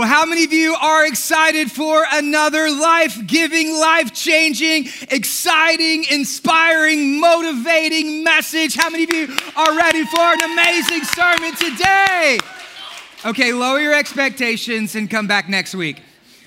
Well, 0.00 0.08
how 0.08 0.24
many 0.24 0.44
of 0.44 0.52
you 0.54 0.74
are 0.76 1.06
excited 1.06 1.70
for 1.70 2.06
another 2.10 2.70
life 2.70 3.18
giving, 3.26 3.74
life 3.74 4.14
changing, 4.14 4.88
exciting, 5.10 6.06
inspiring, 6.10 7.20
motivating 7.20 8.24
message? 8.24 8.74
How 8.74 8.88
many 8.88 9.04
of 9.04 9.12
you 9.12 9.28
are 9.56 9.76
ready 9.76 10.06
for 10.06 10.20
an 10.22 10.40
amazing 10.40 11.04
sermon 11.04 11.54
today? 11.54 12.38
Okay, 13.26 13.52
lower 13.52 13.78
your 13.78 13.92
expectations 13.92 14.94
and 14.94 15.10
come 15.10 15.26
back 15.26 15.50
next 15.50 15.74
week. 15.74 16.00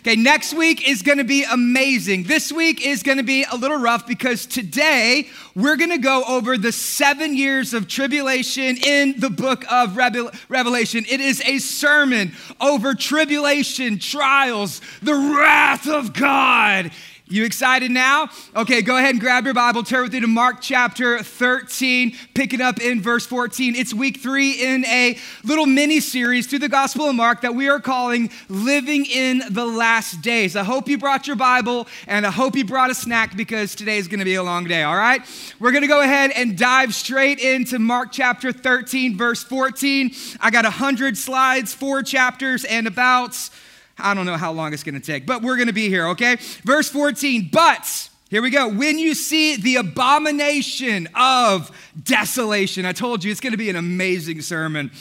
Okay, 0.06 0.18
next 0.18 0.54
week 0.54 0.86
is 0.86 1.02
gonna 1.02 1.24
be 1.24 1.46
amazing. 1.46 2.24
This 2.24 2.52
week 2.52 2.86
is 2.86 3.04
gonna 3.04 3.24
be 3.24 3.46
a 3.50 3.56
little 3.56 3.78
rough 3.78 4.06
because 4.06 4.46
today 4.46 5.30
we're 5.56 5.78
gonna 5.78 5.98
go 5.98 6.26
over 6.28 6.58
the 6.58 6.74
seven 6.74 7.38
years 7.38 7.74
of 7.74 7.88
tribulation 7.88 8.76
in 8.76 9.18
the 9.18 9.30
book 9.30 9.64
of 9.72 9.96
Revelation. 9.96 11.06
It 11.10 11.22
is 11.22 11.42
a 11.46 11.58
sermon 11.60 12.34
over 12.60 12.96
tribulation, 12.96 13.98
trials, 13.98 14.82
the 15.02 15.16
wrath 15.16 15.88
of 15.88 16.12
God. 16.12 16.92
You 17.34 17.46
excited 17.46 17.90
now? 17.90 18.30
Okay, 18.56 18.84
go 18.84 18.96
ahead 18.96 19.10
and 19.10 19.20
grab 19.20 19.46
your 19.46 19.56
Bible, 19.56 19.82
turn 19.82 20.04
with 20.04 20.14
me 20.14 20.20
to 20.20 20.28
Mark 20.28 20.58
chapter 20.62 21.24
13, 21.24 22.16
pick 22.36 22.54
it 22.54 22.62
up 22.62 22.80
in 22.80 23.02
verse 23.02 23.26
14. 23.26 23.74
It's 23.74 23.92
week 23.92 24.20
three 24.20 24.52
in 24.52 24.86
a 24.86 25.18
little 25.44 25.66
mini 25.66 26.00
series 26.00 26.46
through 26.46 26.60
the 26.60 26.70
Gospel 26.70 27.10
of 27.10 27.16
Mark 27.16 27.42
that 27.42 27.56
we 27.56 27.70
are 27.70 27.80
calling 27.80 28.30
Living 28.50 29.08
in 29.08 29.42
the 29.50 29.66
Last 29.66 30.22
Days. 30.22 30.56
I 30.56 30.64
hope 30.64 30.88
you 30.88 31.00
brought 31.00 31.26
your 31.26 31.36
Bible 31.36 31.88
and 32.06 32.24
I 32.28 32.30
hope 32.30 32.56
you 32.56 32.66
brought 32.66 32.92
a 32.92 32.96
snack 32.96 33.36
because 33.36 33.74
today 33.74 33.98
is 33.98 34.08
going 34.08 34.20
to 34.20 34.26
be 34.26 34.36
a 34.36 34.44
long 34.44 34.66
day, 34.66 34.84
all 34.84 34.96
right? 34.96 35.24
We're 35.60 35.72
going 35.72 35.82
to 35.82 35.88
go 35.88 36.04
ahead 36.04 36.30
and 36.36 36.56
dive 36.56 36.94
straight 36.94 37.40
into 37.40 37.80
Mark 37.80 38.12
chapter 38.12 38.52
13, 38.52 39.18
verse 39.18 39.42
14. 39.42 40.12
I 40.40 40.52
got 40.52 40.66
100 40.66 41.18
slides, 41.18 41.74
four 41.74 42.04
chapters, 42.04 42.64
and 42.64 42.86
about 42.86 43.50
I 43.98 44.14
don't 44.14 44.26
know 44.26 44.38
how 44.38 44.52
long 44.52 44.74
it's 44.74 44.84
going 44.84 45.00
to 45.00 45.06
take, 45.06 45.26
but 45.26 45.42
we're 45.42 45.56
going 45.56 45.68
to 45.68 45.74
be 45.74 45.90
here, 45.90 46.08
okay? 46.10 46.38
Verse 46.64 46.90
14, 46.90 47.50
but 47.52 48.10
here 48.30 48.42
we 48.42 48.50
go. 48.50 48.68
When 48.68 48.98
you 48.98 49.14
see 49.14 49.58
the 49.58 49.76
abomination 49.76 51.08
of 51.14 51.72
desolation, 52.02 52.86
I 52.86 52.92
told 52.92 53.24
you 53.24 53.32
it's 53.32 53.40
going 53.40 53.52
to 53.52 53.58
be 53.58 53.70
an 53.70 53.76
amazing 53.76 54.42
sermon. 54.42 54.92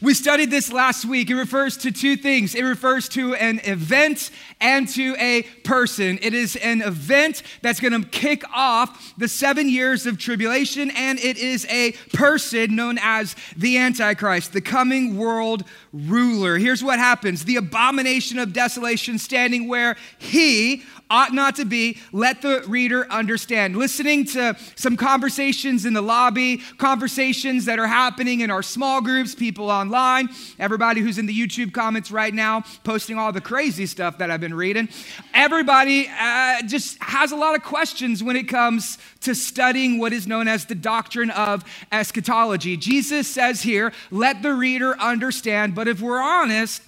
We 0.00 0.14
studied 0.14 0.50
this 0.50 0.72
last 0.72 1.04
week. 1.04 1.28
It 1.28 1.34
refers 1.34 1.76
to 1.78 1.90
two 1.90 2.16
things 2.16 2.54
it 2.54 2.62
refers 2.62 3.08
to 3.10 3.34
an 3.34 3.60
event 3.64 4.30
and 4.60 4.88
to 4.88 5.14
a 5.18 5.42
person. 5.64 6.18
It 6.22 6.34
is 6.34 6.56
an 6.56 6.82
event 6.82 7.42
that's 7.62 7.80
going 7.80 8.00
to 8.00 8.08
kick 8.08 8.42
off 8.52 9.14
the 9.16 9.28
seven 9.28 9.68
years 9.68 10.06
of 10.06 10.18
tribulation, 10.18 10.90
and 10.90 11.18
it 11.18 11.36
is 11.36 11.66
a 11.66 11.92
person 12.12 12.74
known 12.74 12.98
as 13.00 13.36
the 13.56 13.78
Antichrist, 13.78 14.52
the 14.52 14.60
coming 14.60 15.16
world 15.16 15.64
ruler. 15.92 16.58
Here's 16.58 16.82
what 16.82 16.98
happens 16.98 17.44
the 17.44 17.56
abomination 17.56 18.38
of 18.38 18.52
desolation 18.52 19.18
standing 19.18 19.68
where 19.68 19.96
he 20.18 20.82
ought 21.10 21.32
not 21.32 21.56
to 21.56 21.64
be. 21.64 21.98
Let 22.12 22.42
the 22.42 22.62
reader 22.66 23.10
understand. 23.10 23.76
Listening 23.76 24.24
to 24.26 24.56
some 24.76 24.96
conversations 24.96 25.86
in 25.86 25.94
the 25.94 26.02
lobby, 26.02 26.58
conversations 26.78 27.64
that 27.64 27.78
are 27.78 27.86
happening 27.86 28.40
in 28.40 28.50
our 28.50 28.62
small 28.62 29.00
groups, 29.00 29.34
people 29.34 29.70
online, 29.70 30.28
everybody 30.58 31.00
who's 31.00 31.18
in 31.18 31.26
the 31.26 31.38
YouTube 31.38 31.72
comments 31.72 32.10
right 32.10 32.34
now, 32.34 32.62
posting 32.84 33.16
all 33.18 33.32
the 33.32 33.40
crazy 33.40 33.86
stuff 33.86 34.18
that 34.18 34.30
I've 34.30 34.40
been 34.40 34.47
reading. 34.54 34.88
Everybody 35.34 36.08
uh, 36.08 36.62
just 36.62 37.02
has 37.02 37.32
a 37.32 37.36
lot 37.36 37.54
of 37.54 37.62
questions 37.62 38.22
when 38.22 38.36
it 38.36 38.48
comes 38.48 38.98
to 39.20 39.34
studying 39.34 39.98
what 39.98 40.12
is 40.12 40.26
known 40.26 40.48
as 40.48 40.66
the 40.66 40.74
doctrine 40.74 41.30
of 41.30 41.64
eschatology. 41.92 42.76
Jesus 42.76 43.28
says 43.28 43.62
here, 43.62 43.92
let 44.10 44.42
the 44.42 44.54
reader 44.54 44.98
understand, 44.98 45.74
but 45.74 45.88
if 45.88 46.00
we're 46.00 46.20
honest, 46.20 46.82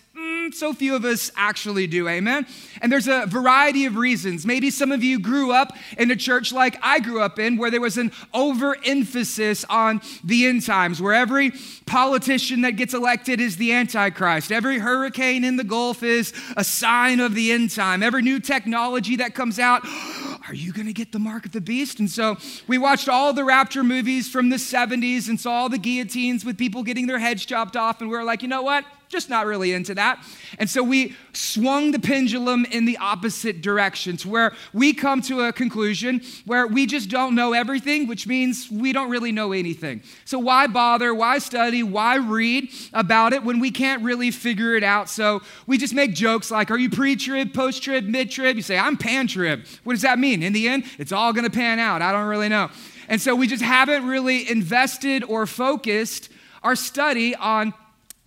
so 0.55 0.73
few 0.73 0.95
of 0.95 1.05
us 1.05 1.31
actually 1.37 1.87
do, 1.87 2.09
amen? 2.09 2.47
And 2.81 2.91
there's 2.91 3.09
a 3.09 3.27
variety 3.27 3.85
of 3.85 3.97
reasons. 3.97 4.47
Maybe 4.47 4.71
some 4.71 4.93
of 4.93 5.03
you 5.03 5.19
grew 5.19 5.53
up 5.53 5.77
in 5.99 6.11
a 6.11 6.17
church 6.17 6.53
like 6.53 6.79
I 6.83 7.01
grew 7.01 7.21
up 7.21 7.39
in, 7.39 7.57
where 7.57 7.71
there 7.71 7.81
was 7.81 7.99
an 7.99 8.13
overemphasis 8.33 9.65
on 9.69 10.01
the 10.25 10.47
end 10.47 10.65
times, 10.65 11.01
where 11.01 11.15
every 11.15 11.53
politician 11.87 12.63
that 12.63 12.73
gets 12.73 12.95
elected 12.95 13.41
is 13.41 13.57
the 13.57 13.73
Antichrist. 13.73 14.53
Every 14.53 14.79
hurricane 14.79 15.45
in 15.45 15.57
the 15.57 15.65
Gulf 15.65 16.03
is 16.03 16.33
a 16.57 16.65
sign 16.65 17.21
of 17.21 17.35
the 17.35 17.53
end 17.53 17.71
time. 17.71 18.03
Every 18.03 18.23
new 18.23 18.41
technology 18.41 19.17
that 19.17 19.35
comes 19.35 19.59
out, 19.59 19.83
are 20.49 20.55
you 20.55 20.73
going 20.73 20.87
to 20.87 20.93
get 20.93 21.13
the 21.13 21.19
mark 21.19 21.47
of 21.47 21.53
the 21.53 21.61
beast? 21.61 21.99
And 22.01 22.11
so 22.11 22.37
we 22.67 22.79
watched 22.79 23.09
all 23.09 23.33
the 23.33 23.45
rapture 23.45 23.85
movies 23.85 24.29
from 24.29 24.49
the 24.49 24.57
70s 24.57 25.29
and 25.29 25.39
saw 25.39 25.53
all 25.53 25.69
the 25.69 25.79
guillotines 25.79 26.45
with 26.45 26.59
people 26.59 26.83
getting 26.83 27.07
their 27.07 27.19
heads 27.19 27.45
chopped 27.45 27.77
off. 27.77 28.01
And 28.01 28.11
we 28.11 28.17
were 28.17 28.25
like, 28.25 28.43
you 28.43 28.49
know 28.49 28.63
what? 28.63 28.85
Just 29.11 29.29
not 29.29 29.45
really 29.45 29.73
into 29.73 29.93
that. 29.97 30.25
And 30.59 30.71
so 30.71 30.85
we 30.85 31.17
swung 31.33 31.91
the 31.91 31.99
pendulum 31.99 32.65
in 32.65 32.85
the 32.85 32.97
opposite 32.99 33.61
direction 33.61 34.17
to 34.19 34.29
where 34.29 34.53
we 34.73 34.95
come 34.95 35.21
to 35.23 35.43
a 35.43 35.53
conclusion 35.53 36.23
where 36.47 36.67
we 36.69 36.87
just 36.87 37.11
don't 37.11 37.35
know 37.35 37.53
everything, 37.53 38.07
which 38.07 38.29
means 38.29 38.71
we 38.71 38.93
don't 38.93 39.11
really 39.11 39.33
know 39.33 39.53
anything. 39.53 40.03
So 40.25 40.39
why 40.39 40.69
bother? 40.69 41.13
Why 41.13 41.39
study? 41.39 41.83
Why 41.83 42.17
read 42.17 42.71
about 42.93 43.33
it 43.33 43.43
when 43.43 43.59
we 43.59 43.73
can't 43.73 44.03
really 44.05 44.31
figure 44.31 44.77
it 44.77 44.85
out? 44.85 45.09
So 45.09 45.43
we 45.67 45.77
just 45.77 45.93
make 45.93 46.15
jokes 46.15 46.49
like, 46.53 46.71
Are 46.71 46.79
you 46.79 46.89
pre 46.89 47.17
trib, 47.17 47.53
post 47.53 47.83
trib, 47.83 48.05
mid 48.05 48.31
trib? 48.31 48.55
You 48.55 48.63
say, 48.63 48.79
I'm 48.79 48.97
pan 48.97 49.27
trib. 49.27 49.67
What 49.83 49.95
does 49.95 50.03
that 50.03 50.21
mean? 50.21 50.45
In 50.45 50.53
the 50.53 50.69
end, 50.69 50.85
it's 50.99 51.11
all 51.11 51.33
going 51.33 51.45
to 51.45 51.51
pan 51.51 51.81
out. 51.81 52.01
I 52.01 52.13
don't 52.13 52.29
really 52.29 52.49
know. 52.49 52.71
And 53.09 53.21
so 53.21 53.35
we 53.35 53.49
just 53.49 53.63
haven't 53.63 54.07
really 54.07 54.49
invested 54.49 55.25
or 55.25 55.45
focused 55.47 56.29
our 56.63 56.77
study 56.77 57.35
on 57.35 57.75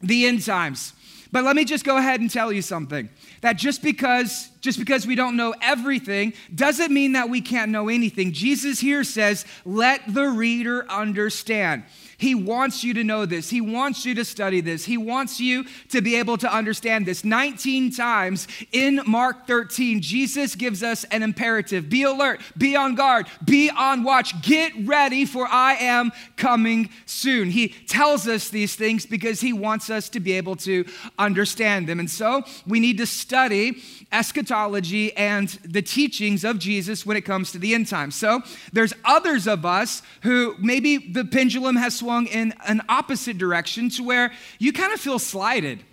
the 0.04 0.28
end 0.28 0.46
times. 0.46 0.94
But 1.32 1.44
let 1.44 1.56
me 1.56 1.66
just 1.66 1.84
go 1.84 1.98
ahead 1.98 2.22
and 2.22 2.30
tell 2.30 2.54
you 2.54 2.62
something 2.62 3.10
that 3.42 3.54
just 3.54 3.82
because 3.82 4.50
just 4.62 4.78
because 4.78 5.08
we 5.08 5.16
don't 5.16 5.36
know 5.36 5.56
everything 5.64 6.34
doesn't 6.54 6.94
mean 6.94 7.14
that 7.14 7.28
we 7.28 7.42
can't 7.42 7.72
know 7.72 7.90
anything. 7.90 8.34
Jesus 8.34 8.80
here 8.80 9.04
says, 9.04 9.44
"Let 9.66 10.14
the 10.14 10.28
reader 10.28 10.86
understand." 10.92 11.84
He 12.24 12.36
wants 12.36 12.86
you 12.86 12.94
to 12.94 13.04
know 13.04 13.26
this. 13.26 13.50
He 13.50 13.60
wants 13.60 14.06
you 14.06 14.16
to 14.16 14.24
study 14.24 14.62
this. 14.62 14.86
He 14.86 14.96
wants 14.96 15.42
you 15.42 15.66
to 15.90 16.02
be 16.02 16.16
able 16.16 16.38
to 16.38 16.50
understand 16.50 17.06
this. 17.06 17.26
19 17.26 17.92
times 17.92 18.48
in 18.72 19.02
Mark 19.06 19.46
13, 19.46 20.00
Jesus 20.00 20.56
gives 20.56 20.84
us 20.84 21.04
an 21.12 21.22
imperative 21.22 21.90
be 21.90 22.04
alert, 22.04 22.40
be 22.58 22.78
on 22.78 22.96
guard, 22.96 23.28
be 23.44 23.70
on 23.70 24.04
watch, 24.04 24.42
get 24.42 24.72
ready, 24.86 25.26
for 25.26 25.46
I 25.48 25.74
am 25.74 26.14
coming 26.38 26.90
soon. 27.06 27.50
He 27.50 27.68
tells 27.68 28.26
us 28.26 28.48
these 28.48 28.78
things 28.78 29.06
because 29.06 29.42
he 29.42 29.52
wants 29.52 29.90
us 29.90 30.08
to 30.10 30.22
be 30.22 30.32
able 30.32 30.56
to 30.58 30.86
understand 31.20 31.90
them. 31.90 32.00
And 32.00 32.10
so 32.10 32.44
we 32.66 32.80
need 32.80 33.00
to 33.00 33.06
study 33.06 33.84
eschatology 34.14 35.12
and 35.18 35.50
the 35.66 35.82
teachings 35.82 36.46
of 36.46 36.58
Jesus 36.58 37.06
when 37.06 37.18
it 37.18 37.26
comes 37.26 37.52
to 37.52 37.60
the 37.60 37.74
end 37.74 37.90
times. 37.90 38.16
So 38.16 38.42
there's 38.72 38.94
others 39.04 39.46
of 39.46 39.66
us 39.66 40.02
who 40.22 40.56
maybe 40.60 40.98
the 41.12 41.26
pendulum 41.26 41.76
has 41.76 41.98
swung 41.98 42.13
in 42.22 42.54
an 42.66 42.82
opposite 42.90 43.38
direction 43.38 43.90
to 43.92 44.04
where 44.04 44.32
you 44.60 44.74
kind 44.74 44.94
of 44.94 45.00
feel 45.00 45.20
slighted. 45.20 45.84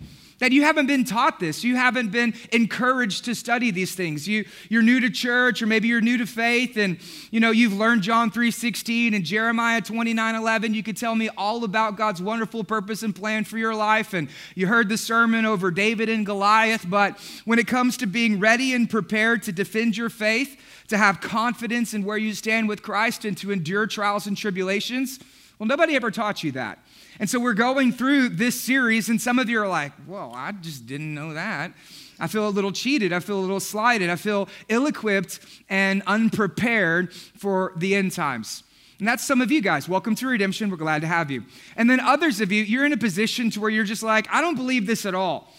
That 0.41 0.51
you 0.51 0.63
haven't 0.63 0.87
been 0.87 1.03
taught 1.03 1.39
this. 1.39 1.63
You 1.63 1.75
haven't 1.75 2.09
been 2.09 2.33
encouraged 2.51 3.25
to 3.25 3.35
study 3.35 3.69
these 3.69 3.93
things. 3.93 4.27
You, 4.27 4.45
you're 4.69 4.81
new 4.81 4.99
to 4.99 5.11
church 5.11 5.61
or 5.61 5.67
maybe 5.67 5.87
you're 5.87 6.01
new 6.01 6.17
to 6.17 6.25
faith 6.25 6.77
and 6.77 6.97
you 7.29 7.39
know 7.39 7.51
you've 7.51 7.73
learned 7.73 8.01
john 8.01 8.31
3.16 8.31 9.15
and 9.15 9.23
jeremiah 9.23 9.81
29.11 9.81 10.73
you 10.73 10.81
could 10.81 10.97
tell 10.97 11.13
me 11.13 11.29
all 11.37 11.63
about 11.63 11.95
god's 11.95 12.23
wonderful 12.23 12.63
purpose 12.63 13.03
and 13.03 13.15
plan 13.15 13.43
for 13.43 13.59
your 13.59 13.75
life. 13.75 14.15
And 14.15 14.29
you 14.55 14.65
heard 14.65 14.89
the 14.89 14.97
sermon 14.97 15.45
over 15.45 15.69
david 15.69 16.09
and 16.09 16.25
goliath. 16.25 16.89
But 16.89 17.19
when 17.45 17.59
it 17.59 17.67
comes 17.67 17.95
to 17.97 18.07
being 18.07 18.39
ready 18.39 18.73
and 18.73 18.89
prepared 18.89 19.43
to 19.43 19.51
defend 19.51 19.95
your 19.95 20.09
faith 20.09 20.59
to 20.87 20.97
have 20.97 21.21
confidence 21.21 21.93
in 21.93 22.03
where 22.03 22.17
you 22.17 22.33
stand 22.33 22.67
with 22.67 22.81
christ 22.81 23.25
and 23.25 23.37
to 23.37 23.51
endure 23.51 23.85
trials 23.85 24.25
and 24.25 24.35
tribulations 24.35 25.19
well 25.61 25.67
nobody 25.67 25.95
ever 25.95 26.09
taught 26.09 26.43
you 26.43 26.51
that 26.51 26.79
and 27.21 27.29
so 27.29 27.39
we're 27.39 27.53
going 27.53 27.91
through 27.91 28.29
this 28.29 28.59
series, 28.59 29.07
and 29.07 29.21
some 29.21 29.37
of 29.37 29.47
you 29.47 29.61
are 29.61 29.67
like, 29.67 29.91
whoa, 30.07 30.31
I 30.33 30.53
just 30.53 30.87
didn't 30.87 31.13
know 31.13 31.35
that. 31.35 31.71
I 32.19 32.25
feel 32.25 32.47
a 32.47 32.49
little 32.49 32.71
cheated. 32.71 33.13
I 33.13 33.19
feel 33.19 33.37
a 33.37 33.41
little 33.41 33.59
slighted. 33.59 34.09
I 34.09 34.15
feel 34.15 34.49
ill 34.69 34.87
equipped 34.87 35.39
and 35.69 36.01
unprepared 36.07 37.13
for 37.13 37.73
the 37.75 37.93
end 37.93 38.13
times. 38.13 38.63
And 38.97 39.07
that's 39.07 39.23
some 39.23 39.39
of 39.39 39.51
you 39.51 39.61
guys. 39.61 39.87
Welcome 39.87 40.15
to 40.15 40.27
Redemption. 40.27 40.71
We're 40.71 40.77
glad 40.77 41.01
to 41.01 41.07
have 41.07 41.29
you. 41.29 41.43
And 41.75 41.87
then 41.87 41.99
others 41.99 42.41
of 42.41 42.51
you, 42.51 42.63
you're 42.63 42.85
in 42.87 42.93
a 42.93 42.97
position 42.97 43.51
to 43.51 43.59
where 43.59 43.69
you're 43.69 43.83
just 43.83 44.01
like, 44.01 44.27
I 44.31 44.41
don't 44.41 44.55
believe 44.55 44.87
this 44.87 45.05
at 45.05 45.13
all. 45.13 45.53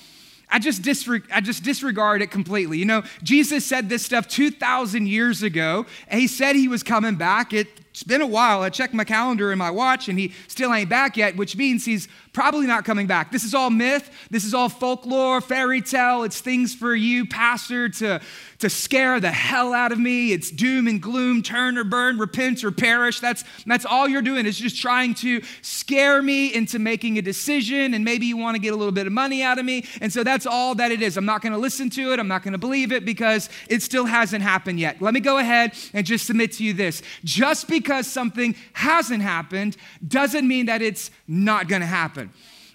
I 0.51 0.59
just, 0.59 0.83
disre- 0.83 1.29
I 1.33 1.41
just 1.41 1.63
disregard 1.63 2.23
it 2.23 2.33
completely. 2.33 2.77
You 2.79 2.87
know, 2.87 3.03
Jesus 3.23 3.65
said 3.65 3.89
this 3.89 4.05
stuff 4.05 4.27
2,000 4.27 5.07
years 5.07 5.45
ago, 5.45 5.87
and 6.09 6.21
he 6.21 6.27
said 6.27 6.57
he 6.57 6.67
was 6.67 6.83
coming 6.83 7.15
back. 7.15 7.53
It 7.53 7.69
it's 7.93 8.03
been 8.03 8.23
a 8.23 8.27
while. 8.27 8.63
I 8.63 8.71
checked 8.71 8.95
my 8.95 9.05
calendar 9.05 9.53
and 9.53 9.59
my 9.59 9.71
watch, 9.71 10.09
and 10.09 10.19
he 10.19 10.33
still 10.49 10.73
ain't 10.73 10.89
back 10.89 11.19
yet, 11.19 11.37
which 11.37 11.57
means 11.57 11.85
he's 11.85 12.09
probably 12.33 12.67
not 12.67 12.85
coming 12.85 13.07
back. 13.07 13.31
This 13.31 13.45
is 13.45 13.55
all 13.55 13.69
myth. 13.69 14.11
This 14.31 14.45
is 14.45 14.55
all 14.55 14.71
folklore, 14.71 15.41
fairy 15.43 15.83
tale. 15.83 16.23
It's 16.23 16.41
things 16.41 16.75
for 16.75 16.95
you, 16.95 17.27
pastor, 17.27 17.91
to, 17.91 18.23
to 18.61 18.71
scare 18.71 19.21
the 19.21 19.31
hell 19.31 19.75
out 19.75 19.93
of 19.93 19.99
me. 19.99 20.33
It's 20.33 20.51
doom 20.51 20.89
and 20.89 21.01
gloom, 21.01 21.43
turn 21.43 21.77
or 21.77 21.85
burn, 21.85 22.19
repent 22.19 22.65
or 22.65 22.71
perish. 22.71 23.21
That's, 23.21 23.45
that's 23.67 23.85
all 23.85 24.09
you're 24.09 24.23
doing 24.23 24.47
is 24.47 24.59
just 24.59 24.81
trying 24.81 25.13
to 25.17 25.43
scare 25.61 26.23
me 26.23 26.55
into 26.55 26.79
making 26.79 27.19
a 27.19 27.23
decision, 27.23 27.93
and 27.93 28.03
maybe 28.03 28.25
you 28.25 28.39
want 28.39 28.55
to 28.55 28.63
get 28.63 28.73
a 28.73 28.77
little 28.77 28.93
bit 28.93 29.07
of 29.07 29.13
money 29.13 29.43
out 29.43 29.59
of 29.59 29.67
me. 29.67 29.85
And 30.01 30.11
so 30.11 30.25
that's 30.25 30.47
all 30.47 30.75
that 30.77 30.91
it 30.91 31.03
is. 31.03 31.19
I'm 31.19 31.27
not 31.27 31.43
going 31.43 31.53
to 31.53 31.59
listen 31.59 31.91
to 31.91 32.13
it. 32.13 32.19
I'm 32.19 32.29
not 32.29 32.43
going 32.43 32.53
to 32.53 32.59
believe 32.59 32.93
it 32.93 33.05
because 33.05 33.51
it 33.69 33.83
still 33.83 34.07
hasn't 34.07 34.43
happened 34.43 34.81
yet. 34.81 35.03
Let 35.03 35.13
me 35.13 35.21
go 35.21 35.37
ahead 35.37 35.75
and 35.93 36.07
just 36.07 36.27
submit 36.27 36.53
to 36.53 36.65
you 36.65 36.73
this. 36.73 37.03
Just 37.25 37.69
because 37.69 38.07
something 38.07 38.55
hasn't 38.73 39.23
happened 39.23 39.77
doesn't 40.07 40.49
mean 40.49 40.67
that 40.67 40.81
it's 40.81 41.11
not 41.29 41.69
going 41.69 41.81
to 41.81 41.87
happen 41.87 42.22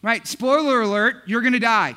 right? 0.07 0.25
Spoiler 0.25 0.79
alert, 0.79 1.17
you're 1.25 1.41
gonna 1.41 1.59
die. 1.59 1.93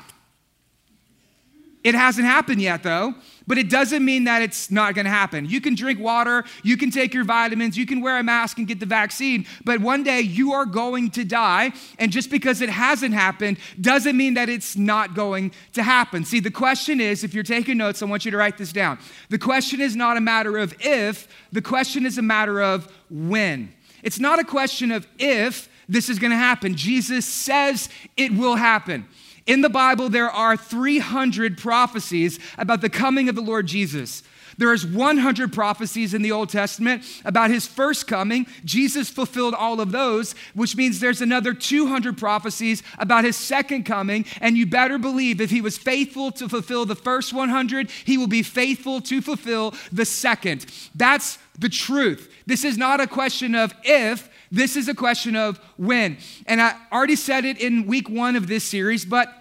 It 1.81 1.95
hasn't 1.95 2.27
happened 2.27 2.61
yet, 2.61 2.83
though, 2.83 3.15
but 3.47 3.57
it 3.57 3.69
doesn't 3.69 4.03
mean 4.03 4.25
that 4.25 4.41
it's 4.41 4.69
not 4.69 4.95
gonna 4.95 5.09
happen. 5.09 5.45
You 5.45 5.61
can 5.61 5.75
drink 5.75 5.97
water, 5.97 6.43
you 6.61 6.75
can 6.75 6.91
take 6.91 7.13
your 7.13 7.23
vitamins, 7.23 7.77
you 7.77 7.85
can 7.85 8.01
wear 8.01 8.19
a 8.19 8.23
mask 8.23 8.57
and 8.57 8.67
get 8.67 8.81
the 8.81 8.85
vaccine, 8.85 9.45
but 9.63 9.79
one 9.79 10.03
day 10.03 10.19
you 10.19 10.51
are 10.51 10.65
going 10.65 11.09
to 11.11 11.23
die. 11.23 11.71
And 11.99 12.11
just 12.11 12.29
because 12.29 12.59
it 12.61 12.67
hasn't 12.67 13.13
happened 13.13 13.59
doesn't 13.79 14.17
mean 14.17 14.33
that 14.33 14.49
it's 14.49 14.75
not 14.75 15.15
going 15.15 15.53
to 15.71 15.81
happen. 15.81 16.25
See, 16.25 16.41
the 16.41 16.51
question 16.51 16.99
is 16.99 17.23
if 17.23 17.33
you're 17.33 17.45
taking 17.45 17.77
notes, 17.77 18.03
I 18.03 18.07
want 18.07 18.25
you 18.25 18.31
to 18.31 18.37
write 18.37 18.57
this 18.57 18.73
down. 18.73 18.99
The 19.29 19.39
question 19.39 19.79
is 19.79 19.95
not 19.95 20.17
a 20.17 20.21
matter 20.21 20.57
of 20.57 20.75
if, 20.81 21.29
the 21.53 21.61
question 21.61 22.05
is 22.05 22.17
a 22.17 22.21
matter 22.21 22.61
of 22.61 22.91
when. 23.09 23.73
It's 24.03 24.19
not 24.19 24.37
a 24.37 24.43
question 24.43 24.91
of 24.91 25.07
if, 25.17 25.69
this 25.91 26.09
is 26.09 26.19
going 26.19 26.31
to 26.31 26.37
happen. 26.37 26.75
Jesus 26.75 27.25
says 27.25 27.89
it 28.15 28.31
will 28.31 28.55
happen. 28.55 29.05
In 29.45 29.61
the 29.61 29.69
Bible, 29.69 30.09
there 30.09 30.29
are 30.29 30.55
300 30.55 31.57
prophecies 31.57 32.39
about 32.57 32.81
the 32.81 32.89
coming 32.89 33.27
of 33.27 33.35
the 33.35 33.41
Lord 33.41 33.67
Jesus. 33.67 34.23
There 34.57 34.73
is 34.73 34.85
100 34.85 35.51
prophecies 35.53 36.13
in 36.13 36.21
the 36.21 36.31
Old 36.31 36.49
Testament 36.49 37.03
about 37.25 37.49
his 37.49 37.65
first 37.65 38.07
coming. 38.07 38.45
Jesus 38.63 39.09
fulfilled 39.09 39.53
all 39.53 39.81
of 39.81 39.91
those, 39.91 40.35
which 40.53 40.75
means 40.75 40.99
there's 40.99 41.21
another 41.21 41.53
200 41.53 42.17
prophecies 42.17 42.83
about 42.99 43.23
his 43.23 43.35
second 43.35 43.85
coming. 43.85 44.25
And 44.39 44.57
you 44.57 44.65
better 44.65 44.97
believe 44.97 45.41
if 45.41 45.49
he 45.49 45.61
was 45.61 45.77
faithful 45.77 46.31
to 46.33 46.47
fulfill 46.47 46.85
the 46.85 46.95
first 46.95 47.33
100, 47.33 47.89
he 48.05 48.17
will 48.17 48.27
be 48.27 48.43
faithful 48.43 49.01
to 49.01 49.21
fulfill 49.21 49.73
the 49.91 50.05
second. 50.05 50.65
That's 50.93 51.39
the 51.57 51.69
truth. 51.69 52.31
This 52.45 52.63
is 52.63 52.77
not 52.77 52.99
a 52.99 53.07
question 53.07 53.55
of 53.55 53.73
if, 53.83 54.29
this 54.51 54.75
is 54.75 54.87
a 54.87 54.93
question 54.93 55.35
of 55.35 55.59
when. 55.77 56.17
And 56.45 56.61
I 56.61 56.75
already 56.91 57.15
said 57.15 57.45
it 57.45 57.59
in 57.59 57.87
week 57.87 58.09
one 58.09 58.35
of 58.35 58.47
this 58.47 58.63
series, 58.63 59.05
but 59.05 59.33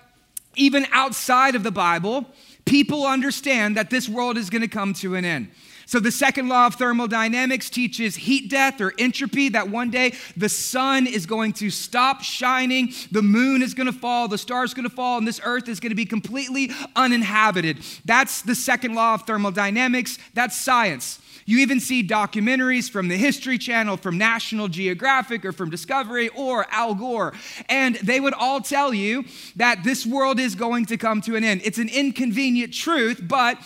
even 0.57 0.87
outside 0.93 1.55
of 1.55 1.63
the 1.63 1.71
Bible, 1.71 2.27
people 2.65 3.07
understand 3.07 3.77
that 3.77 3.91
this 3.91 4.09
world 4.09 4.39
is 4.39 4.51
going 4.51 4.63
to 4.63 4.69
come 4.69 4.95
to 4.95 5.15
an 5.15 5.25
end. 5.25 5.51
So, 5.87 5.99
the 5.99 6.13
second 6.13 6.47
law 6.47 6.67
of 6.67 6.77
thermodynamics 6.77 7.69
teaches 7.69 8.15
heat 8.15 8.49
death 8.49 8.81
or 8.81 8.93
entropy, 8.97 9.49
that 9.49 9.71
one 9.71 9.91
day 9.91 10.15
the 10.37 10.49
sun 10.49 11.09
is 11.09 11.27
going 11.27 11.53
to 11.55 11.69
stop 11.69 12.23
shining, 12.23 12.93
the 13.11 13.23
moon 13.23 13.61
is 13.61 13.75
going 13.75 13.89
to 13.89 13.93
fall, 13.93 14.29
the 14.29 14.39
stars 14.39 14.71
are 14.71 14.77
going 14.77 14.89
to 14.89 14.95
fall, 14.95 15.19
and 15.19 15.27
this 15.27 15.41
earth 15.43 15.69
is 15.69 15.81
going 15.81 15.91
to 15.91 15.97
be 15.97 16.07
completely 16.07 16.71
uninhabited. 16.95 17.79
That's 18.05 18.43
the 18.43 18.55
second 18.55 18.95
law 18.95 19.15
of 19.15 19.23
thermodynamics. 19.23 20.17
That's 20.33 20.57
science. 20.57 21.19
You 21.51 21.59
even 21.59 21.81
see 21.81 22.07
documentaries 22.07 22.89
from 22.89 23.09
the 23.09 23.17
History 23.17 23.59
Channel, 23.59 23.97
from 23.97 24.17
National 24.17 24.69
Geographic, 24.69 25.45
or 25.45 25.51
from 25.51 25.69
Discovery, 25.69 26.29
or 26.29 26.65
Al 26.71 26.95
Gore. 26.95 27.33
And 27.69 27.97
they 27.97 28.21
would 28.21 28.35
all 28.35 28.61
tell 28.61 28.95
you 28.95 29.25
that 29.57 29.83
this 29.83 30.07
world 30.07 30.39
is 30.39 30.55
going 30.55 30.87
to 30.87 30.97
come 30.97 31.21
to 31.23 31.35
an 31.35 31.43
end. 31.43 31.63
It's 31.65 31.79
an 31.79 31.89
inconvenient 31.89 32.73
truth, 32.73 33.21
but 33.21 33.59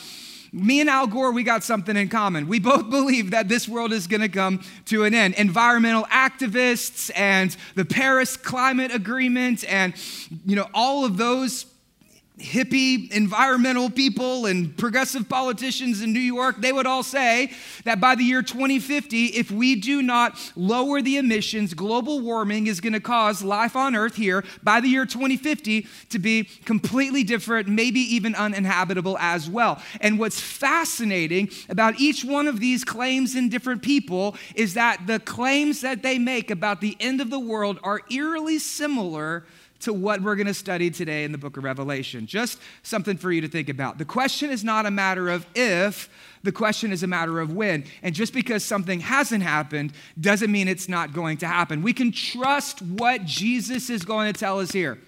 me 0.51 0.81
and 0.81 0.89
Al 0.89 1.07
Gore, 1.07 1.31
we 1.31 1.43
got 1.43 1.63
something 1.63 1.95
in 1.95 2.09
common. 2.09 2.49
We 2.49 2.59
both 2.59 2.89
believe 2.91 3.33
that 3.33 3.51
this 3.51 3.69
world 3.69 3.93
is 3.93 4.07
going 4.07 4.23
to 4.23 4.31
come 4.31 4.63
to 4.87 5.05
an 5.05 5.13
end. 5.13 5.35
Environmental 5.35 6.05
activists 6.05 7.11
and 7.15 7.55
the 7.75 7.85
Paris 7.85 8.39
Climate 8.39 8.95
Agreement 8.95 9.63
and 9.69 9.93
you 10.47 10.57
know 10.57 10.69
all 10.73 11.05
of 11.05 11.19
those 11.19 11.67
hippie 12.39 13.09
environmental 13.13 13.89
people 13.89 14.47
and 14.47 14.77
progressive 14.77 15.29
politicians 15.29 16.03
in 16.03 16.13
New 16.13 16.19
York, 16.19 16.57
they 16.61 16.73
would 16.73 16.87
all 16.87 17.05
say 17.05 17.53
that 17.85 18.01
by 18.01 18.17
the 18.17 18.25
year 18.25 18.43
2050, 18.43 19.27
if 19.27 19.53
we 19.53 19.77
do 19.77 20.03
not 20.03 20.37
lower 20.57 21.01
the 21.01 21.17
emissions, 21.17 21.75
global 21.75 22.21
warming 22.21 22.67
is 22.67 22.81
going 22.81 22.93
to 22.93 23.01
cause 23.01 23.45
life 23.45 23.77
on 23.77 23.95
Earth 23.95 24.17
here 24.17 24.45
by 24.65 24.81
the 24.81 24.89
year 24.89 25.07
2050 25.07 25.87
to 26.11 26.19
be 26.19 26.45
completely 26.65 27.23
different, 27.23 27.69
maybe 27.69 28.01
even 28.01 28.35
uninhabitable 28.35 29.17
as 29.19 29.49
well. 29.49 29.81
And 30.01 30.19
what's 30.19 30.41
fascinating 30.41 31.51
about 31.69 32.01
each 32.01 32.25
one 32.25 32.49
of 32.49 32.59
these 32.59 32.83
claims 32.83 33.37
in 33.37 33.49
different 33.49 33.81
people 33.81 34.35
is 34.57 34.75
that 34.75 35.07
the 35.07 35.21
claims 35.21 35.83
that 35.83 36.03
they 36.03 36.19
make 36.19 36.51
about 36.51 36.81
the 36.81 36.97
end 36.99 37.21
of 37.21 37.31
the 37.31 37.39
world 37.39 37.79
are 37.85 38.01
eerily 38.11 38.59
similar 38.59 39.45
to 39.85 39.93
what 39.93 40.23
we're 40.23 40.35
going 40.35 40.47
to 40.47 40.55
study 40.55 40.91
today 40.91 41.25
in 41.25 41.33
the 41.33 41.39
book 41.39 41.57
of 41.57 41.65
Revelation. 41.65 42.27
Just 42.27 42.59
something 42.83 43.17
for 43.17 43.31
you 43.31 43.41
to 43.41 43.49
think 43.49 43.69
about. 43.69 43.99
The 43.99 44.05
question 44.05 44.51
is 44.51 44.65
not 44.65 44.87
a 44.87 44.91
matter 44.91 45.29
of 45.29 45.47
if, 45.55 46.09
the 46.43 46.53
question 46.53 46.93
is 46.93 47.03
a 47.03 47.07
matter 47.07 47.41
of 47.41 47.53
when. 47.53 47.85
And 48.03 48.15
just 48.15 48.33
because 48.33 48.65
something 48.65 49.01
hasn't 49.01 49.43
happened 49.43 49.93
doesn't 50.21 50.51
mean 50.51 50.69
it's 50.69 50.89
not 50.89 51.13
going 51.13 51.39
to 51.39 51.47
happen. 51.47 51.83
We 51.83 51.93
can 51.93 52.13
trust 52.13 52.83
what 52.83 53.25
Jesus 53.25 53.91
is 53.91 54.05
going 54.05 54.33
to 54.33 54.39
tell 54.39 54.59
us 54.59 54.73
here. 54.73 54.99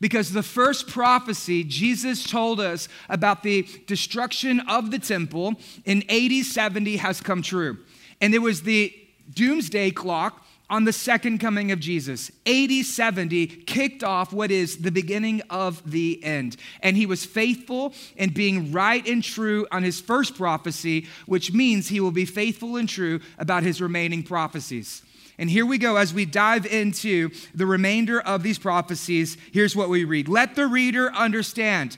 Because 0.00 0.32
the 0.32 0.42
first 0.42 0.88
prophecy 0.88 1.64
Jesus 1.64 2.22
told 2.22 2.60
us 2.60 2.88
about 3.08 3.42
the 3.42 3.66
destruction 3.86 4.60
of 4.68 4.90
the 4.90 4.98
temple 4.98 5.54
in 5.86 6.02
AD 6.10 6.44
70 6.44 6.96
has 6.98 7.20
come 7.20 7.40
true. 7.40 7.78
And 8.20 8.34
it 8.34 8.38
was 8.38 8.62
the 8.62 8.94
doomsday 9.34 9.90
clock 9.90 10.45
on 10.68 10.84
the 10.84 10.92
second 10.92 11.38
coming 11.38 11.70
of 11.70 11.80
Jesus. 11.80 12.30
AD 12.46 12.70
70 12.84 13.46
kicked 13.46 14.02
off 14.02 14.32
what 14.32 14.50
is 14.50 14.78
the 14.78 14.90
beginning 14.90 15.42
of 15.50 15.88
the 15.90 16.22
end. 16.24 16.56
And 16.80 16.96
he 16.96 17.06
was 17.06 17.24
faithful 17.24 17.94
in 18.16 18.32
being 18.32 18.72
right 18.72 19.06
and 19.06 19.22
true 19.22 19.66
on 19.70 19.82
his 19.82 20.00
first 20.00 20.36
prophecy, 20.36 21.06
which 21.26 21.52
means 21.52 21.88
he 21.88 22.00
will 22.00 22.10
be 22.10 22.24
faithful 22.24 22.76
and 22.76 22.88
true 22.88 23.20
about 23.38 23.62
his 23.62 23.80
remaining 23.80 24.22
prophecies. 24.22 25.02
And 25.38 25.50
here 25.50 25.66
we 25.66 25.78
go 25.78 25.96
as 25.96 26.14
we 26.14 26.24
dive 26.24 26.64
into 26.66 27.30
the 27.54 27.66
remainder 27.66 28.20
of 28.20 28.42
these 28.42 28.58
prophecies. 28.58 29.36
Here's 29.52 29.76
what 29.76 29.88
we 29.88 30.04
read 30.04 30.28
Let 30.28 30.54
the 30.54 30.66
reader 30.66 31.12
understand. 31.12 31.96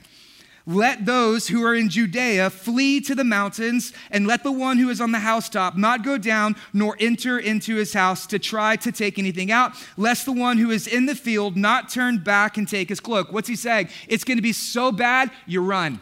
Let 0.69 1.07
those 1.07 1.49
who 1.49 1.65
are 1.65 1.75
in 1.75 1.89
Judea 1.89 2.51
flee 2.51 3.01
to 3.01 3.15
the 3.15 3.25
mountains, 3.25 3.95
and 4.11 4.27
let 4.27 4.43
the 4.43 4.53
one 4.53 4.77
who 4.77 4.91
is 4.91 5.01
on 5.01 5.13
the 5.13 5.19
housetop 5.19 5.79
not 5.79 6.05
go 6.05 6.19
down 6.19 6.57
nor 6.75 6.95
enter 7.01 7.39
into 7.39 7.77
his 7.77 7.95
house 7.95 8.27
to 8.27 8.39
try 8.39 8.77
to 8.77 8.93
take 8.93 9.19
anything 9.19 9.51
out, 9.51 9.73
lest 9.97 10.27
the 10.27 10.33
one 10.33 10.59
who 10.59 10.71
is 10.71 10.87
in 10.87 11.07
the 11.07 11.15
field 11.15 11.57
not 11.57 11.89
turn 11.89 12.19
back 12.19 12.59
and 12.59 12.69
take 12.69 12.91
his 12.91 13.01
cloak. 13.01 13.33
What's 13.33 13.49
he 13.49 13.57
saying? 13.57 13.89
It's 14.09 14.25
going 14.25 14.37
to 14.37 14.43
be 14.43 14.53
so 14.53 14.93
bad, 14.93 15.31
you 15.47 15.63
run. 15.63 16.01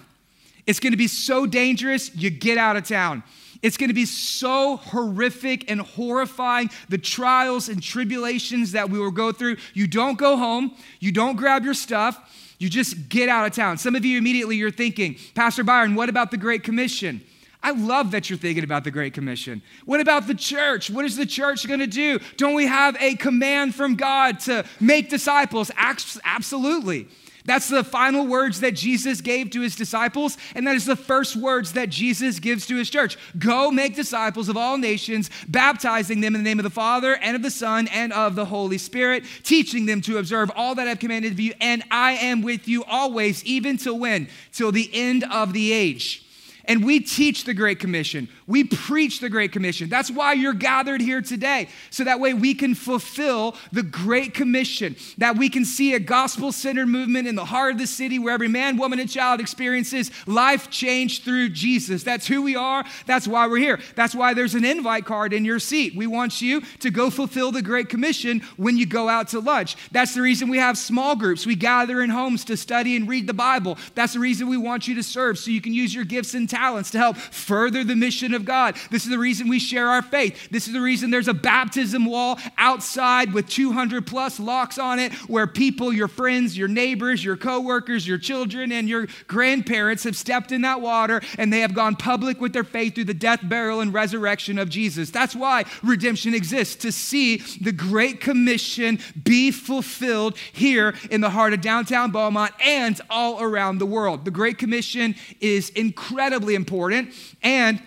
It's 0.67 0.81
going 0.81 0.93
to 0.93 0.97
be 0.97 1.07
so 1.07 1.47
dangerous, 1.47 2.13
you 2.17 2.31
get 2.31 2.59
out 2.59 2.77
of 2.77 2.89
town. 2.89 3.23
It's 3.63 3.77
going 3.77 3.91
to 3.91 3.95
be 3.95 4.05
so 4.05 4.79
horrific 4.79 5.71
and 5.71 5.81
horrifying, 5.81 6.71
the 6.89 6.99
trials 6.99 7.69
and 7.69 7.81
tribulations 7.81 8.73
that 8.73 8.91
we 8.91 8.99
will 8.99 9.13
go 9.13 9.31
through. 9.31 9.59
You 9.75 9.87
don't 9.87 10.19
go 10.19 10.37
home, 10.37 10.75
you 10.99 11.13
don't 11.13 11.37
grab 11.37 11.65
your 11.65 11.73
stuff, 11.73 12.21
you 12.59 12.69
just 12.69 13.09
get 13.09 13.29
out 13.29 13.47
of 13.47 13.53
town. 13.53 13.79
Some 13.79 13.95
of 13.95 14.05
you 14.05 14.19
immediately 14.19 14.57
you're 14.57 14.71
thinking, 14.71 15.17
Pastor 15.35 15.65
Byron, 15.65 15.95
what 15.95 16.09
about 16.09 16.31
the 16.31 16.37
Great 16.37 16.63
Commission? 16.63 17.21
I 17.63 17.73
love 17.73 18.13
that 18.13 18.31
you're 18.31 18.39
thinking 18.39 18.65
about 18.65 18.85
the 18.85 18.91
Great 18.91 19.13
Commission. 19.13 19.61
What 19.87 20.01
about 20.01 20.27
the 20.27 20.35
church? 20.35 20.89
What 20.89 21.05
is 21.05 21.17
the 21.17 21.27
church 21.27 21.67
going 21.67 21.81
to 21.81 21.87
do? 21.87 22.21
Don't 22.37 22.55
we 22.55 22.67
have 22.67 22.97
a 23.01 23.17
command 23.17 23.75
from 23.75 23.97
God 23.97 24.39
to 24.41 24.65
make 24.79 25.11
disciples? 25.11 25.71
Absolutely. 25.77 27.09
That's 27.47 27.69
the 27.69 27.85
final 27.85 28.27
words 28.27 28.61
that 28.61 28.75
Jesus 28.75 29.21
gave 29.21 29.51
to 29.51 29.61
his 29.61 29.77
disciples, 29.77 30.37
and 30.55 30.67
that 30.67 30.75
is 30.75 30.85
the 30.85 30.97
first 30.97 31.37
words 31.37 31.73
that 31.73 31.89
Jesus 31.89 32.39
gives 32.39 32.67
to 32.67 32.77
his 32.77 32.91
church. 32.91 33.17
Go 33.39 33.71
make 33.71 33.95
disciples 33.95 34.49
of 34.49 34.57
all 34.57 34.77
nations, 34.79 35.31
baptizing 35.49 36.21
them 36.21 36.35
in 36.35 36.43
the 36.43 36.49
name 36.49 36.59
of 36.59 36.65
the 36.65 36.71
Father 36.71 37.17
and 37.17 37.37
of 37.37 37.43
the 37.43 37.51
Son 37.51 37.89
and 37.89 38.13
of 38.13 38.35
the 38.35 38.45
Holy 38.45 38.79
Spirit, 38.79 39.25
teaching 39.45 39.87
them 39.87 40.01
to 40.03 40.19
observe 40.19 40.51
all 40.57 40.75
that 40.75 40.89
I've 40.89 40.99
commanded 40.99 41.33
of 41.33 41.41
you, 41.41 41.55
and 41.61 41.85
I 41.91 42.13
am 42.13 42.43
with 42.43 42.67
you 42.67 42.85
always, 42.85 43.45
even 43.45 43.77
till 43.77 43.99
when? 43.99 44.29
Till 44.53 44.73
the 44.73 44.91
end 44.93 45.25
of 45.25 45.53
the 45.53 45.73
age. 45.73 46.26
And 46.69 46.85
we 46.85 46.99
teach 47.01 47.45
the 47.45 47.55
Great 47.55 47.79
Commission. 47.79 48.29
We 48.49 48.65
preach 48.65 49.21
the 49.21 49.29
Great 49.29 49.53
Commission. 49.53 49.89
That's 49.89 50.11
why 50.11 50.33
you're 50.33 50.53
gathered 50.53 51.01
here 51.01 51.23
today. 51.23 51.69
So 51.91 52.05
that 52.05 52.19
way 52.19 52.35
we 52.35 52.55
can 52.55 52.75
fulfill 52.75 53.55
the 53.71 53.85
Great 53.85 54.35
Commission, 54.35 54.97
that 55.19 55.37
we 55.37 55.49
can 55.49 55.65
see 55.65 55.95
a 55.95 56.01
gospel 56.01 56.51
centered 56.51 56.89
movement 56.89 57.29
in 57.29 57.37
the 57.37 57.45
heart 57.45 57.73
of 57.73 57.79
the 57.79 57.87
city 57.87 58.19
where 58.19 58.35
every 58.35 58.49
man, 58.49 58.77
woman, 58.77 58.99
and 58.99 59.09
child 59.09 59.41
experiences 59.41 60.11
life 60.27 60.69
change 60.69 61.23
through 61.23 61.51
Jesus. 61.51 62.03
That's 62.03 62.27
who 62.27 62.43
we 62.43 62.57
are. 62.57 62.85
That's 63.07 63.29
why 63.29 63.47
we're 63.47 63.59
here. 63.59 63.79
That's 63.95 64.15
why 64.15 64.35
there's 64.35 64.55
an 64.57 64.65
invite 64.65 65.05
card 65.05 65.33
in 65.33 65.45
your 65.45 65.61
seat. 65.61 65.95
We 65.95 66.09
want 66.09 66.43
you 66.43 66.63
to 66.81 66.91
go 66.91 67.11
fulfill 67.11 67.53
the 67.53 67.63
Great 67.63 67.89
Commission 67.89 68.41
when 68.57 68.77
you 68.77 68.87
go 68.87 69.09
out 69.09 69.29
to 69.29 69.39
lunch. 69.39 69.77
That's 69.93 70.15
the 70.15 70.23
reason 70.23 70.49
we 70.49 70.59
have 70.59 70.77
small 70.77 71.15
groups. 71.15 71.47
We 71.47 71.55
gather 71.55 72.03
in 72.03 72.11
homes 72.11 72.45
to 72.47 72.57
study 72.57 72.97
and 72.97 73.09
read 73.09 73.29
the 73.29 73.35
Bible. 73.35 73.79
That's 73.95 74.15
the 74.15 74.21
reason 74.21 74.49
we 74.49 74.57
want 74.57 74.89
you 74.89 74.97
to 74.97 75.03
serve 75.05 75.39
so 75.39 75.53
you 75.53 75.61
can 75.61 75.73
use 75.73 75.95
your 75.95 76.05
gifts 76.05 76.35
and 76.35 76.49
talents 76.49 76.56
to 76.57 76.99
help 76.99 77.17
further 77.17 77.85
the 77.85 77.97
mission 77.97 78.35
of 78.35 78.45
God. 78.45 78.77
This 78.91 79.05
is 79.05 79.11
the 79.11 79.19
reason 79.19 79.49
we 79.49 79.59
share 79.59 79.89
our 79.89 80.03
faith. 80.03 80.49
This 80.51 80.67
is 80.67 80.73
the 80.73 80.81
reason 80.81 81.11
there's 81.11 81.29
a 81.29 81.35
baptism 81.35 82.07
wall 82.07 82.39
outside 82.57 83.33
with 83.33 83.49
200 83.49 84.07
plus 84.07 84.41
locks 84.41 84.79
on 84.79 84.99
it 84.99 85.13
where 85.29 85.47
people, 85.47 85.93
your 85.93 86.09
friends, 86.09 86.57
your 86.57 86.69
neighbors, 86.69 87.25
your 87.25 87.37
coworkers, 87.37 88.07
your 88.07 88.19
children, 88.19 88.73
and 88.73 88.89
your 88.89 89.07
grandparents 89.27 90.05
have 90.05 90.17
stepped 90.17 90.53
in 90.53 90.63
that 90.63 90.81
water 90.81 91.21
and 91.39 91.53
they 91.53 91.61
have 91.61 91.75
gone 91.75 91.95
public 91.97 92.41
with 92.41 92.53
their 92.53 92.65
faith 92.65 92.95
through 92.95 93.05
the 93.05 93.15
death, 93.15 93.41
burial, 93.43 93.81
and 93.81 93.93
resurrection 93.93 94.59
of 94.59 94.69
Jesus. 94.69 95.11
That's 95.11 95.35
why 95.35 95.65
redemption 95.83 96.35
exists 96.35 96.77
to 96.77 96.93
see 96.93 97.39
the 97.61 97.73
Great 97.73 98.21
Commission 98.21 98.99
be 99.23 99.51
fulfilled 99.51 100.37
here 100.53 100.95
in 101.11 101.21
the 101.21 101.31
heart 101.31 101.53
of 101.53 101.61
downtown 101.61 102.11
Beaumont 102.11 102.53
and 102.65 103.01
all 103.11 103.43
around 103.43 103.79
the 103.79 103.87
world. 103.87 104.25
The 104.25 104.31
Great 104.31 104.59
Commission 104.59 105.15
is 105.41 105.71
incredibly 105.71 106.46
important 106.55 107.13
and 107.43 107.81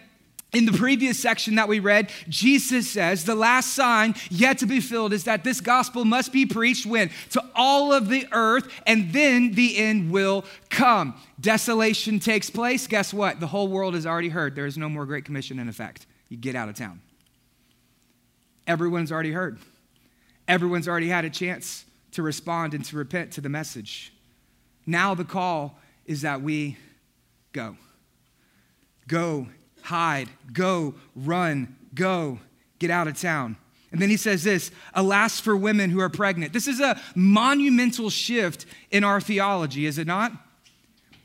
in 0.52 0.66
the 0.66 0.72
previous 0.72 1.20
section 1.20 1.56
that 1.56 1.68
we 1.68 1.80
read, 1.80 2.12
Jesus 2.28 2.90
says 2.90 3.24
the 3.24 3.36
last 3.36 3.76
sign 3.76 4.16
yet 4.32 4.58
to 4.60 4.66
be 4.66 4.80
filled 4.80 5.14
is 5.14 5.26
that 5.26 5.44
this 5.44 5.62
gospel 5.62 6.06
must 6.06 6.34
be 6.34 6.46
preached 6.46 6.88
when? 6.88 7.12
To 7.32 7.44
all 7.54 7.94
of 7.94 8.10
the 8.10 8.28
earth, 8.32 8.68
and 8.88 9.14
then 9.14 9.52
the 9.52 9.78
end 9.78 10.12
will 10.12 10.46
come. 10.70 11.14
Desolation 11.40 12.20
takes 12.20 12.50
place. 12.50 12.88
Guess 12.88 13.14
what? 13.14 13.40
The 13.40 13.48
whole 13.48 13.68
world 13.68 13.94
has 13.94 14.08
already 14.08 14.30
heard. 14.30 14.56
There 14.56 14.66
is 14.66 14.78
no 14.78 14.90
more 14.90 15.06
Great 15.06 15.26
Commission 15.26 15.60
in 15.60 15.70
effect. 15.70 16.08
You 16.30 16.38
get 16.38 16.56
out 16.56 16.68
of 16.68 16.76
town. 16.76 17.02
Everyone's 18.66 19.12
already 19.12 19.32
heard. 19.32 19.60
Everyone's 20.48 20.88
already 20.88 21.10
had 21.10 21.26
a 21.26 21.30
chance 21.30 21.86
to 22.14 22.24
respond 22.24 22.74
and 22.74 22.84
to 22.86 22.98
repent 22.98 23.34
to 23.34 23.42
the 23.42 23.50
message. 23.50 24.14
Now 24.88 25.14
the 25.14 25.26
call 25.26 25.78
is 26.06 26.22
that 26.22 26.42
we 26.42 26.78
go. 27.54 27.78
Go, 29.10 29.48
hide, 29.82 30.30
go, 30.54 30.94
run, 31.16 31.76
go, 31.96 32.40
get 32.78 32.92
out 32.92 33.08
of 33.08 33.20
town. 33.20 33.58
And 33.92 34.00
then 34.00 34.10
he 34.10 34.18
says 34.18 34.44
this 34.44 34.72
Alas 34.94 35.40
for 35.40 35.58
women 35.58 35.90
who 35.90 36.00
are 36.00 36.10
pregnant. 36.10 36.54
This 36.54 36.68
is 36.68 36.80
a 36.80 37.02
monumental 37.16 38.10
shift 38.10 38.66
in 38.92 39.04
our 39.04 39.20
theology, 39.20 39.86
is 39.88 39.98
it 39.98 40.08
not? 40.08 40.32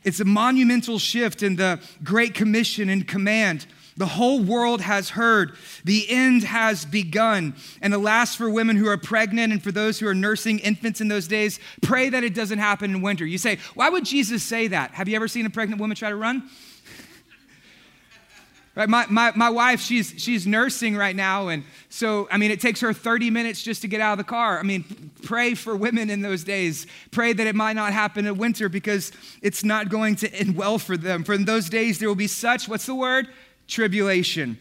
It's 0.03 0.21
a 0.21 0.25
monumental 0.25 0.99
shift 0.99 1.43
in 1.43 1.57
the 1.57 1.79
Great 2.03 2.35
Commission 2.35 2.88
and 2.88 3.07
command. 3.07 3.67
The 3.97 4.07
whole 4.07 4.43
world 4.43 4.81
has 4.81 5.11
heard. 5.11 5.57
The 5.85 6.11
end 6.11 6.43
has 6.43 6.85
begun. 6.85 7.55
And 7.81 7.95
alas 7.95 8.35
for 8.35 8.50
women 8.50 8.76
who 8.76 8.88
are 8.88 8.97
pregnant 8.97 9.53
and 9.53 9.62
for 9.62 9.71
those 9.71 10.00
who 10.00 10.09
are 10.09 10.14
nursing 10.14 10.59
infants 10.59 11.00
in 11.00 11.09
those 11.09 11.29
days, 11.29 11.61
pray 11.81 12.09
that 12.09 12.25
it 12.25 12.35
doesn't 12.35 12.59
happen 12.59 12.91
in 12.91 13.03
winter. 13.03 13.25
You 13.25 13.38
say, 13.38 13.59
why 13.75 13.91
would 13.91 14.05
Jesus 14.05 14.43
say 14.43 14.69
that? 14.69 14.93
Have 14.93 15.09
you 15.09 15.17
ever 15.17 15.29
seen 15.29 15.47
a 15.47 15.50
pregnant 15.50 15.81
woman 15.81 15.97
try 15.97 16.11
to 16.11 16.17
run? 16.17 16.49
Right, 18.76 18.88
my, 18.88 19.07
my, 19.09 19.33
my 19.37 19.50
wife, 19.50 19.81
she's, 19.81 20.14
she's 20.16 20.49
nursing 20.49 20.97
right 20.97 21.14
now. 21.14 21.47
And 21.47 21.62
so, 21.88 22.26
I 22.28 22.38
mean, 22.38 22.50
it 22.50 22.61
takes 22.61 22.81
her 22.81 22.93
30 22.93 23.31
minutes 23.31 23.62
just 23.62 23.83
to 23.83 23.88
get 23.88 24.00
out 24.00 24.12
of 24.12 24.19
the 24.19 24.25
car. 24.25 24.59
I 24.59 24.64
mean, 24.64 25.12
pray 25.23 25.54
for 25.54 25.76
women 25.76 26.11
in 26.11 26.23
those 26.23 26.43
days. 26.43 26.88
Pray 27.12 27.33
that 27.33 27.47
it 27.47 27.54
might 27.54 27.75
not 27.75 27.93
happen 27.93 28.26
in 28.26 28.37
winter 28.37 28.69
because 28.69 29.12
it's 29.43 29.62
not 29.62 29.90
going 29.90 30.16
to 30.16 30.35
end 30.35 30.57
well 30.57 30.78
for 30.78 30.97
them. 30.97 31.23
For 31.23 31.35
in 31.35 31.45
those 31.45 31.69
days, 31.69 32.00
there 32.00 32.09
will 32.09 32.16
be 32.16 32.26
such, 32.26 32.69
what's 32.69 32.87
the 32.87 32.97
word? 32.97 33.28
Tribulation. 33.69 34.59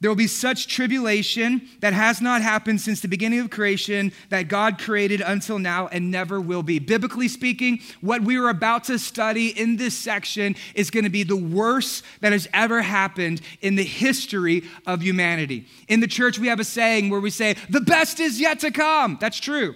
There 0.00 0.10
will 0.10 0.16
be 0.16 0.26
such 0.26 0.66
tribulation 0.66 1.68
that 1.80 1.92
has 1.92 2.22
not 2.22 2.40
happened 2.40 2.80
since 2.80 3.02
the 3.02 3.08
beginning 3.08 3.40
of 3.40 3.50
creation 3.50 4.12
that 4.30 4.48
God 4.48 4.78
created 4.78 5.20
until 5.20 5.58
now 5.58 5.88
and 5.88 6.10
never 6.10 6.40
will 6.40 6.62
be. 6.62 6.78
Biblically 6.78 7.28
speaking, 7.28 7.80
what 8.00 8.22
we 8.22 8.38
are 8.38 8.48
about 8.48 8.84
to 8.84 8.98
study 8.98 9.48
in 9.48 9.76
this 9.76 9.96
section 9.96 10.56
is 10.74 10.90
going 10.90 11.04
to 11.04 11.10
be 11.10 11.22
the 11.22 11.36
worst 11.36 12.02
that 12.22 12.32
has 12.32 12.48
ever 12.54 12.80
happened 12.80 13.42
in 13.60 13.74
the 13.76 13.84
history 13.84 14.64
of 14.86 15.02
humanity. 15.02 15.66
In 15.86 16.00
the 16.00 16.06
church, 16.06 16.38
we 16.38 16.48
have 16.48 16.60
a 16.60 16.64
saying 16.64 17.10
where 17.10 17.20
we 17.20 17.30
say, 17.30 17.56
the 17.68 17.82
best 17.82 18.20
is 18.20 18.40
yet 18.40 18.60
to 18.60 18.70
come. 18.70 19.18
That's 19.20 19.38
true. 19.38 19.74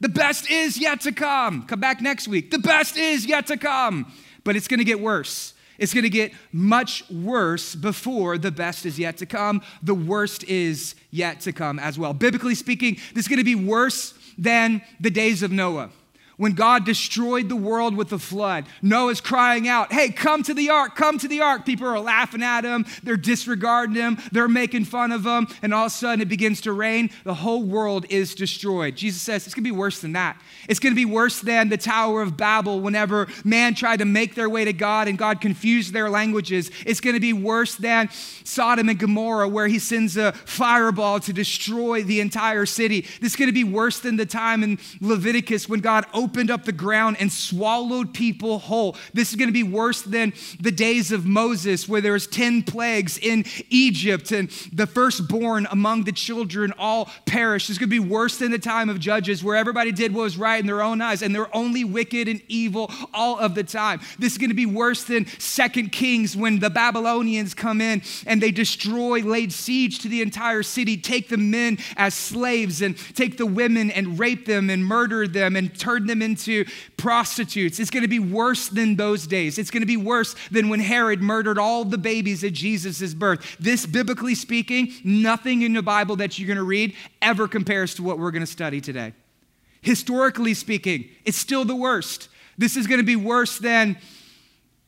The 0.00 0.10
best 0.10 0.50
is 0.50 0.78
yet 0.78 1.00
to 1.02 1.12
come. 1.12 1.62
Come 1.62 1.80
back 1.80 2.02
next 2.02 2.28
week. 2.28 2.50
The 2.50 2.58
best 2.58 2.98
is 2.98 3.24
yet 3.24 3.46
to 3.46 3.56
come. 3.56 4.12
But 4.44 4.54
it's 4.56 4.68
going 4.68 4.78
to 4.78 4.84
get 4.84 5.00
worse. 5.00 5.54
It's 5.82 5.92
going 5.92 6.04
to 6.04 6.10
get 6.10 6.32
much 6.52 7.02
worse 7.10 7.74
before 7.74 8.38
the 8.38 8.52
best 8.52 8.86
is 8.86 9.00
yet 9.00 9.16
to 9.16 9.26
come. 9.26 9.62
The 9.82 9.96
worst 9.96 10.44
is 10.44 10.94
yet 11.10 11.40
to 11.40 11.52
come 11.52 11.80
as 11.80 11.98
well. 11.98 12.14
Biblically 12.14 12.54
speaking, 12.54 12.98
this 13.14 13.24
is 13.24 13.28
going 13.28 13.40
to 13.40 13.44
be 13.44 13.56
worse 13.56 14.14
than 14.38 14.80
the 15.00 15.10
days 15.10 15.42
of 15.42 15.50
Noah 15.50 15.90
when 16.36 16.52
God 16.52 16.84
destroyed 16.84 17.48
the 17.48 17.56
world 17.56 17.96
with 17.96 18.08
the 18.08 18.18
flood. 18.18 18.66
Noah's 18.80 19.20
crying 19.20 19.68
out, 19.68 19.92
Hey, 19.92 20.10
come 20.10 20.42
to 20.44 20.54
the 20.54 20.70
ark, 20.70 20.96
come 20.96 21.18
to 21.18 21.28
the 21.28 21.40
ark. 21.40 21.64
People 21.64 21.86
are 21.86 22.00
laughing 22.00 22.42
at 22.42 22.64
him, 22.64 22.86
they're 23.02 23.16
disregarding 23.16 23.96
him, 23.96 24.18
they're 24.32 24.48
making 24.48 24.84
fun 24.86 25.12
of 25.12 25.24
him, 25.24 25.46
and 25.62 25.72
all 25.72 25.86
of 25.86 25.92
a 25.92 25.94
sudden 25.94 26.20
it 26.20 26.28
begins 26.28 26.60
to 26.62 26.72
rain. 26.72 27.10
The 27.24 27.34
whole 27.34 27.62
world 27.62 28.06
is 28.08 28.34
destroyed. 28.34 28.96
Jesus 28.96 29.22
says 29.22 29.46
it's 29.46 29.54
gonna 29.54 29.64
be 29.64 29.70
worse 29.70 30.00
than 30.00 30.12
that. 30.14 30.40
It's 30.68 30.80
gonna 30.80 30.94
be 30.94 31.04
worse 31.04 31.40
than 31.40 31.68
the 31.68 31.76
Tower 31.76 32.22
of 32.22 32.36
Babel 32.36 32.80
whenever 32.80 33.28
man 33.44 33.74
tried 33.74 33.98
to 33.98 34.04
make 34.04 34.34
their 34.34 34.48
way 34.48 34.64
to 34.64 34.72
God 34.72 35.08
and 35.08 35.18
God 35.18 35.40
confused 35.40 35.92
their 35.92 36.10
languages. 36.10 36.70
It's 36.86 37.00
gonna 37.00 37.20
be 37.20 37.32
worse 37.32 37.76
than 37.76 38.08
Sodom 38.44 38.88
and 38.88 38.98
Gomorrah 38.98 39.48
where 39.48 39.68
he 39.68 39.78
sends 39.78 40.16
a 40.16 40.32
fireball 40.32 41.20
to 41.20 41.32
destroy 41.32 42.02
the 42.02 42.20
entire 42.20 42.66
city. 42.66 43.02
This 43.20 43.32
is 43.32 43.36
gonna 43.36 43.52
be 43.52 43.64
worse 43.64 44.00
than 44.00 44.16
the 44.16 44.26
time 44.26 44.62
in 44.62 44.78
Leviticus 45.00 45.68
when 45.68 45.80
God 45.80 46.06
opened 46.12 46.21
opened 46.22 46.50
up 46.50 46.64
the 46.64 46.72
ground 46.72 47.16
and 47.18 47.32
swallowed 47.32 48.14
people 48.14 48.60
whole. 48.60 48.96
This 49.12 49.30
is 49.30 49.36
going 49.36 49.48
to 49.48 49.52
be 49.52 49.62
worse 49.62 50.02
than 50.02 50.32
the 50.60 50.70
days 50.70 51.10
of 51.10 51.26
Moses, 51.26 51.88
where 51.88 52.00
there 52.00 52.12
was 52.12 52.26
10 52.26 52.62
plagues 52.62 53.18
in 53.18 53.44
Egypt 53.70 54.30
and 54.30 54.48
the 54.72 54.86
firstborn 54.86 55.66
among 55.70 56.04
the 56.04 56.12
children 56.12 56.72
all 56.78 57.10
perished. 57.26 57.68
This 57.68 57.76
is 57.76 57.78
going 57.78 57.90
to 57.90 58.00
be 58.02 58.08
worse 58.08 58.38
than 58.38 58.52
the 58.52 58.58
time 58.58 58.88
of 58.88 59.00
Judges, 59.00 59.42
where 59.42 59.56
everybody 59.56 59.90
did 59.90 60.14
what 60.14 60.22
was 60.22 60.36
right 60.36 60.60
in 60.60 60.66
their 60.66 60.82
own 60.82 61.00
eyes 61.00 61.22
and 61.22 61.34
they're 61.34 61.54
only 61.54 61.84
wicked 61.84 62.28
and 62.28 62.40
evil 62.48 62.90
all 63.12 63.38
of 63.38 63.54
the 63.54 63.64
time. 63.64 64.00
This 64.18 64.32
is 64.32 64.38
going 64.38 64.50
to 64.50 64.54
be 64.54 64.66
worse 64.66 65.04
than 65.04 65.26
Second 65.38 65.92
Kings 65.92 66.36
when 66.36 66.60
the 66.60 66.70
Babylonians 66.70 67.54
come 67.54 67.80
in 67.80 68.02
and 68.26 68.40
they 68.40 68.50
destroy, 68.50 69.20
laid 69.20 69.52
siege 69.52 69.98
to 70.00 70.08
the 70.08 70.22
entire 70.22 70.62
city, 70.62 70.96
take 70.96 71.28
the 71.28 71.36
men 71.36 71.78
as 71.96 72.14
slaves 72.14 72.82
and 72.82 72.96
take 73.14 73.38
the 73.38 73.46
women 73.46 73.90
and 73.90 74.18
rape 74.18 74.46
them 74.46 74.70
and 74.70 74.84
murder 74.84 75.26
them 75.26 75.56
and 75.56 75.78
turn 75.78 76.06
them 76.06 76.11
into 76.20 76.66
prostitutes. 76.96 77.78
It's 77.78 77.90
going 77.90 78.02
to 78.02 78.08
be 78.08 78.18
worse 78.18 78.68
than 78.68 78.96
those 78.96 79.26
days. 79.26 79.58
It's 79.58 79.70
going 79.70 79.82
to 79.82 79.86
be 79.86 79.96
worse 79.96 80.34
than 80.50 80.68
when 80.68 80.80
Herod 80.80 81.22
murdered 81.22 81.58
all 81.58 81.84
the 81.84 81.96
babies 81.96 82.44
at 82.44 82.52
Jesus' 82.52 83.14
birth. 83.14 83.56
This, 83.58 83.86
biblically 83.86 84.34
speaking, 84.34 84.92
nothing 85.04 85.62
in 85.62 85.72
the 85.72 85.82
Bible 85.82 86.16
that 86.16 86.38
you're 86.38 86.48
going 86.48 86.56
to 86.58 86.64
read 86.64 86.94
ever 87.22 87.48
compares 87.48 87.94
to 87.94 88.02
what 88.02 88.18
we're 88.18 88.32
going 88.32 88.40
to 88.40 88.46
study 88.46 88.80
today. 88.80 89.14
Historically 89.80 90.54
speaking, 90.54 91.08
it's 91.24 91.38
still 91.38 91.64
the 91.64 91.76
worst. 91.76 92.28
This 92.58 92.76
is 92.76 92.86
going 92.86 93.00
to 93.00 93.06
be 93.06 93.16
worse 93.16 93.58
than 93.58 93.96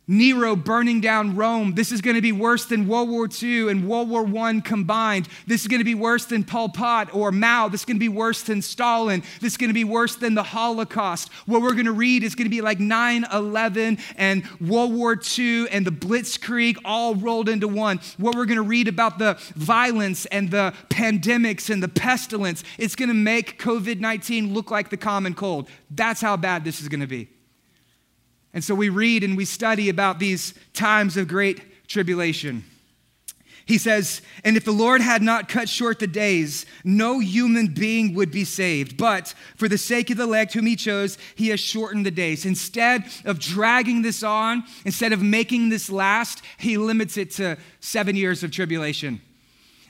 Nero 0.06 0.54
burning 0.54 1.00
down 1.00 1.34
Rome. 1.34 1.74
This 1.74 1.90
is 1.90 2.02
going 2.02 2.16
to 2.16 2.22
be 2.22 2.32
worse 2.32 2.66
than 2.66 2.86
World 2.86 3.08
War 3.08 3.26
II 3.42 3.70
and 3.70 3.88
World 3.88 4.10
War 4.10 4.26
I 4.44 4.60
combined. 4.60 5.28
This 5.46 5.62
is 5.62 5.68
going 5.68 5.80
to 5.80 5.84
be 5.84 5.94
worse 5.94 6.26
than 6.26 6.44
Pol 6.44 6.68
Pot 6.68 7.14
or 7.14 7.32
Mao. 7.32 7.68
This 7.68 7.80
is 7.80 7.84
going 7.86 7.96
to 7.96 8.00
be 8.00 8.10
worse 8.10 8.42
than 8.42 8.60
Stalin. 8.60 9.22
This 9.40 9.54
is 9.54 9.56
going 9.56 9.70
to 9.70 9.74
be 9.74 9.84
worse 9.84 10.16
than 10.16 10.34
the 10.34 10.42
Holocaust. 10.42 11.32
What 11.46 11.62
we're 11.62 11.72
going 11.72 11.86
to 11.86 11.92
read 11.92 12.22
is 12.22 12.34
going 12.34 12.44
to 12.44 12.50
be 12.50 12.60
like 12.60 12.80
9 12.80 13.24
11 13.32 13.98
and 14.16 14.44
World 14.60 14.92
War 14.92 15.18
II 15.38 15.68
and 15.70 15.86
the 15.86 15.90
Blitzkrieg 15.90 16.76
all 16.84 17.14
rolled 17.14 17.48
into 17.48 17.68
one. 17.68 18.00
What 18.18 18.34
we're 18.34 18.46
going 18.46 18.56
to 18.56 18.62
read 18.62 18.88
about 18.88 19.18
the 19.18 19.38
violence 19.56 20.26
and 20.26 20.50
the 20.50 20.74
pandemics 20.90 21.70
and 21.70 21.82
the 21.82 21.88
pestilence, 21.88 22.62
it's 22.76 22.94
going 22.94 23.08
to 23.08 23.14
make 23.14 23.58
COVID 23.58 24.00
19 24.00 24.52
look 24.52 24.70
like 24.70 24.90
the 24.90 24.96
common 24.98 25.34
cold. 25.34 25.68
That's 25.90 26.20
how 26.20 26.36
bad 26.36 26.64
this 26.64 26.82
is 26.82 26.88
going 26.88 27.00
to 27.00 27.06
be. 27.06 27.28
And 28.54 28.62
so 28.62 28.74
we 28.74 28.88
read 28.88 29.24
and 29.24 29.36
we 29.36 29.44
study 29.44 29.88
about 29.88 30.20
these 30.20 30.54
times 30.72 31.16
of 31.16 31.28
great 31.28 31.88
tribulation. 31.88 32.64
He 33.66 33.78
says, 33.78 34.20
And 34.44 34.56
if 34.56 34.64
the 34.64 34.72
Lord 34.72 35.00
had 35.00 35.22
not 35.22 35.48
cut 35.48 35.68
short 35.68 35.98
the 35.98 36.06
days, 36.06 36.66
no 36.84 37.18
human 37.18 37.68
being 37.68 38.14
would 38.14 38.30
be 38.30 38.44
saved. 38.44 38.96
But 38.96 39.34
for 39.56 39.68
the 39.68 39.78
sake 39.78 40.10
of 40.10 40.18
the 40.18 40.24
elect 40.24 40.52
whom 40.52 40.66
he 40.66 40.76
chose, 40.76 41.16
he 41.34 41.48
has 41.48 41.60
shortened 41.60 42.04
the 42.04 42.10
days. 42.10 42.44
Instead 42.44 43.04
of 43.24 43.38
dragging 43.38 44.02
this 44.02 44.22
on, 44.22 44.64
instead 44.84 45.12
of 45.12 45.22
making 45.22 45.70
this 45.70 45.90
last, 45.90 46.42
he 46.58 46.76
limits 46.76 47.16
it 47.16 47.30
to 47.32 47.56
seven 47.80 48.16
years 48.16 48.44
of 48.44 48.50
tribulation. 48.50 49.20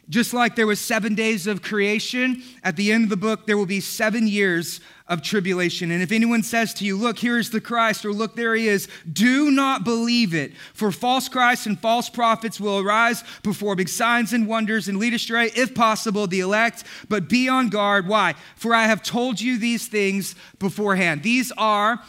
Just 0.08 0.34
like 0.34 0.54
there 0.54 0.66
was 0.66 0.80
seven 0.80 1.14
days 1.14 1.46
of 1.46 1.62
creation, 1.62 2.42
at 2.62 2.76
the 2.76 2.92
end 2.92 3.04
of 3.04 3.10
the 3.10 3.16
book, 3.16 3.46
there 3.46 3.56
will 3.56 3.64
be 3.64 3.80
seven 3.80 4.26
years 4.26 4.80
of 5.06 5.22
tribulation. 5.22 5.90
And 5.90 6.02
if 6.02 6.12
anyone 6.12 6.42
says 6.42 6.74
to 6.74 6.84
you, 6.84 6.96
Look, 6.96 7.18
here 7.18 7.38
is 7.38 7.50
the 7.50 7.60
Christ, 7.60 8.04
or 8.04 8.12
Look, 8.12 8.36
there 8.36 8.54
he 8.54 8.68
is, 8.68 8.88
do 9.10 9.50
not 9.50 9.84
believe 9.84 10.34
it. 10.34 10.52
For 10.74 10.92
false 10.92 11.28
Christs 11.28 11.66
and 11.66 11.78
false 11.78 12.08
prophets 12.08 12.60
will 12.60 12.80
arise, 12.80 13.24
performing 13.42 13.86
signs 13.86 14.32
and 14.32 14.46
wonders, 14.46 14.88
and 14.88 14.98
lead 14.98 15.14
astray, 15.14 15.50
if 15.56 15.74
possible, 15.74 16.26
the 16.26 16.40
elect. 16.40 16.84
But 17.08 17.28
be 17.28 17.48
on 17.48 17.68
guard. 17.68 18.06
Why? 18.06 18.34
For 18.56 18.74
I 18.74 18.86
have 18.86 19.02
told 19.02 19.40
you 19.40 19.58
these 19.58 19.88
things 19.88 20.34
beforehand. 20.58 21.22
These 21.22 21.52
are 21.56 22.00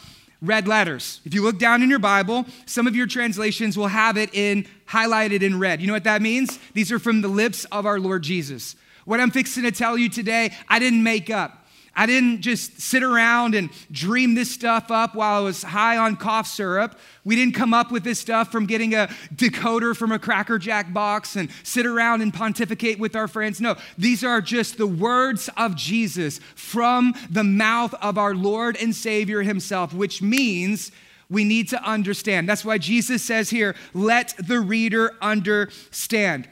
red 0.42 0.68
letters. 0.68 1.20
If 1.24 1.34
you 1.34 1.42
look 1.42 1.58
down 1.58 1.82
in 1.82 1.90
your 1.90 1.98
Bible, 1.98 2.46
some 2.66 2.86
of 2.86 2.94
your 2.94 3.06
translations 3.06 3.76
will 3.76 3.88
have 3.88 4.16
it 4.16 4.34
in 4.34 4.66
highlighted 4.88 5.42
in 5.42 5.58
red. 5.58 5.80
You 5.80 5.86
know 5.86 5.92
what 5.92 6.04
that 6.04 6.22
means? 6.22 6.58
These 6.74 6.92
are 6.92 6.98
from 6.98 7.22
the 7.22 7.28
lips 7.28 7.64
of 7.66 7.86
our 7.86 7.98
Lord 7.98 8.22
Jesus. 8.22 8.76
What 9.04 9.20
I'm 9.20 9.30
fixing 9.30 9.62
to 9.62 9.70
tell 9.70 9.96
you 9.96 10.08
today, 10.08 10.52
I 10.68 10.78
didn't 10.78 11.02
make 11.02 11.30
up. 11.30 11.65
I 11.96 12.04
didn't 12.04 12.42
just 12.42 12.78
sit 12.78 13.02
around 13.02 13.54
and 13.54 13.70
dream 13.90 14.34
this 14.34 14.50
stuff 14.50 14.90
up 14.90 15.14
while 15.14 15.40
I 15.40 15.44
was 15.44 15.62
high 15.62 15.96
on 15.96 16.16
cough 16.16 16.46
syrup. 16.46 16.98
We 17.24 17.34
didn't 17.34 17.54
come 17.54 17.72
up 17.72 17.90
with 17.90 18.04
this 18.04 18.18
stuff 18.18 18.52
from 18.52 18.66
getting 18.66 18.94
a 18.94 19.08
decoder 19.34 19.96
from 19.96 20.12
a 20.12 20.18
Cracker 20.18 20.58
Jack 20.58 20.92
box 20.92 21.36
and 21.36 21.48
sit 21.62 21.86
around 21.86 22.20
and 22.20 22.34
pontificate 22.34 22.98
with 22.98 23.16
our 23.16 23.26
friends. 23.26 23.62
No, 23.62 23.76
these 23.96 24.22
are 24.22 24.42
just 24.42 24.76
the 24.76 24.86
words 24.86 25.48
of 25.56 25.74
Jesus 25.74 26.38
from 26.54 27.14
the 27.30 27.44
mouth 27.44 27.94
of 27.94 28.18
our 28.18 28.34
Lord 28.34 28.76
and 28.76 28.94
Savior 28.94 29.42
Himself, 29.42 29.94
which 29.94 30.20
means 30.20 30.92
we 31.30 31.44
need 31.44 31.68
to 31.70 31.82
understand. 31.82 32.48
That's 32.48 32.64
why 32.64 32.78
Jesus 32.78 33.22
says 33.22 33.50
here, 33.50 33.74
let 33.94 34.34
the 34.38 34.60
reader 34.60 35.14
understand. 35.22 36.48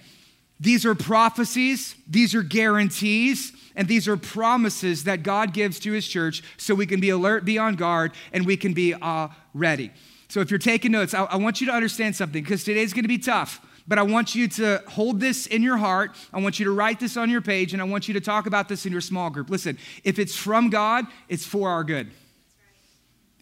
These 0.58 0.86
are 0.86 0.94
prophecies, 0.94 1.94
these 2.08 2.34
are 2.34 2.42
guarantees, 2.42 3.52
and 3.76 3.88
these 3.88 4.06
are 4.06 4.16
promises 4.16 5.04
that 5.04 5.22
God 5.22 5.52
gives 5.52 5.78
to 5.80 5.92
his 5.92 6.06
church 6.06 6.42
so 6.56 6.74
we 6.74 6.86
can 6.86 7.00
be 7.00 7.10
alert, 7.10 7.44
be 7.44 7.58
on 7.58 7.74
guard, 7.74 8.12
and 8.32 8.46
we 8.46 8.56
can 8.56 8.72
be 8.72 8.94
uh, 8.94 9.28
ready. 9.52 9.90
So 10.28 10.40
if 10.40 10.50
you're 10.50 10.58
taking 10.58 10.92
notes, 10.92 11.14
I, 11.14 11.24
I 11.24 11.36
want 11.36 11.60
you 11.60 11.66
to 11.68 11.72
understand 11.72 12.16
something 12.16 12.42
because 12.42 12.64
today's 12.64 12.92
going 12.92 13.04
to 13.04 13.08
be 13.08 13.18
tough. 13.18 13.60
But 13.86 13.98
I 13.98 14.02
want 14.02 14.34
you 14.34 14.48
to 14.48 14.82
hold 14.88 15.20
this 15.20 15.46
in 15.46 15.62
your 15.62 15.76
heart. 15.76 16.16
I 16.32 16.40
want 16.40 16.58
you 16.58 16.64
to 16.64 16.70
write 16.70 17.00
this 17.00 17.16
on 17.16 17.28
your 17.28 17.42
page, 17.42 17.74
and 17.74 17.82
I 17.82 17.84
want 17.84 18.08
you 18.08 18.14
to 18.14 18.20
talk 18.20 18.46
about 18.46 18.68
this 18.68 18.86
in 18.86 18.92
your 18.92 19.02
small 19.02 19.28
group. 19.28 19.50
Listen, 19.50 19.78
if 20.04 20.18
it's 20.18 20.34
from 20.34 20.70
God, 20.70 21.06
it's 21.28 21.44
for 21.44 21.68
our 21.68 21.84
good. 21.84 22.10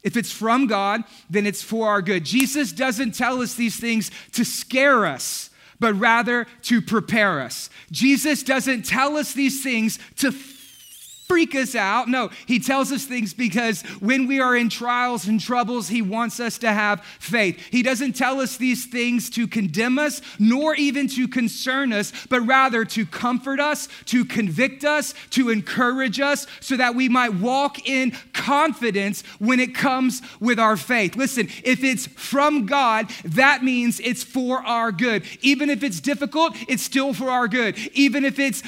If 0.03 0.17
it's 0.17 0.33
from 0.33 0.67
God, 0.67 1.05
then 1.31 1.47
it's 1.47 1.63
for 1.63 1.89
our 1.89 2.03
good. 2.03 2.25
Jesus 2.25 2.73
doesn't 2.73 3.13
tell 3.13 3.41
us 3.41 3.55
these 3.55 3.79
things 3.79 4.11
to 4.33 4.45
scare 4.45 5.07
us 5.07 5.51
but 5.83 5.99
rather 5.99 6.47
to 6.63 6.81
prepare 6.81 7.41
us. 7.41 7.69
Jesus 7.91 8.45
doesn't 8.45 8.83
tell 8.85 9.17
us 9.17 9.35
these 9.35 9.65
things 9.65 9.99
to 10.19 10.31
freak 11.33 11.55
us 11.55 11.75
out. 11.75 12.09
No, 12.09 12.29
he 12.45 12.59
tells 12.59 12.93
us 12.93 13.07
things 13.07 13.33
because 13.33 13.81
when 14.01 14.27
we 14.27 14.39
are 14.39 14.55
in 14.55 14.69
trials 14.69 15.27
and 15.27 15.41
troubles, 15.41 15.89
he 15.89 16.03
wants 16.03 16.39
us 16.39 16.59
to 16.59 16.71
have 16.71 17.03
faith. 17.19 17.59
He 17.71 17.83
doesn't 17.83 18.13
tell 18.13 18.39
us 18.39 18.59
these 18.59 18.85
things 18.85 19.31
to 19.31 19.47
condemn 19.47 19.99
us, 19.99 20.21
nor 20.39 20.75
even 20.75 21.09
to 21.09 21.27
concern 21.27 21.91
us, 21.95 22.13
but 22.29 22.43
rather 22.43 22.85
to 22.85 23.07
comfort 23.07 23.61
us, 23.61 23.89
to 24.05 24.27
convict 24.27 24.85
us, 24.85 25.15
to 25.31 25.49
encourage 25.49 26.21
us, 26.21 26.47
so 26.61 26.77
that 26.77 26.95
we 26.95 27.09
might 27.09 27.33
walk 27.33 27.89
in 27.89 28.11
confidence 28.35 29.23
when 29.39 29.59
it 29.59 29.75
comes 29.75 30.21
with 30.39 30.59
our 30.59 30.77
faith. 30.77 31.17
Listen, 31.17 31.49
if 31.65 31.83
it's 31.83 32.09
from 32.09 32.67
God, 32.67 33.09
that 33.25 33.65
means 33.65 34.01
it's 34.01 34.23
for 34.23 34.59
our 34.59 34.93
good. 34.93 35.25
Even 35.41 35.71
if 35.71 35.83
it's 35.83 35.99
difficult, 35.99 36.55
it's 36.69 36.83
still 36.83 37.15
for 37.15 37.31
our 37.31 37.49
good. 37.49 37.79
Even 37.95 38.23
if 38.27 38.39
it's 38.39 38.63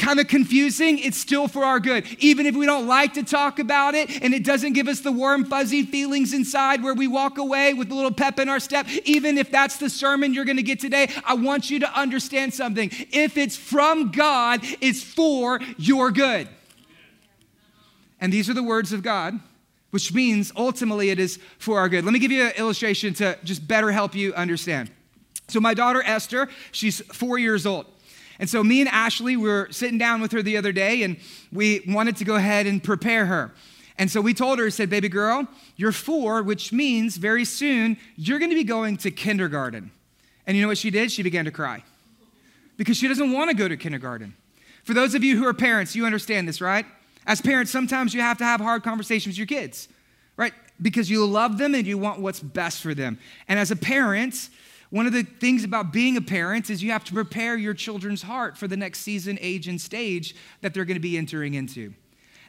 kind 0.00 0.18
of 0.18 0.26
confusing, 0.26 0.98
it's 0.98 1.18
still 1.18 1.46
for 1.46 1.64
our 1.64 1.78
good. 1.78 2.04
Even 2.18 2.46
if 2.46 2.56
we 2.56 2.66
don't 2.66 2.86
like 2.86 3.14
to 3.14 3.22
talk 3.22 3.58
about 3.58 3.94
it 3.94 4.22
and 4.22 4.34
it 4.34 4.42
doesn't 4.42 4.72
give 4.72 4.88
us 4.88 5.00
the 5.00 5.12
warm, 5.12 5.44
fuzzy 5.44 5.84
feelings 5.84 6.32
inside 6.32 6.82
where 6.82 6.94
we 6.94 7.06
walk 7.06 7.38
away 7.38 7.74
with 7.74 7.90
a 7.92 7.94
little 7.94 8.10
pep 8.10 8.40
in 8.40 8.48
our 8.48 8.58
step, 8.58 8.88
even 9.04 9.38
if 9.38 9.50
that's 9.50 9.76
the 9.76 9.90
sermon 9.90 10.34
you're 10.34 10.44
going 10.44 10.56
to 10.56 10.62
get 10.62 10.80
today, 10.80 11.08
I 11.24 11.34
want 11.34 11.70
you 11.70 11.78
to 11.80 11.98
understand 11.98 12.54
something. 12.54 12.90
If 13.12 13.36
it's 13.36 13.56
from 13.56 14.10
God, 14.10 14.60
it's 14.80 15.02
for 15.02 15.60
your 15.76 16.10
good. 16.10 16.48
And 18.20 18.32
these 18.32 18.50
are 18.50 18.54
the 18.54 18.62
words 18.62 18.92
of 18.92 19.02
God, 19.02 19.38
which 19.90 20.12
means 20.12 20.52
ultimately 20.56 21.10
it 21.10 21.18
is 21.18 21.38
for 21.58 21.78
our 21.78 21.88
good. 21.88 22.04
Let 22.04 22.12
me 22.12 22.18
give 22.18 22.32
you 22.32 22.44
an 22.44 22.52
illustration 22.56 23.14
to 23.14 23.38
just 23.44 23.66
better 23.68 23.92
help 23.92 24.14
you 24.14 24.34
understand. 24.34 24.90
So, 25.48 25.58
my 25.58 25.74
daughter 25.74 26.02
Esther, 26.04 26.48
she's 26.70 27.00
four 27.12 27.38
years 27.38 27.66
old. 27.66 27.86
And 28.40 28.48
so 28.48 28.64
me 28.64 28.80
and 28.80 28.88
Ashley 28.88 29.36
were 29.36 29.68
sitting 29.70 29.98
down 29.98 30.20
with 30.20 30.32
her 30.32 30.42
the 30.42 30.56
other 30.56 30.72
day 30.72 31.02
and 31.02 31.18
we 31.52 31.84
wanted 31.86 32.16
to 32.16 32.24
go 32.24 32.36
ahead 32.36 32.66
and 32.66 32.82
prepare 32.82 33.26
her. 33.26 33.52
And 33.98 34.10
so 34.10 34.22
we 34.22 34.32
told 34.32 34.58
her, 34.58 34.70
said, 34.70 34.88
baby 34.88 35.10
girl, 35.10 35.46
you're 35.76 35.92
four, 35.92 36.42
which 36.42 36.72
means 36.72 37.18
very 37.18 37.44
soon 37.44 37.98
you're 38.16 38.38
going 38.38 38.50
to 38.50 38.56
be 38.56 38.64
going 38.64 38.96
to 38.96 39.10
kindergarten. 39.10 39.90
And 40.46 40.56
you 40.56 40.62
know 40.62 40.68
what 40.68 40.78
she 40.78 40.90
did? 40.90 41.12
She 41.12 41.22
began 41.22 41.44
to 41.44 41.50
cry 41.50 41.84
because 42.78 42.96
she 42.96 43.08
doesn't 43.08 43.30
want 43.30 43.50
to 43.50 43.56
go 43.56 43.68
to 43.68 43.76
kindergarten. 43.76 44.34
For 44.84 44.94
those 44.94 45.14
of 45.14 45.22
you 45.22 45.36
who 45.36 45.46
are 45.46 45.52
parents, 45.52 45.94
you 45.94 46.06
understand 46.06 46.48
this, 46.48 46.62
right? 46.62 46.86
As 47.26 47.42
parents, 47.42 47.70
sometimes 47.70 48.14
you 48.14 48.22
have 48.22 48.38
to 48.38 48.44
have 48.44 48.58
hard 48.58 48.82
conversations 48.82 49.34
with 49.34 49.38
your 49.38 49.46
kids, 49.46 49.86
right? 50.38 50.54
Because 50.80 51.10
you 51.10 51.26
love 51.26 51.58
them 51.58 51.74
and 51.74 51.86
you 51.86 51.98
want 51.98 52.20
what's 52.20 52.40
best 52.40 52.80
for 52.80 52.94
them. 52.94 53.18
And 53.48 53.58
as 53.58 53.70
a 53.70 53.76
parent, 53.76 54.48
one 54.90 55.06
of 55.06 55.12
the 55.12 55.22
things 55.22 55.64
about 55.64 55.92
being 55.92 56.16
a 56.16 56.20
parent 56.20 56.68
is 56.68 56.82
you 56.82 56.90
have 56.90 57.04
to 57.04 57.12
prepare 57.12 57.56
your 57.56 57.74
children's 57.74 58.22
heart 58.22 58.58
for 58.58 58.66
the 58.66 58.76
next 58.76 59.00
season, 59.00 59.38
age, 59.40 59.68
and 59.68 59.80
stage 59.80 60.34
that 60.60 60.74
they're 60.74 60.84
going 60.84 60.96
to 60.96 61.00
be 61.00 61.16
entering 61.16 61.54
into. 61.54 61.94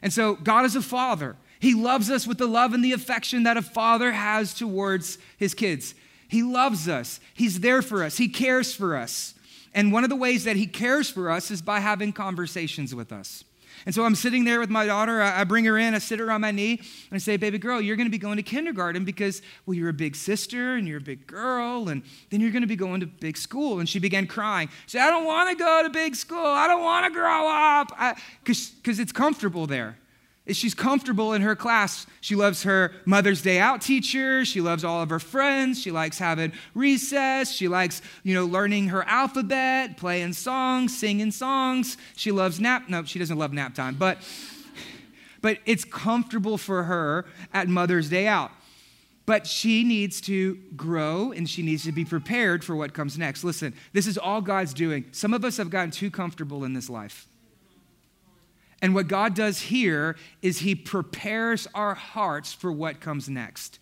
And 0.02 0.12
so, 0.12 0.34
God 0.34 0.64
is 0.64 0.74
a 0.74 0.82
father. 0.82 1.36
He 1.60 1.74
loves 1.74 2.10
us 2.10 2.26
with 2.26 2.38
the 2.38 2.48
love 2.48 2.74
and 2.74 2.84
the 2.84 2.92
affection 2.92 3.44
that 3.44 3.56
a 3.56 3.62
father 3.62 4.10
has 4.10 4.52
towards 4.52 5.18
his 5.38 5.54
kids. 5.54 5.94
He 6.26 6.42
loves 6.42 6.88
us, 6.88 7.20
He's 7.34 7.60
there 7.60 7.82
for 7.82 8.02
us, 8.02 8.16
He 8.16 8.28
cares 8.28 8.74
for 8.74 8.96
us. 8.96 9.34
And 9.74 9.92
one 9.92 10.02
of 10.02 10.10
the 10.10 10.16
ways 10.16 10.44
that 10.44 10.56
He 10.56 10.66
cares 10.66 11.10
for 11.10 11.30
us 11.30 11.50
is 11.50 11.62
by 11.62 11.80
having 11.80 12.12
conversations 12.12 12.94
with 12.94 13.12
us. 13.12 13.44
And 13.86 13.94
so 13.94 14.04
I'm 14.04 14.14
sitting 14.14 14.44
there 14.44 14.60
with 14.60 14.70
my 14.70 14.86
daughter. 14.86 15.20
I 15.22 15.44
bring 15.44 15.64
her 15.64 15.78
in, 15.78 15.94
I 15.94 15.98
sit 15.98 16.18
her 16.18 16.30
on 16.30 16.40
my 16.40 16.50
knee, 16.50 16.78
and 16.78 17.12
I 17.12 17.18
say, 17.18 17.36
Baby 17.36 17.58
girl, 17.58 17.80
you're 17.80 17.96
going 17.96 18.06
to 18.06 18.10
be 18.10 18.18
going 18.18 18.36
to 18.36 18.42
kindergarten 18.42 19.04
because, 19.04 19.42
well, 19.66 19.74
you're 19.74 19.88
a 19.88 19.94
big 19.94 20.16
sister 20.16 20.76
and 20.76 20.86
you're 20.86 20.98
a 20.98 21.00
big 21.00 21.26
girl, 21.26 21.88
and 21.88 22.02
then 22.30 22.40
you're 22.40 22.50
going 22.50 22.62
to 22.62 22.68
be 22.68 22.76
going 22.76 23.00
to 23.00 23.06
big 23.06 23.36
school. 23.36 23.80
And 23.80 23.88
she 23.88 23.98
began 23.98 24.26
crying. 24.26 24.68
She 24.86 24.98
said, 24.98 25.06
I 25.06 25.10
don't 25.10 25.24
want 25.24 25.50
to 25.50 25.56
go 25.56 25.82
to 25.82 25.90
big 25.90 26.14
school. 26.14 26.38
I 26.38 26.66
don't 26.66 26.82
want 26.82 27.06
to 27.06 27.12
grow 27.12 27.48
up 27.48 28.16
because 28.44 28.98
it's 28.98 29.12
comfortable 29.12 29.66
there 29.66 29.96
is 30.44 30.56
she's 30.56 30.74
comfortable 30.74 31.32
in 31.34 31.42
her 31.42 31.54
class. 31.54 32.06
She 32.20 32.34
loves 32.34 32.64
her 32.64 32.92
Mother's 33.04 33.42
Day 33.42 33.60
out 33.60 33.80
teacher. 33.80 34.44
She 34.44 34.60
loves 34.60 34.84
all 34.84 35.00
of 35.00 35.10
her 35.10 35.20
friends. 35.20 35.80
She 35.80 35.92
likes 35.92 36.18
having 36.18 36.52
recess. 36.74 37.52
She 37.52 37.68
likes, 37.68 38.02
you 38.24 38.34
know, 38.34 38.44
learning 38.44 38.88
her 38.88 39.04
alphabet, 39.04 39.96
playing 39.96 40.32
songs, 40.32 40.98
singing 40.98 41.30
songs. 41.30 41.96
She 42.16 42.32
loves 42.32 42.58
nap. 42.58 42.88
No, 42.88 43.04
she 43.04 43.18
doesn't 43.18 43.38
love 43.38 43.52
nap 43.52 43.74
time, 43.74 43.94
but 43.94 44.18
but 45.42 45.58
it's 45.66 45.84
comfortable 45.84 46.56
for 46.56 46.84
her 46.84 47.26
at 47.52 47.68
Mother's 47.68 48.08
Day 48.08 48.26
out. 48.26 48.52
But 49.26 49.46
she 49.46 49.84
needs 49.84 50.20
to 50.22 50.56
grow 50.76 51.32
and 51.32 51.48
she 51.48 51.62
needs 51.62 51.84
to 51.84 51.92
be 51.92 52.04
prepared 52.04 52.64
for 52.64 52.74
what 52.74 52.92
comes 52.94 53.18
next. 53.18 53.44
Listen, 53.44 53.74
this 53.92 54.06
is 54.06 54.18
all 54.18 54.40
God's 54.40 54.74
doing. 54.74 55.04
Some 55.12 55.32
of 55.32 55.44
us 55.44 55.56
have 55.58 55.70
gotten 55.70 55.90
too 55.90 56.10
comfortable 56.10 56.64
in 56.64 56.74
this 56.74 56.90
life. 56.90 57.28
And 58.82 58.94
what 58.94 59.08
God 59.08 59.34
does 59.34 59.60
here 59.60 60.16
is 60.42 60.58
He 60.58 60.74
prepares 60.74 61.68
our 61.74 61.94
hearts 61.94 62.52
for 62.52 62.70
what 62.70 63.00
comes 63.00 63.28
next. 63.28 63.78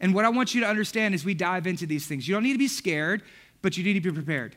And 0.00 0.14
what 0.14 0.24
I 0.24 0.28
want 0.28 0.54
you 0.54 0.60
to 0.62 0.66
understand 0.66 1.14
as 1.14 1.24
we 1.24 1.34
dive 1.34 1.66
into 1.66 1.86
these 1.86 2.06
things, 2.06 2.26
you 2.26 2.34
don't 2.34 2.42
need 2.42 2.54
to 2.54 2.58
be 2.58 2.68
scared, 2.68 3.22
but 3.62 3.76
you 3.76 3.84
need 3.84 3.94
to 3.94 4.00
be 4.00 4.10
prepared. 4.10 4.56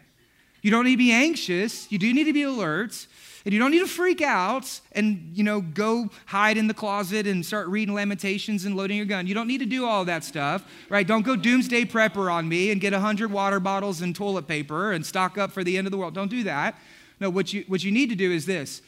You 0.64 0.72
don't 0.72 0.86
need 0.86 0.94
to 0.94 0.98
be 0.98 1.12
anxious, 1.12 1.92
you 1.92 2.00
do 2.00 2.12
need 2.14 2.24
to 2.24 2.34
be 2.34 2.44
alert. 2.44 3.08
And 3.46 3.52
you 3.52 3.60
don't 3.60 3.72
need 3.72 3.80
to 3.80 3.88
freak 3.88 4.22
out 4.22 4.80
and, 4.94 5.32
you 5.34 5.44
know, 5.44 5.60
go 5.60 6.10
hide 6.28 6.56
in 6.56 6.68
the 6.68 6.74
closet 6.74 7.28
and 7.28 7.46
start 7.46 7.68
reading 7.68 7.94
Lamentations 7.94 8.64
and 8.64 8.78
loading 8.78 8.96
your 8.96 9.06
gun. 9.06 9.28
You 9.28 9.34
don't 9.34 9.50
need 9.50 9.58
to 9.58 9.66
do 9.66 9.86
all 9.86 10.06
that 10.06 10.24
stuff, 10.24 10.64
right? 10.90 11.06
Don't 11.06 11.24
go 11.26 11.36
doomsday 11.36 11.84
prepper 11.84 12.32
on 12.32 12.48
me 12.48 12.72
and 12.72 12.80
get 12.80 12.94
100 12.94 13.30
water 13.30 13.60
bottles 13.60 14.02
and 14.02 14.16
toilet 14.16 14.48
paper 14.48 14.94
and 14.94 15.06
stock 15.06 15.38
up 15.38 15.52
for 15.52 15.62
the 15.62 15.78
end 15.78 15.88
of 15.88 15.92
the 15.92 15.98
world. 15.98 16.14
Don't 16.14 16.30
do 16.30 16.44
that. 16.44 16.80
No, 17.20 17.30
what 17.30 17.52
you, 17.52 17.66
what 17.68 17.84
you 17.84 17.92
need 17.92 18.10
to 18.12 18.16
do 18.16 18.32
is 18.32 18.46
this 18.46 18.82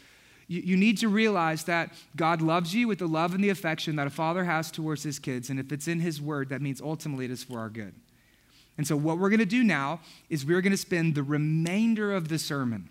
you, 0.48 0.78
need 0.78 0.98
to 1.00 1.08
realize 1.08 1.64
that 1.64 1.94
God 2.16 2.42
loves 2.42 2.74
you 2.76 2.88
with 2.88 3.00
the 3.00 3.08
love 3.08 3.34
and 3.34 3.44
the 3.44 3.50
affection 3.50 3.96
that 3.96 4.08
a 4.08 4.12
father 4.12 4.44
has 4.44 4.70
towards 4.70 5.04
his 5.04 5.18
kids. 5.18 5.50
And 5.50 5.60
if 5.60 5.72
it's 5.72 5.88
in 5.88 6.00
his 6.00 6.22
word, 6.22 6.50
that 6.50 6.62
means 6.62 6.82
ultimately 6.82 7.26
it 7.26 7.32
is 7.32 7.44
for 7.44 7.60
our 7.60 7.70
good. 7.70 7.96
And 8.78 8.86
so, 8.86 8.96
what 8.96 9.18
we're 9.18 9.30
going 9.30 9.40
to 9.40 9.46
do 9.46 9.64
now 9.64 10.02
is 10.30 10.46
we're 10.46 10.62
going 10.62 10.72
to 10.72 10.78
spend 10.78 11.16
the 11.16 11.24
remainder 11.24 12.14
of 12.14 12.28
the 12.28 12.38
sermon 12.38 12.90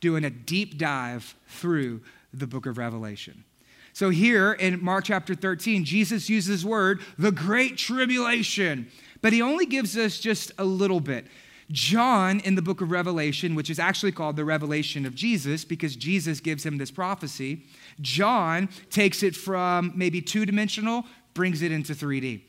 doing 0.00 0.24
a 0.24 0.30
deep 0.30 0.76
dive 0.76 1.34
through 1.46 2.00
the 2.32 2.46
book 2.46 2.66
of 2.66 2.78
Revelation. 2.78 3.44
So, 3.92 4.10
here 4.10 4.52
in 4.52 4.82
Mark 4.82 5.04
chapter 5.04 5.34
13, 5.34 5.84
Jesus 5.84 6.28
uses 6.28 6.62
the 6.62 6.68
word, 6.68 7.00
the 7.16 7.32
great 7.32 7.76
tribulation, 7.76 8.88
but 9.22 9.32
he 9.32 9.40
only 9.40 9.66
gives 9.66 9.96
us 9.96 10.18
just 10.18 10.52
a 10.58 10.64
little 10.64 11.00
bit. 11.00 11.26
John 11.70 12.40
in 12.40 12.56
the 12.56 12.62
book 12.62 12.80
of 12.80 12.90
Revelation, 12.90 13.54
which 13.54 13.70
is 13.70 13.78
actually 13.78 14.12
called 14.12 14.36
the 14.36 14.44
revelation 14.44 15.06
of 15.06 15.14
Jesus 15.14 15.64
because 15.64 15.94
Jesus 15.94 16.40
gives 16.40 16.66
him 16.66 16.78
this 16.78 16.90
prophecy, 16.90 17.64
John 18.00 18.68
takes 18.90 19.22
it 19.22 19.36
from 19.36 19.92
maybe 19.94 20.20
two 20.20 20.44
dimensional, 20.44 21.04
brings 21.34 21.62
it 21.62 21.70
into 21.70 21.92
3D. 21.92 22.42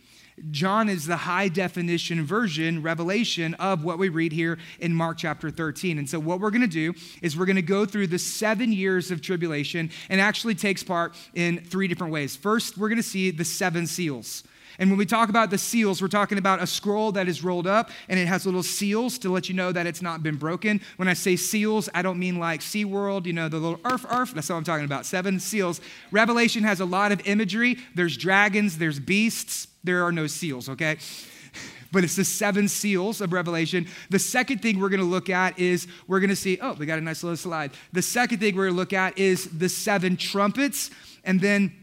John 0.50 0.90
is 0.90 1.06
the 1.06 1.18
high 1.18 1.50
definition 1.50 2.26
version, 2.26 2.82
revelation 2.82 3.54
of 3.56 3.84
what 3.84 4.00
we 4.00 4.10
read 4.10 4.32
here 4.32 4.58
in 4.80 4.94
Mark 4.94 5.18
chapter 5.18 5.52
13. 5.52 6.00
And 6.00 6.10
so, 6.10 6.20
what 6.20 6.40
we're 6.40 6.50
going 6.50 6.62
to 6.62 6.68
do 6.68 6.94
is 7.22 7.38
we're 7.38 7.46
going 7.46 7.58
to 7.58 7.62
go 7.62 7.86
through 7.86 8.08
the 8.08 8.18
seven 8.18 8.72
years 8.72 9.12
of 9.12 9.22
tribulation 9.22 9.92
and 10.10 10.20
actually 10.20 10.56
takes 10.56 10.84
part 10.84 11.16
in 11.36 11.60
three 11.60 11.88
different 11.88 12.12
ways. 12.12 12.36
First, 12.36 12.78
we're 12.78 12.90
going 12.90 12.98
to 12.98 13.04
see 13.04 13.30
the 13.30 13.46
seven 13.46 13.86
seals. 13.86 14.44
And 14.80 14.90
when 14.90 14.98
we 14.98 15.06
talk 15.06 15.30
about 15.30 15.50
the 15.50 15.58
seals, 15.58 16.02
we're 16.02 16.08
talking 16.08 16.38
about 16.38 16.62
a 16.62 16.68
scroll 16.68 17.12
that 17.14 17.28
is 17.28 17.44
rolled 17.44 17.68
up 17.68 17.90
and 18.10 18.20
it 18.20 18.28
has 18.28 18.46
little 18.46 18.64
seals 18.64 19.18
to 19.20 19.30
let 19.30 19.50
you 19.50 19.56
know 19.56 19.72
that 19.72 19.86
it's 19.86 20.02
not 20.02 20.24
been 20.24 20.38
broken. 20.38 20.82
When 20.98 21.08
I 21.08 21.14
say 21.14 21.36
seals, 21.36 21.90
I 21.94 22.02
don't 22.02 22.20
mean 22.20 22.40
like 22.40 22.62
SeaWorld, 22.62 23.26
you 23.26 23.34
know, 23.34 23.50
the 23.50 23.58
little 23.58 23.80
earth, 23.86 24.06
earth. 24.10 24.34
That's 24.34 24.50
what 24.50 24.56
I'm 24.56 24.64
talking 24.64 24.86
about. 24.86 25.06
Seven 25.06 25.40
seals. 25.40 25.82
Revelation 26.12 26.64
has 26.64 26.80
a 26.80 26.86
lot 26.86 27.12
of 27.12 27.26
imagery. 27.28 27.78
There's 27.96 28.18
dragons, 28.18 28.78
there's 28.78 29.00
beasts. 29.00 29.68
There 29.84 30.04
are 30.04 30.12
no 30.12 30.28
seals, 30.28 30.70
okay? 30.70 30.98
but 31.92 32.04
it's 32.04 32.16
the 32.16 32.26
seven 32.26 32.68
seals 32.68 33.22
of 33.22 33.34
Revelation. 33.34 33.88
The 34.10 34.20
second 34.20 34.62
thing 34.62 34.80
we're 34.80 34.90
going 34.90 35.02
to 35.02 35.06
look 35.06 35.30
at 35.30 35.58
is 35.60 35.88
we're 36.08 36.20
going 36.20 36.30
to 36.30 36.36
see, 36.36 36.60
oh, 36.62 36.74
we 36.74 36.86
got 36.86 37.00
a 37.00 37.02
nice 37.02 37.24
little 37.24 37.38
slide. 37.38 37.72
The 37.94 38.02
second 38.02 38.40
thing 38.40 38.56
we're 38.56 38.66
going 38.66 38.76
to 38.76 38.80
look 38.80 38.94
at 38.94 39.18
is 39.18 39.58
the 39.58 39.70
seven 39.70 40.18
trumpets. 40.18 40.92
And 41.24 41.42
then 41.42 41.74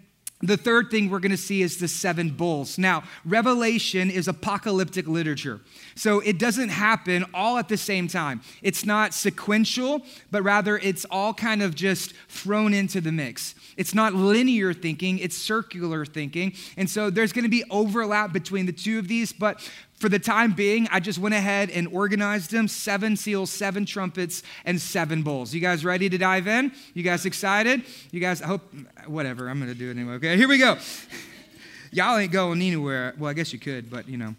the 0.40 0.57
third 0.57 0.90
thing 0.90 1.11
we're 1.11 1.18
going 1.18 1.33
to 1.33 1.37
see 1.37 1.62
is 1.62 1.79
the 1.79 1.88
seven 1.88 2.31
bowls. 2.31 2.79
Now, 2.79 3.03
Revelation 3.24 4.09
is 4.09 4.29
apocalyptic 4.29 5.09
literature. 5.09 5.61
So 5.96 6.20
it 6.20 6.38
doesn't 6.38 6.68
happen 6.68 7.24
all 7.35 7.59
at 7.59 7.68
the 7.68 7.77
same 7.77 8.07
time. 8.07 8.42
It's 8.62 8.87
not 8.87 9.14
sequential, 9.14 10.03
but 10.31 10.42
rather 10.42 10.79
it's 10.79 11.05
all 11.11 11.35
kind 11.35 11.61
of 11.61 11.74
just 11.74 12.14
thrown 12.29 12.72
into 12.72 13.01
the 13.01 13.11
mix. 13.11 13.57
It's 13.77 13.94
not 13.94 14.14
linear 14.14 14.72
thinking, 14.72 15.18
it's 15.18 15.37
circular 15.37 16.07
thinking. 16.07 16.55
And 16.77 16.88
so 16.88 17.11
there's 17.11 17.33
going 17.33 17.44
to 17.44 17.51
be 17.51 17.64
overlap 17.70 18.33
between 18.33 18.66
the 18.66 18.72
two 18.72 18.98
of 18.98 19.09
these, 19.09 19.33
but 19.33 19.68
for 19.98 20.08
the 20.08 20.18
time 20.18 20.52
being, 20.52 20.88
I 20.92 21.00
just 21.00 21.18
went 21.18 21.34
ahead 21.34 21.70
and 21.70 21.88
organized 21.88 22.52
them 22.52 22.68
seven 22.68 23.16
seals, 23.16 23.50
seven 23.50 23.84
trumpets, 23.84 24.42
and 24.64 24.80
seven 24.80 25.22
bowls. 25.22 25.52
You 25.52 25.61
guys 25.61 25.84
ready 25.84 26.08
to 26.08 26.16
dive 26.16 26.46
in? 26.46 26.72
You 26.94 27.02
guys 27.02 27.26
excited? 27.26 27.82
You 28.12 28.20
guys, 28.20 28.40
I 28.40 28.46
hope, 28.46 28.62
whatever, 29.06 29.48
I'm 29.48 29.61
to 29.61 29.74
do 29.74 29.88
it 29.88 29.96
anyway. 29.96 30.14
Okay, 30.14 30.37
here 30.37 30.48
we 30.48 30.58
go. 30.58 30.78
Y'all 31.90 32.16
ain't 32.16 32.32
going 32.32 32.62
anywhere. 32.62 33.14
Well, 33.18 33.30
I 33.30 33.32
guess 33.32 33.52
you 33.52 33.58
could, 33.58 33.90
but 33.90 34.08
you 34.08 34.18
know, 34.18 34.34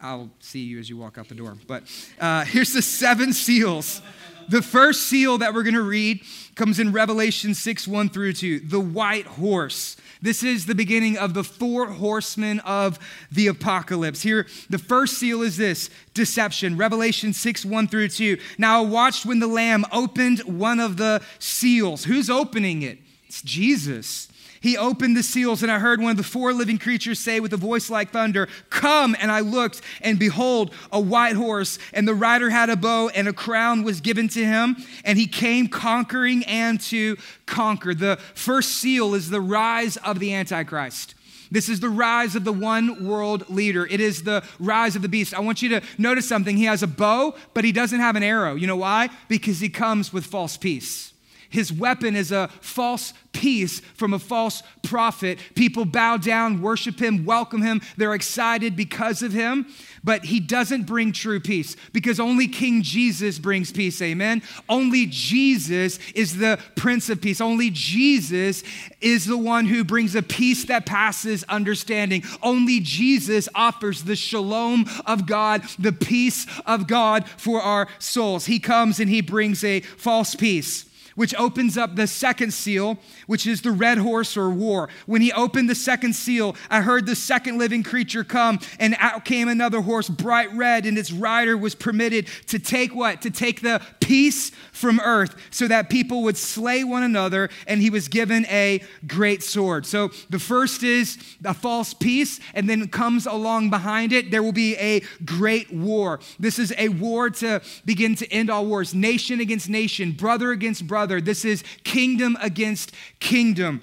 I'll 0.00 0.30
see 0.40 0.60
you 0.60 0.78
as 0.78 0.88
you 0.88 0.96
walk 0.96 1.18
out 1.18 1.28
the 1.28 1.34
door. 1.34 1.56
But 1.66 1.84
uh, 2.20 2.44
here's 2.44 2.72
the 2.72 2.82
seven 2.82 3.32
seals. 3.32 4.02
The 4.48 4.62
first 4.62 5.04
seal 5.04 5.38
that 5.38 5.52
we're 5.52 5.62
to 5.74 5.82
read 5.82 6.22
comes 6.54 6.78
in 6.78 6.92
Revelation 6.92 7.54
6 7.54 7.86
1 7.86 8.08
through 8.08 8.32
2, 8.32 8.60
the 8.60 8.80
white 8.80 9.26
horse. 9.26 9.96
This 10.20 10.42
is 10.42 10.66
the 10.66 10.74
beginning 10.74 11.16
of 11.16 11.34
the 11.34 11.44
four 11.44 11.86
horsemen 11.86 12.60
of 12.60 12.98
the 13.30 13.46
apocalypse. 13.46 14.22
Here, 14.22 14.46
the 14.68 14.78
first 14.78 15.18
seal 15.18 15.42
is 15.42 15.56
this 15.56 15.90
deception. 16.14 16.76
Revelation 16.76 17.32
6 17.32 17.64
1 17.64 17.88
through 17.88 18.08
2. 18.08 18.38
Now 18.58 18.82
I 18.82 18.86
watched 18.86 19.24
when 19.24 19.38
the 19.38 19.46
Lamb 19.46 19.84
opened 19.92 20.40
one 20.40 20.80
of 20.80 20.96
the 20.96 21.22
seals. 21.38 22.04
Who's 22.04 22.28
opening 22.28 22.82
it? 22.82 22.98
It's 23.26 23.42
Jesus. 23.42 24.28
He 24.60 24.76
opened 24.76 25.16
the 25.16 25.22
seals, 25.22 25.62
and 25.62 25.70
I 25.70 25.78
heard 25.78 26.00
one 26.00 26.12
of 26.12 26.16
the 26.16 26.22
four 26.22 26.52
living 26.52 26.78
creatures 26.78 27.18
say 27.18 27.40
with 27.40 27.52
a 27.52 27.56
voice 27.56 27.90
like 27.90 28.10
thunder, 28.10 28.48
Come! 28.70 29.16
And 29.20 29.30
I 29.30 29.40
looked, 29.40 29.80
and 30.00 30.18
behold, 30.18 30.72
a 30.92 31.00
white 31.00 31.36
horse, 31.36 31.78
and 31.92 32.06
the 32.06 32.14
rider 32.14 32.50
had 32.50 32.70
a 32.70 32.76
bow, 32.76 33.08
and 33.08 33.28
a 33.28 33.32
crown 33.32 33.82
was 33.82 34.00
given 34.00 34.28
to 34.28 34.44
him, 34.44 34.76
and 35.04 35.18
he 35.18 35.26
came 35.26 35.68
conquering 35.68 36.44
and 36.44 36.80
to 36.82 37.16
conquer. 37.46 37.94
The 37.94 38.16
first 38.34 38.70
seal 38.76 39.14
is 39.14 39.30
the 39.30 39.40
rise 39.40 39.96
of 39.98 40.18
the 40.18 40.34
Antichrist. 40.34 41.14
This 41.50 41.68
is 41.68 41.80
the 41.80 41.88
rise 41.88 42.36
of 42.36 42.44
the 42.44 42.52
one 42.52 43.06
world 43.06 43.48
leader. 43.48 43.86
It 43.86 44.00
is 44.00 44.22
the 44.22 44.44
rise 44.58 44.96
of 44.96 45.02
the 45.02 45.08
beast. 45.08 45.32
I 45.34 45.40
want 45.40 45.62
you 45.62 45.68
to 45.70 45.82
notice 45.96 46.28
something. 46.28 46.56
He 46.56 46.64
has 46.64 46.82
a 46.82 46.86
bow, 46.86 47.34
but 47.54 47.64
he 47.64 47.72
doesn't 47.72 48.00
have 48.00 48.16
an 48.16 48.22
arrow. 48.22 48.54
You 48.54 48.66
know 48.66 48.76
why? 48.76 49.08
Because 49.28 49.60
he 49.60 49.68
comes 49.68 50.12
with 50.12 50.26
false 50.26 50.56
peace. 50.56 51.14
His 51.50 51.72
weapon 51.72 52.14
is 52.14 52.30
a 52.30 52.48
false 52.60 53.14
peace 53.32 53.80
from 53.94 54.12
a 54.12 54.18
false 54.18 54.62
prophet. 54.82 55.38
People 55.54 55.84
bow 55.84 56.16
down, 56.16 56.60
worship 56.60 57.00
him, 57.00 57.24
welcome 57.24 57.62
him. 57.62 57.80
They're 57.96 58.14
excited 58.14 58.74
because 58.74 59.22
of 59.22 59.32
him, 59.32 59.66
but 60.02 60.24
he 60.24 60.40
doesn't 60.40 60.86
bring 60.86 61.12
true 61.12 61.38
peace 61.38 61.76
because 61.92 62.18
only 62.18 62.48
King 62.48 62.82
Jesus 62.82 63.38
brings 63.38 63.70
peace. 63.70 64.02
Amen. 64.02 64.42
Only 64.68 65.06
Jesus 65.06 65.98
is 66.14 66.38
the 66.38 66.58
Prince 66.74 67.08
of 67.08 67.20
Peace. 67.20 67.40
Only 67.40 67.70
Jesus 67.70 68.62
is 69.00 69.24
the 69.24 69.38
one 69.38 69.66
who 69.66 69.84
brings 69.84 70.14
a 70.14 70.22
peace 70.22 70.64
that 70.64 70.84
passes 70.86 71.44
understanding. 71.44 72.24
Only 72.42 72.80
Jesus 72.80 73.48
offers 73.54 74.02
the 74.02 74.16
shalom 74.16 74.86
of 75.06 75.26
God, 75.26 75.62
the 75.78 75.92
peace 75.92 76.46
of 76.66 76.86
God 76.88 77.28
for 77.28 77.62
our 77.62 77.88
souls. 77.98 78.46
He 78.46 78.58
comes 78.58 78.98
and 78.98 79.08
he 79.08 79.20
brings 79.20 79.62
a 79.62 79.80
false 79.80 80.34
peace 80.34 80.87
which 81.18 81.34
opens 81.34 81.76
up 81.76 81.96
the 81.96 82.06
second 82.06 82.54
seal, 82.54 82.96
which 83.26 83.44
is 83.44 83.62
the 83.62 83.72
red 83.72 83.98
horse 83.98 84.36
or 84.36 84.48
war. 84.50 84.88
When 85.06 85.20
he 85.20 85.32
opened 85.32 85.68
the 85.68 85.74
second 85.74 86.12
seal, 86.12 86.54
I 86.70 86.80
heard 86.80 87.06
the 87.06 87.16
second 87.16 87.58
living 87.58 87.82
creature 87.82 88.22
come, 88.22 88.60
and 88.78 88.94
out 89.00 89.24
came 89.24 89.48
another 89.48 89.80
horse, 89.80 90.08
bright 90.08 90.54
red, 90.54 90.86
and 90.86 90.96
its 90.96 91.10
rider 91.10 91.56
was 91.56 91.74
permitted 91.74 92.28
to 92.46 92.60
take 92.60 92.94
what? 92.94 93.20
To 93.22 93.32
take 93.32 93.62
the 93.62 93.82
peace 93.98 94.50
from 94.70 95.00
earth 95.00 95.34
so 95.50 95.66
that 95.66 95.90
people 95.90 96.22
would 96.22 96.36
slay 96.36 96.84
one 96.84 97.02
another, 97.02 97.50
and 97.66 97.82
he 97.82 97.90
was 97.90 98.06
given 98.06 98.46
a 98.46 98.80
great 99.08 99.42
sword. 99.42 99.86
So 99.86 100.10
the 100.30 100.38
first 100.38 100.84
is 100.84 101.18
a 101.44 101.52
false 101.52 101.94
peace, 101.94 102.38
and 102.54 102.70
then 102.70 102.86
comes 102.86 103.26
along 103.26 103.70
behind 103.70 104.12
it, 104.12 104.30
there 104.30 104.44
will 104.44 104.52
be 104.52 104.76
a 104.76 105.00
great 105.24 105.72
war. 105.72 106.20
This 106.38 106.60
is 106.60 106.72
a 106.78 106.90
war 106.90 107.28
to 107.30 107.60
begin 107.84 108.14
to 108.14 108.32
end 108.32 108.50
all 108.50 108.66
wars, 108.66 108.94
nation 108.94 109.40
against 109.40 109.68
nation, 109.68 110.12
brother 110.12 110.52
against 110.52 110.86
brother 110.86 111.07
this 111.08 111.44
is 111.44 111.64
kingdom 111.84 112.36
against 112.40 112.92
kingdom. 113.20 113.82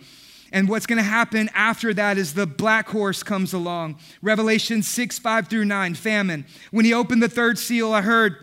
And 0.52 0.70
what's 0.70 0.86
going 0.86 0.98
to 0.98 1.04
happen 1.04 1.50
after 1.54 1.94
that 1.94 2.18
is 2.18 2.34
the 2.34 2.48
black 2.48 2.88
horse 2.88 3.24
comes 3.24 3.52
along. 3.52 3.98
Revelation 4.22 4.84
6, 4.84 5.20
5 5.20 5.48
through 5.48 5.66
9, 5.66 5.96
famine. 5.96 6.46
When 6.72 6.86
he 6.86 6.94
opened 6.94 7.22
the 7.22 7.28
third 7.28 7.60
seal, 7.60 7.92
I 7.92 8.02
heard 8.02 8.38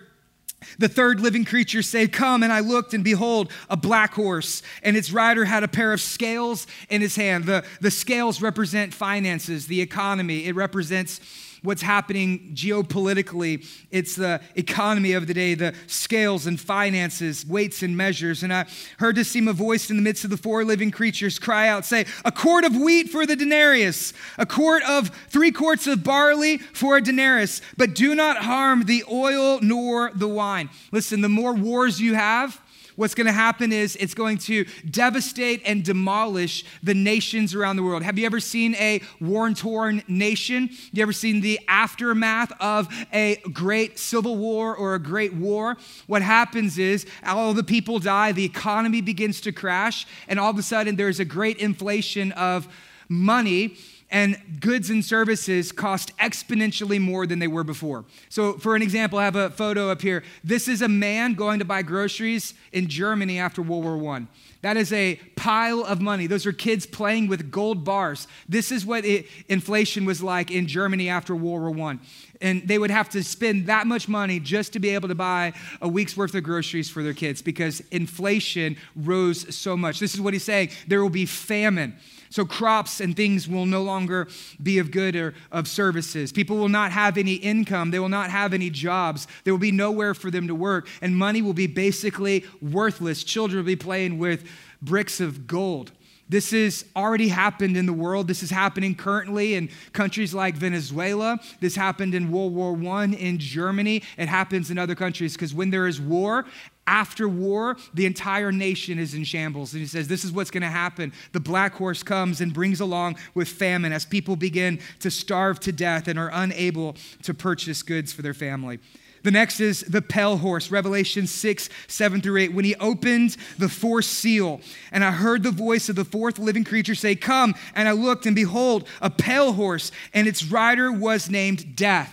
the 0.78 0.88
third 0.88 1.20
living 1.20 1.44
creature 1.44 1.82
say, 1.82 2.06
Come, 2.06 2.42
and 2.42 2.52
I 2.52 2.60
looked, 2.60 2.94
and 2.94 3.02
behold, 3.02 3.50
a 3.68 3.76
black 3.76 4.14
horse, 4.14 4.62
and 4.82 4.96
its 4.96 5.10
rider 5.10 5.44
had 5.44 5.62
a 5.62 5.68
pair 5.68 5.92
of 5.92 6.00
scales 6.00 6.66
in 6.88 7.00
his 7.00 7.16
hand. 7.16 7.44
The, 7.44 7.64
the 7.80 7.90
scales 7.90 8.42
represent 8.42 8.94
finances, 8.94 9.66
the 9.66 9.80
economy, 9.80 10.46
it 10.46 10.54
represents 10.54 11.20
what's 11.62 11.82
happening 11.82 12.52
geopolitically. 12.54 13.66
It's 13.90 14.16
the 14.16 14.40
economy 14.54 15.12
of 15.12 15.26
the 15.26 15.34
day, 15.34 15.54
the 15.54 15.74
scales 15.86 16.46
and 16.46 16.60
finances, 16.60 17.46
weights 17.46 17.82
and 17.82 17.96
measures. 17.96 18.42
And 18.42 18.52
I 18.52 18.66
heard 18.98 19.16
to 19.16 19.24
seem 19.24 19.48
a 19.48 19.52
voice 19.52 19.90
in 19.90 19.96
the 19.96 20.02
midst 20.02 20.24
of 20.24 20.30
the 20.30 20.36
four 20.36 20.64
living 20.64 20.90
creatures 20.90 21.38
cry 21.38 21.68
out, 21.68 21.84
say, 21.84 22.06
A 22.24 22.32
quart 22.32 22.64
of 22.64 22.76
wheat 22.76 23.08
for 23.08 23.26
the 23.26 23.36
denarius, 23.36 24.12
a 24.38 24.46
quart 24.46 24.82
of 24.84 25.08
three 25.28 25.52
quarts 25.52 25.86
of 25.86 26.04
barley 26.04 26.58
for 26.58 26.96
a 26.96 27.00
denarius, 27.00 27.60
but 27.76 27.94
do 27.94 28.14
not 28.14 28.38
harm 28.38 28.84
the 28.84 29.04
oil 29.10 29.60
nor 29.62 30.10
the 30.14 30.28
wine. 30.28 30.70
Listen, 30.90 31.20
the 31.20 31.28
more 31.28 31.54
wars 31.54 32.00
you 32.00 32.14
have, 32.14 32.60
what's 32.96 33.14
going 33.14 33.26
to 33.26 33.32
happen 33.32 33.72
is 33.72 33.96
it's 33.96 34.14
going 34.14 34.38
to 34.38 34.64
devastate 34.90 35.62
and 35.64 35.84
demolish 35.84 36.64
the 36.82 36.94
nations 36.94 37.54
around 37.54 37.76
the 37.76 37.82
world. 37.82 38.02
Have 38.02 38.18
you 38.18 38.26
ever 38.26 38.40
seen 38.40 38.74
a 38.76 39.00
war 39.20 39.50
torn 39.52 40.02
nation? 40.08 40.70
You 40.92 41.02
ever 41.02 41.12
seen 41.12 41.40
the 41.40 41.60
aftermath 41.68 42.52
of 42.60 42.88
a 43.12 43.36
great 43.52 43.98
civil 43.98 44.36
war 44.36 44.76
or 44.76 44.94
a 44.94 44.98
great 44.98 45.34
war? 45.34 45.76
What 46.06 46.22
happens 46.22 46.78
is 46.78 47.06
all 47.26 47.54
the 47.54 47.64
people 47.64 47.98
die, 47.98 48.32
the 48.32 48.44
economy 48.44 49.00
begins 49.00 49.40
to 49.42 49.52
crash, 49.52 50.06
and 50.28 50.38
all 50.38 50.50
of 50.50 50.58
a 50.58 50.62
sudden 50.62 50.96
there's 50.96 51.20
a 51.20 51.24
great 51.24 51.58
inflation 51.58 52.32
of 52.32 52.68
money 53.08 53.76
and 54.12 54.36
goods 54.60 54.90
and 54.90 55.02
services 55.02 55.72
cost 55.72 56.16
exponentially 56.18 57.00
more 57.00 57.26
than 57.26 57.38
they 57.38 57.46
were 57.46 57.64
before. 57.64 58.04
So, 58.28 58.52
for 58.52 58.76
an 58.76 58.82
example, 58.82 59.18
I 59.18 59.24
have 59.24 59.36
a 59.36 59.48
photo 59.48 59.90
up 59.90 60.02
here. 60.02 60.22
This 60.44 60.68
is 60.68 60.82
a 60.82 60.88
man 60.88 61.32
going 61.32 61.58
to 61.60 61.64
buy 61.64 61.80
groceries 61.80 62.52
in 62.72 62.88
Germany 62.88 63.38
after 63.38 63.62
World 63.62 64.00
War 64.00 64.16
I. 64.16 64.26
That 64.60 64.76
is 64.76 64.92
a 64.92 65.16
pile 65.34 65.82
of 65.82 66.00
money. 66.00 66.26
Those 66.26 66.46
are 66.46 66.52
kids 66.52 66.84
playing 66.86 67.26
with 67.26 67.50
gold 67.50 67.84
bars. 67.84 68.28
This 68.48 68.70
is 68.70 68.84
what 68.84 69.04
it, 69.04 69.26
inflation 69.48 70.04
was 70.04 70.22
like 70.22 70.50
in 70.50 70.68
Germany 70.68 71.08
after 71.08 71.34
World 71.34 71.74
War 71.74 71.88
I. 71.88 71.98
And 72.42 72.66
they 72.68 72.78
would 72.78 72.90
have 72.90 73.08
to 73.10 73.22
spend 73.22 73.66
that 73.66 73.86
much 73.86 74.08
money 74.08 74.40
just 74.40 74.72
to 74.74 74.80
be 74.80 74.90
able 74.90 75.08
to 75.08 75.14
buy 75.14 75.54
a 75.80 75.88
week's 75.88 76.16
worth 76.16 76.34
of 76.34 76.42
groceries 76.42 76.90
for 76.90 77.02
their 77.02 77.14
kids 77.14 77.40
because 77.40 77.80
inflation 77.90 78.76
rose 78.96 79.54
so 79.54 79.76
much. 79.76 80.00
This 80.00 80.12
is 80.14 80.20
what 80.20 80.34
he's 80.34 80.44
saying 80.44 80.70
there 80.86 81.02
will 81.02 81.10
be 81.10 81.24
famine. 81.24 81.96
So 82.32 82.46
crops 82.46 83.00
and 83.00 83.14
things 83.14 83.46
will 83.46 83.66
no 83.66 83.82
longer 83.82 84.26
be 84.62 84.78
of 84.78 84.90
good 84.90 85.14
or 85.16 85.34
of 85.50 85.68
services. 85.68 86.32
People 86.32 86.56
will 86.56 86.70
not 86.70 86.90
have 86.90 87.18
any 87.18 87.34
income. 87.34 87.90
They 87.90 87.98
will 87.98 88.08
not 88.08 88.30
have 88.30 88.54
any 88.54 88.70
jobs. 88.70 89.28
There 89.44 89.52
will 89.52 89.58
be 89.58 89.70
nowhere 89.70 90.14
for 90.14 90.30
them 90.30 90.48
to 90.48 90.54
work. 90.54 90.88
And 91.02 91.14
money 91.14 91.42
will 91.42 91.52
be 91.52 91.66
basically 91.66 92.46
worthless. 92.62 93.22
Children 93.22 93.58
will 93.58 93.66
be 93.66 93.76
playing 93.76 94.18
with 94.18 94.48
bricks 94.80 95.20
of 95.20 95.46
gold. 95.46 95.92
This 96.28 96.52
has 96.52 96.84
already 96.96 97.28
happened 97.28 97.76
in 97.76 97.86
the 97.86 97.92
world. 97.92 98.26
This 98.26 98.42
is 98.42 98.50
happening 98.50 98.94
currently 98.94 99.54
in 99.54 99.68
countries 99.92 100.32
like 100.32 100.54
Venezuela. 100.54 101.38
This 101.60 101.76
happened 101.76 102.14
in 102.14 102.30
World 102.30 102.54
War 102.54 102.74
I 102.94 103.04
in 103.04 103.38
Germany. 103.38 104.02
It 104.16 104.28
happens 104.28 104.70
in 104.70 104.78
other 104.78 104.94
countries 104.94 105.34
because 105.34 105.52
when 105.54 105.70
there 105.70 105.86
is 105.86 106.00
war, 106.00 106.46
after 106.86 107.28
war, 107.28 107.76
the 107.94 108.06
entire 108.06 108.50
nation 108.50 108.98
is 108.98 109.14
in 109.14 109.24
shambles. 109.24 109.72
And 109.72 109.80
he 109.80 109.86
says, 109.86 110.08
This 110.08 110.24
is 110.24 110.32
what's 110.32 110.50
going 110.50 110.62
to 110.62 110.68
happen. 110.68 111.12
The 111.32 111.40
black 111.40 111.74
horse 111.74 112.02
comes 112.02 112.40
and 112.40 112.52
brings 112.52 112.80
along 112.80 113.16
with 113.34 113.48
famine 113.48 113.92
as 113.92 114.04
people 114.04 114.34
begin 114.34 114.80
to 115.00 115.10
starve 115.10 115.60
to 115.60 115.72
death 115.72 116.08
and 116.08 116.18
are 116.18 116.30
unable 116.32 116.96
to 117.22 117.34
purchase 117.34 117.82
goods 117.82 118.12
for 118.12 118.22
their 118.22 118.34
family. 118.34 118.80
The 119.22 119.30
next 119.30 119.60
is 119.60 119.80
the 119.82 120.02
pale 120.02 120.36
horse, 120.36 120.70
Revelation 120.70 121.26
6, 121.26 121.68
7 121.86 122.20
through 122.20 122.40
8. 122.40 122.52
When 122.54 122.64
he 122.64 122.74
opened 122.76 123.36
the 123.58 123.68
fourth 123.68 124.06
seal, 124.06 124.60
and 124.90 125.04
I 125.04 125.12
heard 125.12 125.42
the 125.42 125.50
voice 125.50 125.88
of 125.88 125.96
the 125.96 126.04
fourth 126.04 126.38
living 126.38 126.64
creature 126.64 126.94
say, 126.94 127.14
Come. 127.14 127.54
And 127.74 127.88
I 127.88 127.92
looked, 127.92 128.26
and 128.26 128.34
behold, 128.34 128.88
a 129.00 129.10
pale 129.10 129.52
horse, 129.52 129.92
and 130.12 130.26
its 130.26 130.44
rider 130.44 130.90
was 130.90 131.30
named 131.30 131.76
Death 131.76 132.12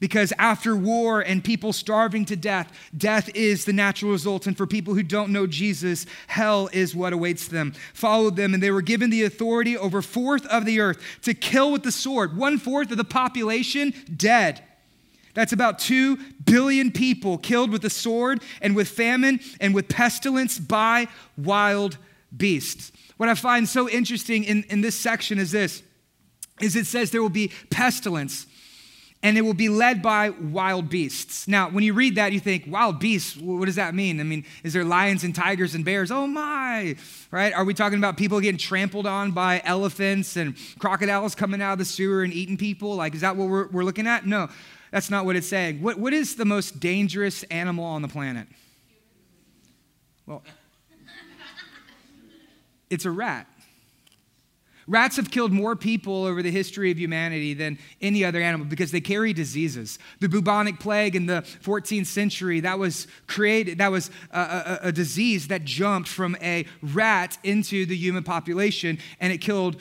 because 0.00 0.32
after 0.38 0.74
war 0.74 1.20
and 1.20 1.44
people 1.44 1.72
starving 1.72 2.24
to 2.24 2.36
death, 2.36 2.72
death 2.96 3.30
is 3.34 3.66
the 3.66 3.72
natural 3.72 4.10
result. 4.10 4.46
And 4.46 4.56
for 4.56 4.66
people 4.66 4.94
who 4.94 5.02
don't 5.02 5.30
know 5.30 5.46
Jesus, 5.46 6.06
hell 6.26 6.68
is 6.72 6.94
what 6.94 7.12
awaits 7.12 7.46
them. 7.46 7.74
Followed 7.92 8.34
them, 8.34 8.54
and 8.54 8.62
they 8.62 8.70
were 8.70 8.82
given 8.82 9.10
the 9.10 9.24
authority 9.24 9.76
over 9.76 10.02
fourth 10.02 10.46
of 10.46 10.64
the 10.64 10.80
earth 10.80 11.00
to 11.22 11.34
kill 11.34 11.70
with 11.70 11.82
the 11.82 11.92
sword. 11.92 12.36
One 12.36 12.58
fourth 12.58 12.90
of 12.90 12.96
the 12.96 13.04
population 13.04 13.92
dead. 14.16 14.64
That's 15.34 15.52
about 15.52 15.78
2 15.78 16.16
billion 16.44 16.90
people 16.90 17.38
killed 17.38 17.70
with 17.70 17.82
the 17.82 17.90
sword 17.90 18.42
and 18.60 18.74
with 18.74 18.88
famine 18.88 19.40
and 19.60 19.74
with 19.74 19.88
pestilence 19.88 20.58
by 20.58 21.08
wild 21.36 21.98
beasts. 22.36 22.92
What 23.16 23.28
I 23.28 23.34
find 23.34 23.68
so 23.68 23.88
interesting 23.88 24.44
in, 24.44 24.64
in 24.64 24.80
this 24.80 24.98
section 24.98 25.38
is 25.38 25.50
this 25.50 25.82
is 26.60 26.76
it 26.76 26.86
says 26.86 27.10
there 27.10 27.22
will 27.22 27.30
be 27.30 27.50
pestilence 27.70 28.46
and 29.22 29.36
it 29.36 29.42
will 29.42 29.54
be 29.54 29.68
led 29.68 30.00
by 30.00 30.30
wild 30.30 30.88
beasts. 30.88 31.46
Now, 31.46 31.68
when 31.68 31.84
you 31.84 31.92
read 31.92 32.14
that, 32.14 32.32
you 32.32 32.40
think, 32.40 32.64
wild 32.66 32.98
beasts, 32.98 33.36
what 33.36 33.66
does 33.66 33.76
that 33.76 33.94
mean? 33.94 34.18
I 34.18 34.22
mean, 34.22 34.46
is 34.64 34.72
there 34.72 34.84
lions 34.84 35.24
and 35.24 35.34
tigers 35.34 35.74
and 35.74 35.84
bears? 35.84 36.10
Oh 36.10 36.26
my, 36.26 36.96
right? 37.30 37.52
Are 37.52 37.64
we 37.64 37.74
talking 37.74 37.98
about 37.98 38.16
people 38.16 38.40
getting 38.40 38.58
trampled 38.58 39.06
on 39.06 39.32
by 39.32 39.60
elephants 39.64 40.36
and 40.36 40.56
crocodiles 40.78 41.34
coming 41.34 41.60
out 41.60 41.74
of 41.74 41.78
the 41.78 41.84
sewer 41.84 42.22
and 42.22 42.32
eating 42.32 42.56
people? 42.56 42.94
Like, 42.94 43.14
is 43.14 43.20
that 43.20 43.36
what 43.36 43.48
we're, 43.48 43.68
we're 43.68 43.84
looking 43.84 44.06
at? 44.06 44.26
No, 44.26 44.48
that's 44.90 45.10
not 45.10 45.24
what 45.24 45.36
it's 45.36 45.46
saying. 45.46 45.82
What, 45.82 45.98
what 45.98 46.12
is 46.12 46.36
the 46.36 46.44
most 46.44 46.80
dangerous 46.80 47.42
animal 47.44 47.84
on 47.84 48.02
the 48.02 48.08
planet? 48.08 48.48
Well, 50.26 50.42
it's 52.90 53.04
a 53.04 53.10
rat. 53.10 53.46
Rats 54.90 55.16
have 55.18 55.30
killed 55.30 55.52
more 55.52 55.76
people 55.76 56.24
over 56.24 56.42
the 56.42 56.50
history 56.50 56.90
of 56.90 56.98
humanity 56.98 57.54
than 57.54 57.78
any 58.00 58.24
other 58.24 58.40
animal 58.40 58.66
because 58.66 58.90
they 58.90 59.00
carry 59.00 59.32
diseases. 59.32 60.00
The 60.18 60.28
bubonic 60.28 60.80
plague 60.80 61.14
in 61.14 61.26
the 61.26 61.42
14th 61.62 62.06
century, 62.06 62.58
that 62.58 62.76
was 62.76 63.06
created, 63.28 63.78
that 63.78 63.92
was 63.92 64.10
a, 64.32 64.40
a, 64.40 64.88
a 64.88 64.92
disease 64.92 65.46
that 65.46 65.64
jumped 65.64 66.08
from 66.08 66.36
a 66.42 66.66
rat 66.82 67.38
into 67.44 67.86
the 67.86 67.94
human 67.94 68.24
population 68.24 68.98
and 69.20 69.32
it 69.32 69.38
killed 69.38 69.80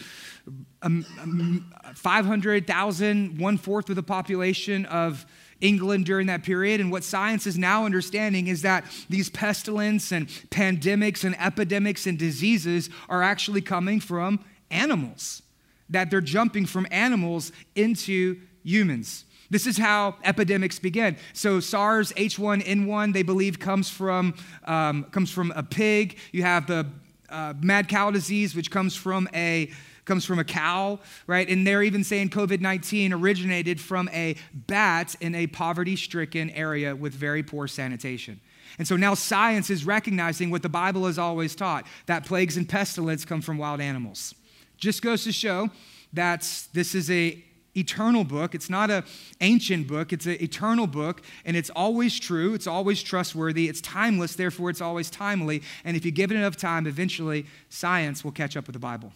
um, 0.81 1.05
um, 1.21 1.73
500,000, 1.95 3.39
one 3.39 3.57
fourth 3.57 3.89
of 3.89 3.95
the 3.95 4.03
population 4.03 4.85
of 4.85 5.25
England 5.61 6.05
during 6.05 6.27
that 6.27 6.43
period. 6.43 6.79
And 6.79 6.91
what 6.91 7.03
science 7.03 7.45
is 7.45 7.57
now 7.57 7.85
understanding 7.85 8.47
is 8.47 8.61
that 8.61 8.85
these 9.09 9.29
pestilence 9.29 10.11
and 10.11 10.27
pandemics 10.49 11.23
and 11.23 11.39
epidemics 11.39 12.07
and 12.07 12.17
diseases 12.17 12.89
are 13.09 13.21
actually 13.21 13.61
coming 13.61 13.99
from 13.99 14.43
animals, 14.71 15.41
that 15.89 16.09
they're 16.09 16.21
jumping 16.21 16.65
from 16.65 16.87
animals 16.91 17.51
into 17.75 18.39
humans. 18.63 19.25
This 19.49 19.65
is 19.65 19.77
how 19.77 20.15
epidemics 20.23 20.77
begin. 20.77 21.17
So 21.33 21.59
SARS 21.59 22.13
H1N1, 22.13 23.13
they 23.13 23.23
believe 23.23 23.59
comes 23.59 23.89
from 23.89 24.35
um, 24.65 25.05
comes 25.05 25.31
from 25.31 25.51
a 25.55 25.63
pig. 25.63 26.19
You 26.31 26.43
have 26.43 26.67
the 26.67 26.85
uh, 27.29 27.53
mad 27.59 27.89
cow 27.89 28.11
disease, 28.11 28.55
which 28.55 28.69
comes 28.69 28.95
from 28.95 29.27
a 29.33 29.71
comes 30.09 30.25
from 30.25 30.39
a 30.39 30.43
cow, 30.43 30.99
right? 31.27 31.47
And 31.47 31.67
they're 31.67 31.83
even 31.83 32.03
saying 32.03 32.31
COVID 32.31 32.61
19 32.61 33.13
originated 33.13 33.79
from 33.79 34.09
a 34.11 34.35
bat 34.53 35.15
in 35.21 35.35
a 35.35 35.45
poverty 35.45 35.95
stricken 35.95 36.49
area 36.49 36.95
with 36.95 37.13
very 37.13 37.43
poor 37.43 37.67
sanitation. 37.67 38.41
And 38.79 38.87
so 38.87 38.97
now 38.97 39.13
science 39.13 39.69
is 39.69 39.85
recognizing 39.85 40.49
what 40.49 40.63
the 40.63 40.69
Bible 40.69 41.05
has 41.05 41.19
always 41.19 41.55
taught 41.55 41.85
that 42.07 42.25
plagues 42.25 42.57
and 42.57 42.67
pestilence 42.67 43.23
come 43.23 43.41
from 43.41 43.59
wild 43.59 43.81
animals. 43.81 44.33
Just 44.77 45.03
goes 45.03 45.23
to 45.25 45.31
show 45.31 45.69
that 46.13 46.41
this 46.73 46.95
is 46.95 47.11
a 47.11 47.43
eternal 47.77 48.23
book. 48.23 48.55
It's 48.55 48.69
not 48.69 48.89
an 48.89 49.03
ancient 49.41 49.87
book, 49.87 50.11
it's 50.11 50.25
an 50.25 50.41
eternal 50.41 50.87
book, 50.87 51.21
and 51.45 51.55
it's 51.55 51.69
always 51.69 52.19
true, 52.19 52.55
it's 52.55 52.65
always 52.65 53.03
trustworthy, 53.03 53.69
it's 53.69 53.79
timeless, 53.79 54.35
therefore 54.35 54.71
it's 54.71 54.81
always 54.81 55.11
timely. 55.11 55.61
And 55.85 55.95
if 55.95 56.03
you 56.03 56.11
give 56.11 56.31
it 56.31 56.35
enough 56.35 56.57
time, 56.57 56.87
eventually 56.87 57.45
science 57.69 58.23
will 58.23 58.31
catch 58.31 58.57
up 58.57 58.65
with 58.65 58.73
the 58.73 58.79
Bible. 58.79 59.13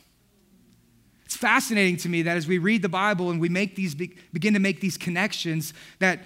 It's 1.33 1.39
fascinating 1.39 1.97
to 1.97 2.09
me 2.09 2.21
that 2.21 2.37
as 2.37 2.45
we 2.45 2.59
read 2.59 2.83
the 2.83 2.89
Bible 2.89 3.31
and 3.31 3.41
we 3.41 3.49
make 3.49 3.75
these 3.75 3.95
begin 3.95 4.53
to 4.53 4.59
make 4.59 4.81
these 4.81 4.99
connections 4.99 5.73
that 5.97 6.19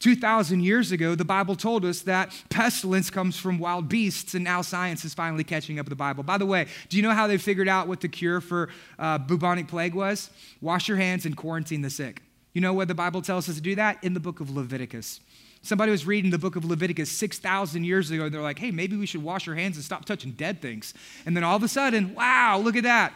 2,000 0.00 0.60
years 0.60 0.90
ago, 0.90 1.14
the 1.14 1.24
Bible 1.24 1.54
told 1.54 1.84
us 1.84 2.00
that 2.00 2.34
pestilence 2.48 3.10
comes 3.10 3.38
from 3.38 3.60
wild 3.60 3.88
beasts, 3.88 4.34
and 4.34 4.42
now 4.42 4.60
science 4.60 5.04
is 5.04 5.14
finally 5.14 5.44
catching 5.44 5.78
up 5.78 5.86
with 5.86 5.90
the 5.90 5.94
Bible. 5.94 6.24
By 6.24 6.36
the 6.36 6.46
way, 6.46 6.66
do 6.88 6.96
you 6.96 7.02
know 7.04 7.12
how 7.12 7.28
they 7.28 7.38
figured 7.38 7.68
out 7.68 7.86
what 7.86 8.00
the 8.00 8.08
cure 8.08 8.40
for 8.40 8.70
uh, 8.98 9.18
bubonic 9.18 9.68
plague 9.68 9.94
was? 9.94 10.30
Wash 10.60 10.88
your 10.88 10.96
hands 10.96 11.24
and 11.24 11.36
quarantine 11.36 11.82
the 11.82 11.90
sick. 11.90 12.20
You 12.52 12.60
know 12.60 12.72
what 12.72 12.88
the 12.88 12.94
Bible 12.94 13.22
tells 13.22 13.48
us 13.48 13.54
to 13.54 13.60
do 13.60 13.76
that? 13.76 14.02
In 14.02 14.14
the 14.14 14.20
book 14.20 14.40
of 14.40 14.50
Leviticus. 14.50 15.20
Somebody 15.62 15.92
was 15.92 16.04
reading 16.06 16.32
the 16.32 16.38
book 16.38 16.56
of 16.56 16.64
Leviticus 16.64 17.08
6,000 17.12 17.84
years 17.84 18.10
ago, 18.10 18.24
and 18.24 18.34
they're 18.34 18.42
like, 18.42 18.58
hey, 18.58 18.72
maybe 18.72 18.96
we 18.96 19.06
should 19.06 19.22
wash 19.22 19.46
our 19.46 19.54
hands 19.54 19.76
and 19.76 19.84
stop 19.84 20.06
touching 20.06 20.32
dead 20.32 20.60
things. 20.60 20.92
And 21.24 21.36
then 21.36 21.44
all 21.44 21.54
of 21.54 21.62
a 21.62 21.68
sudden, 21.68 22.16
wow, 22.16 22.58
look 22.58 22.74
at 22.74 22.82
that. 22.82 23.12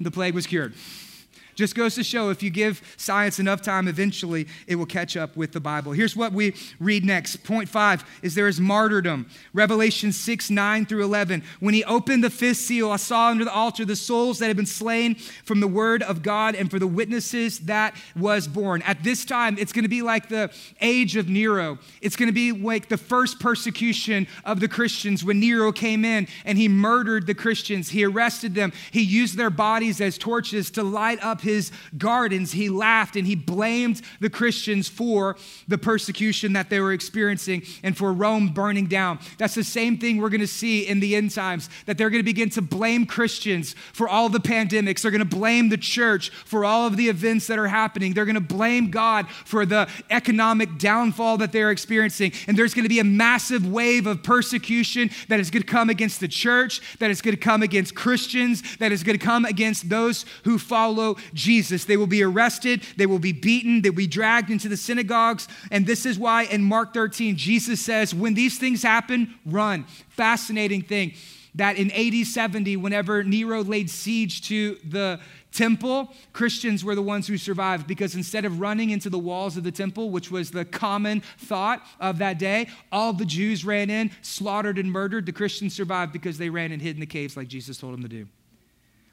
The 0.00 0.10
plague 0.10 0.34
was 0.34 0.46
cured. 0.46 0.74
Just 1.58 1.74
goes 1.74 1.96
to 1.96 2.04
show 2.04 2.30
if 2.30 2.40
you 2.40 2.50
give 2.50 2.80
science 2.96 3.40
enough 3.40 3.62
time, 3.62 3.88
eventually 3.88 4.46
it 4.68 4.76
will 4.76 4.86
catch 4.86 5.16
up 5.16 5.36
with 5.36 5.50
the 5.50 5.58
Bible. 5.58 5.90
Here's 5.90 6.14
what 6.14 6.32
we 6.32 6.54
read 6.78 7.04
next. 7.04 7.42
Point 7.42 7.68
five 7.68 8.04
is 8.22 8.36
there 8.36 8.46
is 8.46 8.60
martyrdom. 8.60 9.26
Revelation 9.52 10.12
6, 10.12 10.50
9 10.50 10.86
through 10.86 11.02
11. 11.02 11.42
When 11.58 11.74
he 11.74 11.82
opened 11.82 12.22
the 12.22 12.30
fifth 12.30 12.58
seal, 12.58 12.92
I 12.92 12.96
saw 12.96 13.30
under 13.30 13.44
the 13.44 13.52
altar 13.52 13.84
the 13.84 13.96
souls 13.96 14.38
that 14.38 14.46
had 14.46 14.56
been 14.56 14.66
slain 14.66 15.16
from 15.16 15.58
the 15.58 15.66
word 15.66 16.04
of 16.04 16.22
God 16.22 16.54
and 16.54 16.70
for 16.70 16.78
the 16.78 16.86
witnesses 16.86 17.58
that 17.60 17.96
was 18.14 18.46
borne. 18.46 18.80
At 18.82 19.02
this 19.02 19.24
time, 19.24 19.58
it's 19.58 19.72
going 19.72 19.82
to 19.82 19.88
be 19.88 20.00
like 20.00 20.28
the 20.28 20.52
age 20.80 21.16
of 21.16 21.28
Nero. 21.28 21.80
It's 22.00 22.14
going 22.14 22.28
to 22.28 22.32
be 22.32 22.52
like 22.52 22.88
the 22.88 22.96
first 22.96 23.40
persecution 23.40 24.28
of 24.44 24.60
the 24.60 24.68
Christians 24.68 25.24
when 25.24 25.40
Nero 25.40 25.72
came 25.72 26.04
in 26.04 26.28
and 26.44 26.56
he 26.56 26.68
murdered 26.68 27.26
the 27.26 27.34
Christians. 27.34 27.88
He 27.88 28.04
arrested 28.04 28.54
them. 28.54 28.72
He 28.92 29.02
used 29.02 29.36
their 29.36 29.50
bodies 29.50 30.00
as 30.00 30.18
torches 30.18 30.70
to 30.70 30.84
light 30.84 31.18
up 31.20 31.40
his 31.48 31.72
gardens, 31.96 32.52
he 32.52 32.68
laughed 32.68 33.16
and 33.16 33.26
he 33.26 33.34
blamed 33.34 34.02
the 34.20 34.30
Christians 34.30 34.88
for 34.88 35.36
the 35.66 35.78
persecution 35.78 36.52
that 36.52 36.70
they 36.70 36.80
were 36.80 36.92
experiencing 36.92 37.62
and 37.82 37.96
for 37.96 38.12
Rome 38.12 38.48
burning 38.48 38.86
down. 38.86 39.18
That's 39.38 39.54
the 39.54 39.64
same 39.64 39.98
thing 39.98 40.18
we're 40.18 40.28
going 40.28 40.40
to 40.40 40.46
see 40.46 40.86
in 40.86 41.00
the 41.00 41.16
end 41.16 41.32
times, 41.32 41.68
that 41.86 41.98
they're 41.98 42.10
going 42.10 42.22
to 42.22 42.24
begin 42.24 42.50
to 42.50 42.62
blame 42.62 43.06
Christians 43.06 43.74
for 43.92 44.08
all 44.08 44.28
the 44.28 44.38
pandemics. 44.40 45.02
They're 45.02 45.10
going 45.10 45.28
to 45.28 45.36
blame 45.36 45.68
the 45.68 45.76
church 45.76 46.30
for 46.30 46.64
all 46.64 46.86
of 46.86 46.96
the 46.96 47.08
events 47.08 47.46
that 47.48 47.58
are 47.58 47.68
happening. 47.68 48.12
They're 48.12 48.24
going 48.24 48.34
to 48.34 48.40
blame 48.40 48.90
God 48.90 49.28
for 49.30 49.64
the 49.64 49.88
economic 50.10 50.78
downfall 50.78 51.38
that 51.38 51.52
they're 51.52 51.70
experiencing. 51.70 52.32
And 52.46 52.56
there's 52.56 52.74
going 52.74 52.84
to 52.84 52.88
be 52.88 53.00
a 53.00 53.04
massive 53.04 53.66
wave 53.66 54.06
of 54.06 54.22
persecution 54.22 55.10
that 55.28 55.40
is 55.40 55.50
going 55.50 55.62
to 55.62 55.68
come 55.68 55.90
against 55.90 56.20
the 56.20 56.28
church, 56.28 56.80
that 56.98 57.10
is 57.10 57.22
going 57.22 57.34
to 57.34 57.40
come 57.40 57.62
against 57.62 57.94
Christians, 57.94 58.76
that 58.78 58.92
is 58.92 59.02
going 59.02 59.18
to 59.18 59.24
come 59.24 59.44
against 59.44 59.88
those 59.88 60.24
who 60.44 60.58
follow 60.58 61.16
Jesus. 61.38 61.84
They 61.84 61.96
will 61.96 62.06
be 62.06 62.22
arrested, 62.22 62.82
they 62.96 63.06
will 63.06 63.18
be 63.18 63.32
beaten, 63.32 63.80
they'll 63.80 63.92
be 63.92 64.06
dragged 64.06 64.50
into 64.50 64.68
the 64.68 64.76
synagogues. 64.76 65.48
And 65.70 65.86
this 65.86 66.04
is 66.04 66.18
why 66.18 66.42
in 66.42 66.62
Mark 66.62 66.92
13, 66.92 67.36
Jesus 67.36 67.80
says, 67.80 68.14
When 68.14 68.34
these 68.34 68.58
things 68.58 68.82
happen, 68.82 69.34
run. 69.46 69.84
Fascinating 70.10 70.82
thing 70.82 71.14
that 71.54 71.76
in 71.76 71.90
AD 71.90 72.26
70, 72.26 72.76
whenever 72.76 73.24
Nero 73.24 73.64
laid 73.64 73.90
siege 73.90 74.42
to 74.48 74.78
the 74.84 75.18
temple, 75.50 76.12
Christians 76.32 76.84
were 76.84 76.94
the 76.94 77.02
ones 77.02 77.26
who 77.26 77.36
survived 77.36 77.86
because 77.86 78.14
instead 78.14 78.44
of 78.44 78.60
running 78.60 78.90
into 78.90 79.10
the 79.10 79.18
walls 79.18 79.56
of 79.56 79.64
the 79.64 79.72
temple, 79.72 80.10
which 80.10 80.30
was 80.30 80.50
the 80.50 80.64
common 80.64 81.20
thought 81.38 81.84
of 82.00 82.18
that 82.18 82.38
day, 82.38 82.68
all 82.92 83.12
the 83.12 83.24
Jews 83.24 83.64
ran 83.64 83.90
in, 83.90 84.10
slaughtered 84.22 84.78
and 84.78 84.92
murdered. 84.92 85.26
The 85.26 85.32
Christians 85.32 85.74
survived 85.74 86.12
because 86.12 86.38
they 86.38 86.50
ran 86.50 86.70
and 86.70 86.82
hid 86.82 86.96
in 86.96 87.00
the 87.00 87.06
caves 87.06 87.36
like 87.36 87.48
Jesus 87.48 87.78
told 87.78 87.94
them 87.94 88.02
to 88.02 88.08
do. 88.08 88.28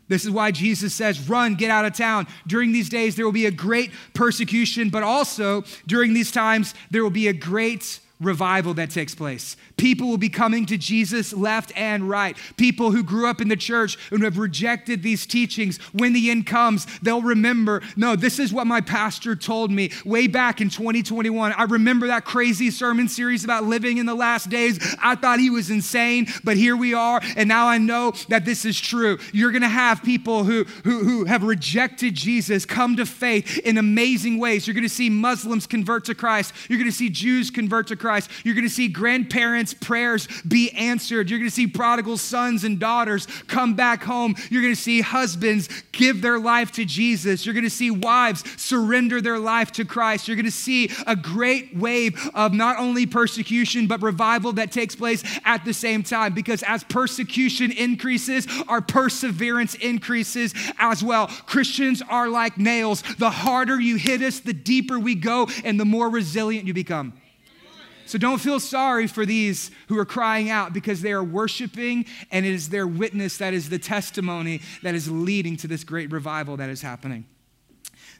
This 0.07 0.23
is 0.23 0.31
why 0.31 0.51
Jesus 0.51 0.93
says, 0.93 1.27
Run, 1.27 1.55
get 1.55 1.71
out 1.71 1.85
of 1.85 1.93
town. 1.93 2.27
During 2.45 2.71
these 2.71 2.89
days, 2.89 3.15
there 3.15 3.25
will 3.25 3.31
be 3.31 3.47
a 3.47 3.51
great 3.51 3.91
persecution, 4.13 4.89
but 4.89 5.03
also 5.03 5.63
during 5.87 6.13
these 6.13 6.31
times, 6.31 6.73
there 6.91 7.03
will 7.03 7.09
be 7.09 7.27
a 7.27 7.33
great 7.33 7.99
revival 8.21 8.73
that 8.75 8.91
takes 8.91 9.13
place. 9.13 9.57
People 9.77 10.07
will 10.07 10.17
be 10.17 10.29
coming 10.29 10.65
to 10.65 10.77
Jesus 10.77 11.33
left 11.33 11.71
and 11.75 12.09
right. 12.09 12.37
People 12.57 12.91
who 12.91 13.03
grew 13.03 13.29
up 13.29 13.41
in 13.41 13.47
the 13.47 13.55
church 13.55 13.97
and 14.11 14.23
have 14.23 14.37
rejected 14.37 15.03
these 15.03 15.25
teachings, 15.25 15.77
when 15.93 16.13
the 16.13 16.31
end 16.31 16.47
comes, 16.47 16.87
they'll 17.01 17.21
remember 17.21 17.81
no, 17.95 18.15
this 18.15 18.39
is 18.39 18.51
what 18.51 18.67
my 18.67 18.81
pastor 18.81 19.35
told 19.35 19.71
me 19.71 19.91
way 20.03 20.27
back 20.27 20.61
in 20.61 20.69
2021. 20.69 21.53
I 21.53 21.63
remember 21.63 22.07
that 22.07 22.25
crazy 22.25 22.71
sermon 22.71 23.07
series 23.07 23.43
about 23.43 23.65
living 23.65 23.97
in 23.97 24.05
the 24.05 24.15
last 24.15 24.49
days. 24.49 24.79
I 25.01 25.15
thought 25.15 25.39
he 25.39 25.49
was 25.49 25.69
insane, 25.69 26.27
but 26.43 26.57
here 26.57 26.75
we 26.75 26.93
are, 26.93 27.21
and 27.35 27.47
now 27.47 27.67
I 27.67 27.77
know 27.77 28.13
that 28.29 28.45
this 28.45 28.65
is 28.65 28.79
true. 28.79 29.19
You're 29.33 29.51
going 29.51 29.61
to 29.61 29.67
have 29.67 30.03
people 30.03 30.43
who, 30.43 30.63
who, 30.83 31.03
who 31.03 31.25
have 31.25 31.43
rejected 31.43 32.15
Jesus 32.15 32.65
come 32.65 32.95
to 32.97 33.05
faith 33.05 33.57
in 33.59 33.77
amazing 33.77 34.39
ways. 34.39 34.67
You're 34.67 34.73
going 34.73 34.83
to 34.83 34.89
see 34.89 35.09
Muslims 35.09 35.67
convert 35.67 36.05
to 36.05 36.15
Christ, 36.15 36.53
you're 36.69 36.79
going 36.79 36.89
to 36.89 36.95
see 36.95 37.09
Jews 37.09 37.51
convert 37.51 37.87
to 37.87 37.95
Christ. 37.95 38.05
Christ. 38.05 38.45
You're 38.45 38.55
going 38.55 38.67
to 38.67 38.73
see 38.73 38.87
grandparents' 38.87 39.64
prayers 39.73 40.27
be 40.47 40.71
answered. 40.71 41.29
You're 41.29 41.39
going 41.39 41.49
to 41.49 41.55
see 41.55 41.67
prodigal 41.67 42.17
sons 42.17 42.63
and 42.63 42.79
daughters 42.79 43.27
come 43.47 43.73
back 43.73 44.03
home. 44.03 44.35
You're 44.49 44.61
going 44.61 44.75
to 44.75 44.81
see 44.81 45.01
husbands 45.01 45.69
give 45.91 46.21
their 46.21 46.39
life 46.39 46.71
to 46.73 46.85
Jesus. 46.85 47.45
You're 47.45 47.53
going 47.53 47.63
to 47.63 47.69
see 47.69 47.91
wives 47.91 48.43
surrender 48.61 49.21
their 49.21 49.39
life 49.39 49.71
to 49.73 49.85
Christ. 49.85 50.27
You're 50.27 50.35
going 50.35 50.45
to 50.45 50.51
see 50.51 50.91
a 51.07 51.15
great 51.15 51.75
wave 51.75 52.29
of 52.33 52.53
not 52.53 52.79
only 52.79 53.05
persecution, 53.05 53.87
but 53.87 54.01
revival 54.01 54.53
that 54.53 54.71
takes 54.71 54.95
place 54.95 55.23
at 55.45 55.65
the 55.65 55.73
same 55.73 56.03
time. 56.03 56.33
Because 56.33 56.63
as 56.63 56.83
persecution 56.83 57.71
increases, 57.71 58.47
our 58.67 58.81
perseverance 58.81 59.75
increases 59.75 60.53
as 60.79 61.03
well. 61.03 61.27
Christians 61.27 62.01
are 62.09 62.29
like 62.29 62.57
nails. 62.57 63.03
The 63.17 63.29
harder 63.29 63.79
you 63.79 63.95
hit 63.95 64.21
us, 64.21 64.39
the 64.39 64.53
deeper 64.53 64.99
we 64.99 65.15
go, 65.15 65.47
and 65.63 65.79
the 65.79 65.85
more 65.85 66.09
resilient 66.09 66.67
you 66.67 66.73
become. 66.73 67.13
So 68.05 68.17
don't 68.17 68.39
feel 68.39 68.59
sorry 68.59 69.07
for 69.07 69.25
these 69.25 69.71
who 69.87 69.97
are 69.97 70.05
crying 70.05 70.49
out 70.49 70.73
because 70.73 71.01
they 71.01 71.11
are 71.11 71.23
worshiping 71.23 72.05
and 72.31 72.45
it 72.45 72.53
is 72.53 72.69
their 72.69 72.85
witness 72.85 73.37
that 73.37 73.53
is 73.53 73.69
the 73.69 73.79
testimony 73.79 74.61
that 74.83 74.93
is 74.93 75.09
leading 75.09 75.57
to 75.57 75.67
this 75.67 75.83
great 75.83 76.11
revival 76.11 76.57
that 76.57 76.69
is 76.69 76.81
happening. 76.81 77.25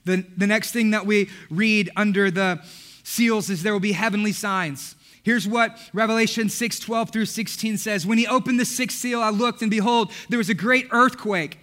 The, 0.06 0.26
the 0.38 0.48
next 0.48 0.72
thing 0.72 0.92
that 0.92 1.06
we 1.06 1.30
read 1.50 1.90
under 1.96 2.32
the 2.32 2.62
seals 3.04 3.50
is 3.50 3.64
there 3.64 3.74
will 3.74 3.80
be 3.80 3.92
heavenly 3.92 4.32
signs. 4.32 4.96
Here's 5.24 5.48
what 5.48 5.80
Revelation 5.94 6.50
6 6.50 6.80
12 6.80 7.10
through 7.10 7.26
16 7.26 7.78
says 7.78 8.06
When 8.06 8.20
he 8.20 8.28
opened 8.28 8.60
the 8.60 8.66
sixth 8.66 8.98
seal, 9.00 9.22
I 9.22 9.32
looked, 9.32 9.62
and 9.64 9.72
behold, 9.72 10.12
there 10.30 10.38
was 10.38 10.50
a 10.50 10.54
great 10.54 10.88
earthquake 10.92 11.58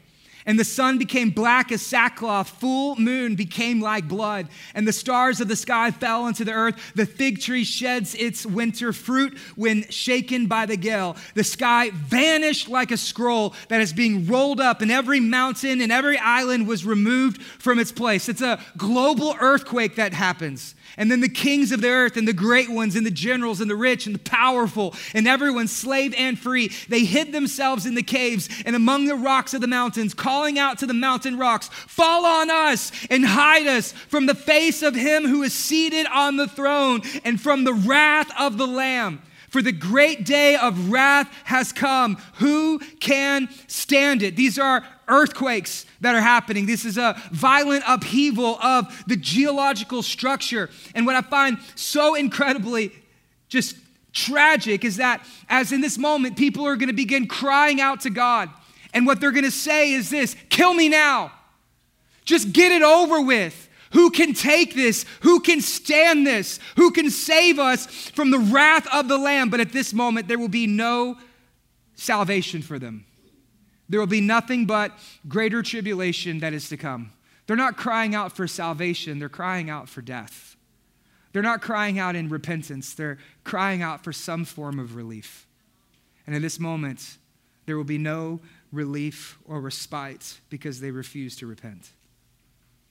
and 0.46 0.58
the 0.58 0.64
sun 0.64 0.98
became 0.98 1.30
black 1.30 1.70
as 1.72 1.82
sackcloth, 1.82 2.48
full 2.48 2.96
moon 2.96 3.34
became 3.34 3.80
like 3.80 4.08
blood, 4.08 4.48
and 4.74 4.86
the 4.86 4.92
stars 4.92 5.40
of 5.40 5.48
the 5.48 5.56
sky 5.56 5.90
fell 5.90 6.26
into 6.26 6.44
the 6.44 6.52
earth. 6.52 6.92
The 6.94 7.06
fig 7.06 7.40
tree 7.40 7.64
sheds 7.64 8.14
its 8.14 8.44
winter 8.44 8.92
fruit 8.92 9.38
when 9.56 9.88
shaken 9.90 10.46
by 10.46 10.66
the 10.66 10.76
gale. 10.76 11.16
The 11.34 11.44
sky 11.44 11.90
vanished 11.90 12.68
like 12.68 12.90
a 12.90 12.96
scroll 12.96 13.54
that 13.68 13.80
is 13.80 13.92
being 13.92 14.26
rolled 14.26 14.60
up, 14.60 14.80
and 14.80 14.90
every 14.90 15.20
mountain 15.20 15.80
and 15.80 15.92
every 15.92 16.18
island 16.18 16.66
was 16.66 16.84
removed 16.84 17.42
from 17.42 17.78
its 17.78 17.92
place. 17.92 18.28
It's 18.28 18.42
a 18.42 18.60
global 18.76 19.34
earthquake 19.40 19.96
that 19.96 20.12
happens. 20.12 20.74
And 20.96 21.10
then 21.10 21.20
the 21.20 21.28
kings 21.28 21.72
of 21.72 21.80
the 21.80 21.88
earth 21.88 22.16
and 22.16 22.28
the 22.28 22.32
great 22.32 22.70
ones 22.70 22.96
and 22.96 23.06
the 23.06 23.10
generals 23.10 23.60
and 23.60 23.70
the 23.70 23.76
rich 23.76 24.06
and 24.06 24.14
the 24.14 24.18
powerful 24.18 24.94
and 25.14 25.26
everyone, 25.26 25.68
slave 25.68 26.14
and 26.16 26.38
free, 26.38 26.70
they 26.88 27.04
hid 27.04 27.32
themselves 27.32 27.86
in 27.86 27.94
the 27.94 28.02
caves 28.02 28.48
and 28.66 28.76
among 28.76 29.06
the 29.06 29.14
rocks 29.14 29.54
of 29.54 29.60
the 29.60 29.66
mountains, 29.66 30.14
calling 30.32 30.58
out 30.58 30.78
to 30.78 30.86
the 30.86 30.94
mountain 30.94 31.36
rocks, 31.36 31.68
Fall 31.68 32.24
on 32.24 32.50
us 32.50 32.90
and 33.10 33.22
hide 33.22 33.66
us 33.66 33.92
from 33.92 34.24
the 34.24 34.34
face 34.34 34.82
of 34.82 34.94
him 34.94 35.26
who 35.26 35.42
is 35.42 35.52
seated 35.52 36.06
on 36.06 36.38
the 36.38 36.48
throne 36.48 37.02
and 37.22 37.38
from 37.38 37.64
the 37.64 37.74
wrath 37.74 38.30
of 38.40 38.56
the 38.56 38.66
Lamb. 38.66 39.20
For 39.50 39.60
the 39.60 39.72
great 39.72 40.24
day 40.24 40.56
of 40.56 40.88
wrath 40.90 41.30
has 41.44 41.70
come. 41.70 42.16
Who 42.36 42.78
can 42.98 43.50
stand 43.66 44.22
it? 44.22 44.34
These 44.34 44.58
are 44.58 44.82
earthquakes 45.06 45.84
that 46.00 46.14
are 46.14 46.22
happening. 46.22 46.64
This 46.64 46.86
is 46.86 46.96
a 46.96 47.20
violent 47.30 47.84
upheaval 47.86 48.58
of 48.62 49.04
the 49.06 49.16
geological 49.16 50.02
structure. 50.02 50.70
And 50.94 51.04
what 51.04 51.14
I 51.14 51.20
find 51.20 51.58
so 51.74 52.14
incredibly 52.14 52.90
just 53.50 53.76
tragic 54.14 54.82
is 54.82 54.96
that 54.96 55.26
as 55.50 55.72
in 55.72 55.82
this 55.82 55.98
moment, 55.98 56.38
people 56.38 56.66
are 56.66 56.76
going 56.76 56.88
to 56.88 56.94
begin 56.94 57.26
crying 57.26 57.82
out 57.82 58.00
to 58.00 58.10
God. 58.10 58.48
And 58.92 59.06
what 59.06 59.20
they're 59.20 59.32
going 59.32 59.44
to 59.44 59.50
say 59.50 59.92
is 59.92 60.10
this 60.10 60.36
kill 60.48 60.74
me 60.74 60.88
now. 60.88 61.32
Just 62.24 62.52
get 62.52 62.72
it 62.72 62.82
over 62.82 63.20
with. 63.20 63.68
Who 63.92 64.10
can 64.10 64.32
take 64.32 64.74
this? 64.74 65.04
Who 65.20 65.40
can 65.40 65.60
stand 65.60 66.26
this? 66.26 66.58
Who 66.76 66.92
can 66.92 67.10
save 67.10 67.58
us 67.58 67.86
from 68.10 68.30
the 68.30 68.38
wrath 68.38 68.86
of 68.92 69.08
the 69.08 69.18
Lamb? 69.18 69.50
But 69.50 69.60
at 69.60 69.72
this 69.72 69.92
moment, 69.92 70.28
there 70.28 70.38
will 70.38 70.48
be 70.48 70.66
no 70.66 71.18
salvation 71.94 72.62
for 72.62 72.78
them. 72.78 73.04
There 73.88 74.00
will 74.00 74.06
be 74.06 74.22
nothing 74.22 74.64
but 74.64 74.92
greater 75.28 75.62
tribulation 75.62 76.38
that 76.38 76.54
is 76.54 76.70
to 76.70 76.78
come. 76.78 77.12
They're 77.46 77.56
not 77.56 77.76
crying 77.76 78.14
out 78.14 78.32
for 78.32 78.46
salvation, 78.46 79.18
they're 79.18 79.28
crying 79.28 79.68
out 79.68 79.88
for 79.88 80.00
death. 80.00 80.56
They're 81.32 81.42
not 81.42 81.60
crying 81.60 81.98
out 81.98 82.16
in 82.16 82.28
repentance, 82.28 82.94
they're 82.94 83.18
crying 83.44 83.82
out 83.82 84.02
for 84.02 84.12
some 84.12 84.46
form 84.46 84.78
of 84.78 84.96
relief. 84.96 85.46
And 86.26 86.34
in 86.34 86.40
this 86.40 86.58
moment, 86.58 87.18
there 87.66 87.76
will 87.76 87.84
be 87.84 87.98
no 87.98 88.40
relief 88.72 89.38
or 89.44 89.60
respite 89.60 90.40
because 90.48 90.80
they 90.80 90.90
refuse 90.90 91.36
to 91.36 91.46
repent 91.46 91.92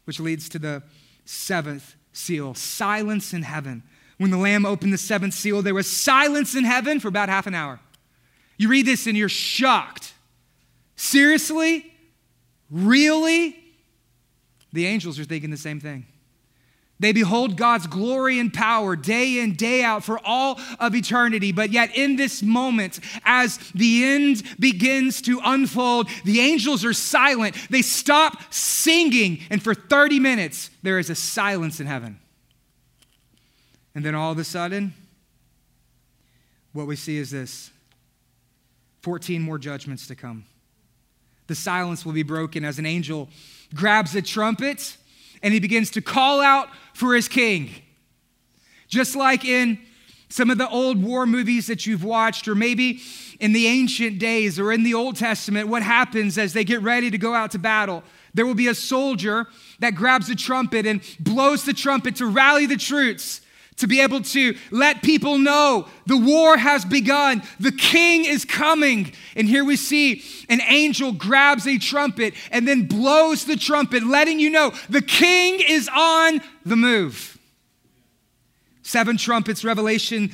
which 0.06 0.20
leads 0.20 0.50
to 0.50 0.60
the 0.60 0.84
seventh 1.26 1.96
seal 2.14 2.54
silence 2.54 3.34
in 3.34 3.44
heaven. 3.44 3.84
When 4.18 4.30
the 4.32 4.38
Lamb 4.38 4.66
opened 4.66 4.94
the 4.94 4.98
seventh 4.98 5.34
seal, 5.34 5.62
there 5.62 5.74
was 5.74 5.90
silence 5.90 6.56
in 6.56 6.64
heaven 6.64 7.00
for 7.00 7.08
about 7.08 7.30
half 7.30 7.48
an 7.48 7.56
hour. 7.56 7.80
You 8.58 8.68
read 8.68 8.86
this 8.86 9.08
and 9.08 9.18
you're 9.18 9.30
shocked. 9.30 10.14
Seriously? 10.96 11.94
Really? 12.70 13.58
The 14.74 14.86
angels 14.86 15.18
are 15.20 15.24
thinking 15.24 15.50
the 15.50 15.58
same 15.58 15.80
thing. 15.80 16.06
They 17.02 17.14
behold 17.14 17.58
God's 17.58 17.88
glory 17.88 18.38
and 18.38 18.54
power 18.54 18.96
day 18.96 19.40
in, 19.40 19.56
day 19.56 19.84
out 19.84 20.04
for 20.04 20.20
all 20.24 20.60
of 20.80 20.94
eternity. 20.94 21.52
But 21.52 21.72
yet, 21.72 21.96
in 21.96 22.16
this 22.16 22.44
moment, 22.44 23.00
as 23.26 23.58
the 23.74 24.06
end 24.06 24.44
begins 24.60 25.20
to 25.24 25.42
unfold, 25.44 26.10
the 26.26 26.40
angels 26.40 26.86
are 26.86 26.94
silent. 26.94 27.56
They 27.72 27.82
stop 27.82 28.54
singing, 28.54 29.40
and 29.50 29.64
for 29.64 29.74
30 29.74 30.20
minutes, 30.20 30.70
there 30.84 31.00
is 31.00 31.10
a 31.10 31.16
silence 31.16 31.80
in 31.80 31.88
heaven. 31.88 32.20
And 33.96 34.06
then 34.06 34.14
all 34.14 34.32
of 34.32 34.38
a 34.38 34.44
sudden, 34.44 34.94
what 36.72 36.86
we 36.86 36.96
see 36.96 37.18
is 37.18 37.32
this 37.32 37.72
14 39.02 39.42
more 39.42 39.58
judgments 39.58 40.06
to 40.06 40.16
come. 40.16 40.46
The 41.48 41.56
silence 41.56 42.06
will 42.06 42.14
be 42.14 42.24
broken 42.24 42.64
as 42.64 42.78
an 42.78 42.86
angel 42.86 43.28
grabs 43.74 44.16
a 44.16 44.22
trumpet 44.22 44.98
and 45.44 45.54
he 45.54 45.60
begins 45.60 45.90
to 45.92 46.02
call 46.02 46.42
out 46.42 46.70
for 47.02 47.16
his 47.16 47.28
king. 47.28 47.72
Just 48.88 49.16
like 49.16 49.44
in 49.44 49.80
some 50.30 50.52
of 50.52 50.60
the 50.60 50.70
old 50.70 51.02
war 51.02 51.26
movies 51.26 51.66
that 51.66 51.88
you've 51.88 52.04
watched, 52.04 52.48
or 52.48 52.54
maybe 52.54 53.02
in 53.40 53.54
the 53.54 53.66
ancient 53.66 54.20
days 54.20 54.60
or 54.60 54.72
in 54.72 54.84
the 54.84 54.94
Old 54.94 55.16
Testament, 55.16 55.68
what 55.68 55.82
happens 55.82 56.38
as 56.38 56.54
they 56.54 56.64
get 56.64 56.80
ready 56.84 57.10
to 57.10 57.18
go 57.18 57.34
out 57.34 57.50
to 57.52 57.58
battle? 57.58 58.04
There 58.36 58.46
will 58.46 58.54
be 58.54 58.68
a 58.68 58.76
soldier 58.76 59.48
that 59.80 59.96
grabs 59.96 60.30
a 60.30 60.36
trumpet 60.36 60.86
and 60.86 61.02
blows 61.20 61.66
the 61.66 61.74
trumpet 61.74 62.18
to 62.18 62.28
rally 62.28 62.68
the 62.68 62.78
troops 62.78 63.42
to 63.78 63.88
be 63.88 64.02
able 64.02 64.22
to 64.22 64.56
let 64.70 65.02
people 65.02 65.38
know 65.38 65.88
the 66.06 66.18
war 66.18 66.58
has 66.58 66.86
begun, 66.86 67.42
the 67.60 67.72
king 67.72 68.26
is 68.26 68.46
coming. 68.46 69.12
And 69.36 69.48
here 69.48 69.66
we 69.66 69.76
see 69.76 70.24
an 70.50 70.62
angel 70.62 71.12
grabs 71.12 71.66
a 71.68 71.78
trumpet 71.78 72.34
and 72.52 72.68
then 72.68 72.88
blows 72.88 73.46
the 73.46 73.56
trumpet, 73.56 74.04
letting 74.04 74.40
you 74.40 74.50
know 74.50 74.72
the 74.90 75.02
king 75.02 75.62
is 75.68 75.90
on 75.94 76.42
the 76.66 76.76
move. 76.76 77.38
Seven 78.84 79.18
trumpets, 79.18 79.64
Revelation 79.64 80.32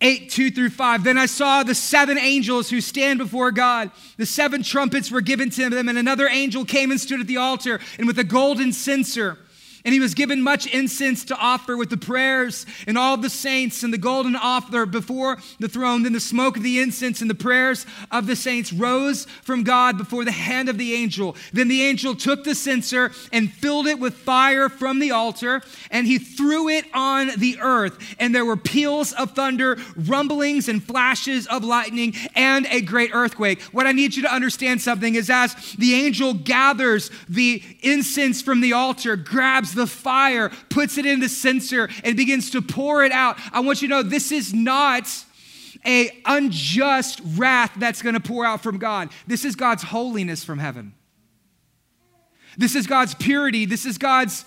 8, 0.00 0.30
2 0.30 0.50
through 0.50 0.70
5. 0.70 1.04
Then 1.04 1.18
I 1.18 1.26
saw 1.26 1.62
the 1.62 1.74
seven 1.74 2.18
angels 2.18 2.70
who 2.70 2.80
stand 2.80 3.18
before 3.18 3.50
God. 3.50 3.90
The 4.16 4.26
seven 4.26 4.62
trumpets 4.62 5.10
were 5.10 5.20
given 5.20 5.50
to 5.50 5.68
them, 5.70 5.88
and 5.88 5.98
another 5.98 6.28
angel 6.28 6.64
came 6.64 6.90
and 6.90 7.00
stood 7.00 7.20
at 7.20 7.26
the 7.26 7.38
altar, 7.38 7.80
and 7.98 8.06
with 8.06 8.18
a 8.18 8.24
golden 8.24 8.72
censer, 8.72 9.38
and 9.84 9.94
he 9.94 10.00
was 10.00 10.14
given 10.14 10.42
much 10.42 10.66
incense 10.66 11.24
to 11.26 11.36
offer 11.36 11.76
with 11.76 11.90
the 11.90 11.96
prayers 11.96 12.66
and 12.86 12.98
all 12.98 13.16
the 13.16 13.30
saints 13.30 13.82
and 13.82 13.92
the 13.92 13.98
golden 13.98 14.36
altar 14.36 14.86
before 14.86 15.38
the 15.58 15.68
throne. 15.68 16.02
Then 16.02 16.12
the 16.12 16.20
smoke 16.20 16.56
of 16.56 16.62
the 16.62 16.80
incense 16.80 17.20
and 17.20 17.30
the 17.30 17.34
prayers 17.34 17.86
of 18.10 18.26
the 18.26 18.36
saints 18.36 18.72
rose 18.72 19.26
from 19.42 19.62
God 19.62 19.98
before 19.98 20.24
the 20.24 20.32
hand 20.32 20.68
of 20.68 20.78
the 20.78 20.94
angel. 20.94 21.36
Then 21.52 21.68
the 21.68 21.82
angel 21.82 22.14
took 22.14 22.44
the 22.44 22.54
censer 22.54 23.12
and 23.32 23.52
filled 23.52 23.86
it 23.86 23.98
with 23.98 24.14
fire 24.14 24.68
from 24.68 24.98
the 24.98 25.10
altar, 25.10 25.62
and 25.90 26.06
he 26.06 26.18
threw 26.18 26.68
it 26.68 26.84
on 26.94 27.30
the 27.36 27.58
earth. 27.60 28.16
And 28.18 28.34
there 28.34 28.44
were 28.44 28.56
peals 28.56 29.12
of 29.12 29.32
thunder, 29.32 29.78
rumblings, 29.96 30.68
and 30.68 30.82
flashes 30.82 31.46
of 31.46 31.64
lightning, 31.64 32.14
and 32.34 32.66
a 32.66 32.80
great 32.80 33.10
earthquake. 33.14 33.60
What 33.72 33.86
I 33.86 33.92
need 33.92 34.16
you 34.16 34.22
to 34.22 34.32
understand 34.32 34.80
something 34.80 35.14
is 35.14 35.30
as 35.30 35.54
the 35.78 35.94
angel 35.94 36.34
gathers 36.34 37.10
the 37.28 37.62
incense 37.82 38.42
from 38.42 38.60
the 38.60 38.72
altar, 38.72 39.16
grabs 39.16 39.67
grabs 39.68 39.74
the 39.74 39.86
fire, 39.86 40.50
puts 40.70 40.98
it 40.98 41.06
in 41.06 41.20
the 41.20 41.28
censer, 41.28 41.88
and 42.04 42.16
begins 42.16 42.50
to 42.50 42.62
pour 42.62 43.04
it 43.04 43.12
out. 43.12 43.38
I 43.52 43.60
want 43.60 43.82
you 43.82 43.88
to 43.88 43.94
know 43.94 44.02
this 44.02 44.32
is 44.32 44.52
not 44.54 45.08
a 45.86 46.10
unjust 46.24 47.20
wrath 47.36 47.72
that's 47.76 48.02
going 48.02 48.14
to 48.14 48.20
pour 48.20 48.44
out 48.44 48.62
from 48.62 48.78
God. 48.78 49.10
This 49.26 49.44
is 49.44 49.54
God's 49.54 49.84
holiness 49.84 50.44
from 50.44 50.58
heaven. 50.58 50.94
This 52.56 52.74
is 52.74 52.86
God's 52.86 53.14
purity. 53.14 53.64
This 53.64 53.86
is 53.86 53.98
God's 53.98 54.44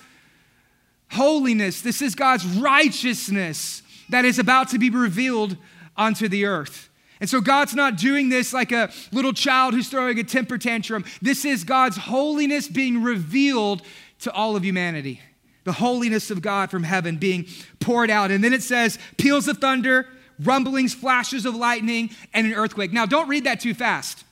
holiness. 1.11 1.81
This 1.81 2.01
is 2.01 2.15
God's 2.15 2.45
righteousness 2.45 3.83
that 4.09 4.25
is 4.25 4.39
about 4.39 4.69
to 4.69 4.79
be 4.79 4.89
revealed 4.89 5.55
onto 5.95 6.27
the 6.27 6.45
earth. 6.45 6.89
And 7.21 7.29
so 7.29 7.39
God's 7.39 7.75
not 7.75 7.97
doing 7.97 8.29
this 8.29 8.51
like 8.51 8.71
a 8.71 8.91
little 9.11 9.31
child 9.31 9.73
who's 9.73 9.87
throwing 9.87 10.19
a 10.19 10.23
temper 10.23 10.57
tantrum. 10.57 11.05
This 11.21 11.45
is 11.45 11.63
God's 11.63 11.95
holiness 11.95 12.67
being 12.67 13.03
revealed 13.03 13.83
to 14.21 14.31
all 14.31 14.55
of 14.55 14.63
humanity. 14.63 15.21
The 15.63 15.73
holiness 15.73 16.31
of 16.31 16.41
God 16.41 16.71
from 16.71 16.83
heaven 16.83 17.17
being 17.17 17.45
poured 17.79 18.09
out. 18.09 18.31
And 18.31 18.43
then 18.43 18.53
it 18.53 18.63
says, 18.63 18.97
peals 19.17 19.47
of 19.47 19.59
thunder, 19.59 20.07
rumblings, 20.39 20.93
flashes 20.93 21.45
of 21.45 21.55
lightning, 21.55 22.09
and 22.33 22.47
an 22.47 22.53
earthquake. 22.53 22.91
Now, 22.91 23.05
don't 23.05 23.27
read 23.27 23.43
that 23.43 23.59
too 23.59 23.73
fast. 23.73 24.23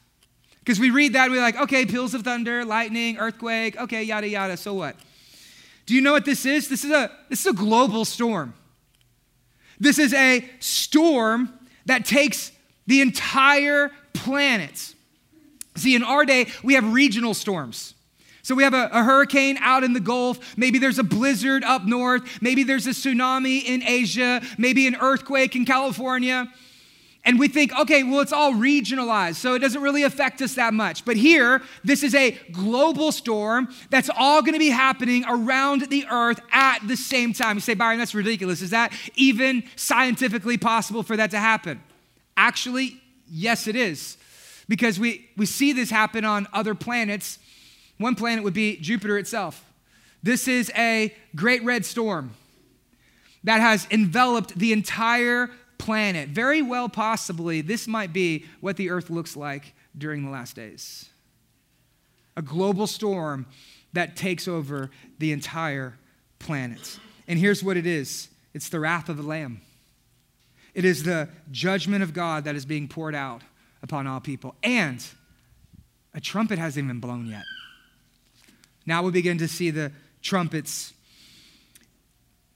Because 0.60 0.80
we 0.80 0.90
read 0.90 1.14
that, 1.14 1.30
we're 1.30 1.42
like, 1.42 1.60
okay, 1.60 1.86
peals 1.86 2.14
of 2.14 2.24
thunder, 2.24 2.66
lightning, 2.66 3.18
earthquake, 3.18 3.80
okay, 3.80 4.04
yada, 4.04 4.28
yada, 4.28 4.58
so 4.58 4.74
what? 4.74 4.96
Do 5.86 5.96
you 5.96 6.02
know 6.02 6.12
what 6.12 6.26
this 6.26 6.46
is? 6.46 6.70
This 6.70 6.84
is 6.84 6.92
a, 6.92 7.12
this 7.30 7.40
is 7.42 7.48
a 7.48 7.54
global 7.54 8.06
storm. 8.06 8.54
This 9.80 9.98
is 9.98 10.14
a 10.14 10.48
storm 10.60 11.52
that 11.86 12.06
takes 12.06 12.52
the 12.86 13.02
entire 13.02 13.92
planet. 14.14 14.94
See, 15.76 15.96
in 15.96 16.04
our 16.04 16.26
day, 16.26 16.48
we 16.64 16.74
have 16.76 16.94
regional 16.94 17.34
storms. 17.34 17.96
So 18.50 18.56
we 18.56 18.64
have 18.64 18.74
a, 18.74 18.89
a, 18.91 19.04
hurricane 19.04 19.60
out 19.60 19.84
in 19.84 19.93
the 19.93 20.00
Gulf. 20.00 20.58
Maybe 20.58 20.80
there's 20.80 20.97
a 20.97 21.04
blizzard 21.04 21.64
up 21.64 21.86
north. 21.86 22.41
Maybe 22.41 22.64
there's 22.64 22.88
a 22.88 22.89
tsunami 22.89 23.64
in 23.64 23.84
Asia. 23.84 24.41
Maybe 24.58 24.88
an 24.88 24.95
earthquake 24.95 25.56
in 25.56 25.66
California. 25.66 26.52
And 27.24 27.38
we 27.38 27.47
think, 27.47 27.78
okay, 27.78 28.02
well, 28.02 28.22
it's 28.22 28.34
all 28.34 28.54
regionalized, 28.54 29.36
so 29.36 29.54
it 29.54 29.60
doesn't 29.60 29.84
really 29.84 30.02
affect 30.02 30.41
us 30.41 30.56
that 30.56 30.74
much. 30.74 31.06
But 31.06 31.16
here, 31.16 31.62
this 31.84 32.02
is 32.02 32.16
a 32.16 32.32
global 32.52 33.12
storm 33.12 33.70
that's 33.91 34.10
all 34.18 34.41
gonna 34.41 34.58
be 34.58 34.70
happening 34.70 35.26
around 35.30 35.82
the 35.91 36.08
earth 36.10 36.39
at 36.52 36.80
the 36.88 36.97
same 36.97 37.34
time. 37.34 37.58
You 37.58 37.62
say, 37.62 37.76
Byron, 37.76 38.00
that's 38.00 38.16
ridiculous. 38.16 38.64
Is 38.64 38.72
that 38.72 38.93
even 39.14 39.62
scientifically 39.76 40.58
possible 40.58 41.04
for 41.04 41.16
that 41.18 41.30
to 41.30 41.38
happen? 41.38 41.84
Actually, 42.36 43.00
yes, 43.30 43.68
it 43.68 43.76
is. 43.76 44.18
Because 44.68 45.00
we, 45.00 45.30
we 45.38 45.45
see 45.45 45.72
this 45.72 45.91
happen 45.91 46.26
on 46.26 46.47
other 46.52 46.74
planets 46.74 47.38
one 48.00 48.16
planet 48.16 48.43
would 48.43 48.54
be 48.54 48.78
Jupiter 48.78 49.18
itself. 49.20 49.64
This 50.24 50.47
is 50.47 50.72
a 50.76 51.14
great 51.36 51.64
red 51.64 51.86
storm 51.86 52.32
that 53.43 53.62
has 53.62 53.88
enveloped 53.91 54.58
the 54.58 54.74
entire 54.74 55.50
planet. 55.78 56.30
Very 56.30 56.62
well, 56.62 56.89
possibly, 56.89 57.62
this 57.62 57.88
might 57.88 58.12
be 58.12 58.45
what 58.62 58.78
the 58.78 58.89
earth 58.89 59.10
looks 59.10 59.36
like 59.36 59.74
during 59.97 60.26
the 60.26 60.32
last 60.32 60.56
days. 60.56 61.10
A 62.36 62.41
global 62.41 62.88
storm 62.88 63.45
that 63.93 64.16
takes 64.16 64.47
over 64.47 64.89
the 65.20 65.32
entire 65.32 65.97
planet. 66.38 67.00
And 67.28 67.38
here's 67.38 67.64
what 67.64 67.78
it 67.78 67.86
is 67.86 68.30
it's 68.54 68.70
the 68.70 68.80
wrath 68.80 69.10
of 69.10 69.18
the 69.18 69.24
Lamb. 69.24 69.62
It 70.74 70.86
is 70.86 71.04
the 71.04 71.30
judgment 71.52 72.04
of 72.04 72.14
God 72.14 72.45
that 72.45 72.56
is 72.56 72.66
being 72.66 72.88
poured 72.88 73.16
out 73.16 73.41
upon 73.82 74.08
all 74.08 74.20
people. 74.20 74.56
And 74.64 75.06
a 76.14 76.22
trumpet 76.22 76.60
hasn't 76.60 76.84
even 76.84 77.00
blown 77.00 77.28
yet. 77.28 77.43
Now 78.86 79.03
we 79.03 79.11
begin 79.11 79.38
to 79.39 79.47
see 79.47 79.69
the 79.69 79.91
trumpets. 80.21 80.93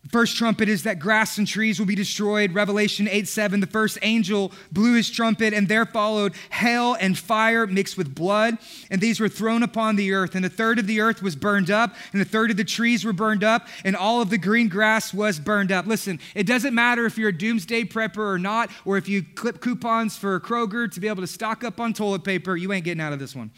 The 0.03 0.09
first 0.09 0.35
trumpet 0.35 0.67
is 0.67 0.83
that 0.83 0.99
grass 0.99 1.37
and 1.37 1.47
trees 1.47 1.79
will 1.79 1.85
be 1.85 1.95
destroyed. 1.95 2.53
Revelation 2.53 3.07
8 3.07 3.25
7, 3.25 3.61
the 3.61 3.67
first 3.67 3.97
angel 4.01 4.51
blew 4.69 4.95
his 4.95 5.09
trumpet, 5.09 5.53
and 5.53 5.69
there 5.69 5.85
followed 5.85 6.33
hail 6.51 6.95
and 6.95 7.17
fire 7.17 7.65
mixed 7.65 7.97
with 7.97 8.13
blood, 8.13 8.57
and 8.91 8.99
these 8.99 9.21
were 9.21 9.29
thrown 9.29 9.63
upon 9.63 9.95
the 9.95 10.11
earth. 10.11 10.35
And 10.35 10.45
a 10.45 10.49
third 10.49 10.77
of 10.77 10.87
the 10.87 10.99
earth 10.99 11.23
was 11.23 11.37
burned 11.37 11.71
up, 11.71 11.95
and 12.11 12.21
a 12.21 12.25
third 12.25 12.51
of 12.51 12.57
the 12.57 12.65
trees 12.65 13.05
were 13.05 13.13
burned 13.13 13.45
up, 13.45 13.69
and 13.85 13.95
all 13.95 14.21
of 14.21 14.29
the 14.29 14.37
green 14.37 14.67
grass 14.67 15.13
was 15.13 15.39
burned 15.39 15.71
up. 15.71 15.85
Listen, 15.85 16.19
it 16.35 16.45
doesn't 16.45 16.75
matter 16.75 17.05
if 17.05 17.17
you're 17.17 17.29
a 17.29 17.37
doomsday 17.37 17.85
prepper 17.85 18.17
or 18.17 18.37
not, 18.37 18.71
or 18.83 18.97
if 18.97 19.07
you 19.07 19.23
clip 19.35 19.61
coupons 19.61 20.17
for 20.17 20.37
Kroger 20.41 20.91
to 20.91 20.99
be 20.99 21.07
able 21.07 21.21
to 21.21 21.27
stock 21.27 21.63
up 21.63 21.79
on 21.79 21.93
toilet 21.93 22.25
paper, 22.25 22.57
you 22.57 22.73
ain't 22.73 22.83
getting 22.83 23.01
out 23.01 23.13
of 23.13 23.19
this 23.19 23.33
one. 23.33 23.51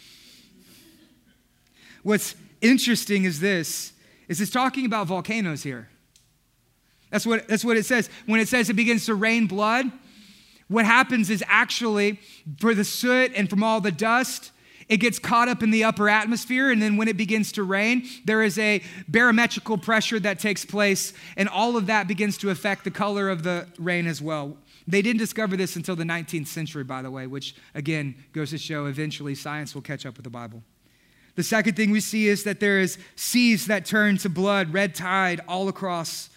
What's 2.03 2.36
interesting 2.70 3.24
is 3.24 3.39
this 3.39 3.93
is 4.28 4.41
it's 4.41 4.51
talking 4.51 4.86
about 4.86 5.07
volcanoes 5.07 5.63
here. 5.63 5.89
That's 7.11 7.26
what, 7.26 7.47
that's 7.47 7.63
what 7.63 7.78
it 7.78 7.86
says. 7.86 8.09
When 8.26 8.39
it 8.39 8.47
says 8.47 8.70
it 8.70 8.74
begins 8.74 9.05
to 9.05 9.16
rain 9.16 9.47
blood, 9.47 9.91
what 10.68 10.86
happens 10.86 11.30
is 11.30 11.43
actually 11.47 12.20
for 12.59 12.74
the 12.74 12.84
soot 12.84 13.32
and 13.36 13.49
from 13.49 13.63
all 13.63 13.80
the 13.82 13.91
dust, 13.91 14.51
it 14.88 14.97
gets 14.97 15.18
caught 15.18 15.47
up 15.47 15.63
in 15.63 15.72
the 15.72 15.84
upper 15.84 16.09
atmosphere, 16.09 16.72
and 16.72 16.82
then 16.82 16.97
when 16.97 17.07
it 17.07 17.18
begins 17.18 17.51
to 17.53 17.63
rain, 17.63 18.07
there 18.24 18.43
is 18.43 18.59
a 18.59 18.84
barometrical 19.07 19.78
pressure 19.78 20.20
that 20.20 20.39
takes 20.39 20.63
place, 20.63 21.13
and 21.38 21.49
all 21.49 21.76
of 21.76 21.88
that 21.88 22.07
begins 22.07 22.38
to 22.39 22.51
affect 22.51 22.84
the 22.84 22.91
color 22.91 23.30
of 23.30 23.43
the 23.43 23.68
rain 23.80 24.05
as 24.05 24.22
well. 24.22 24.57
They 24.88 25.01
didn't 25.01 25.20
discover 25.20 25.57
this 25.57 25.76
until 25.76 25.95
the 25.95 26.03
19th 26.03 26.47
century, 26.47 26.84
by 26.84 27.01
the 27.01 27.09
way, 27.09 27.26
which 27.26 27.55
again 27.74 28.16
goes 28.32 28.51
to 28.51 28.59
show 28.59 28.86
eventually 28.86 29.34
science 29.34 29.74
will 29.74 29.82
catch 29.82 30.05
up 30.05 30.18
with 30.18 30.24
the 30.24 30.30
Bible. 30.30 30.61
The 31.36 31.44
second 31.44 31.76
thing 31.76 31.92
we 31.92 32.00
see 32.00 32.28
is 32.28 32.44
that 32.46 32.60
there 32.60 32.80
is 32.80 32.98
seas 33.16 33.68
that 33.68 33.86
turn 33.86 34.18
to 34.20 34.30
blood, 34.30 34.74
red 34.74 34.96
tide 34.96 35.42
all 35.48 35.68
across 35.68 36.30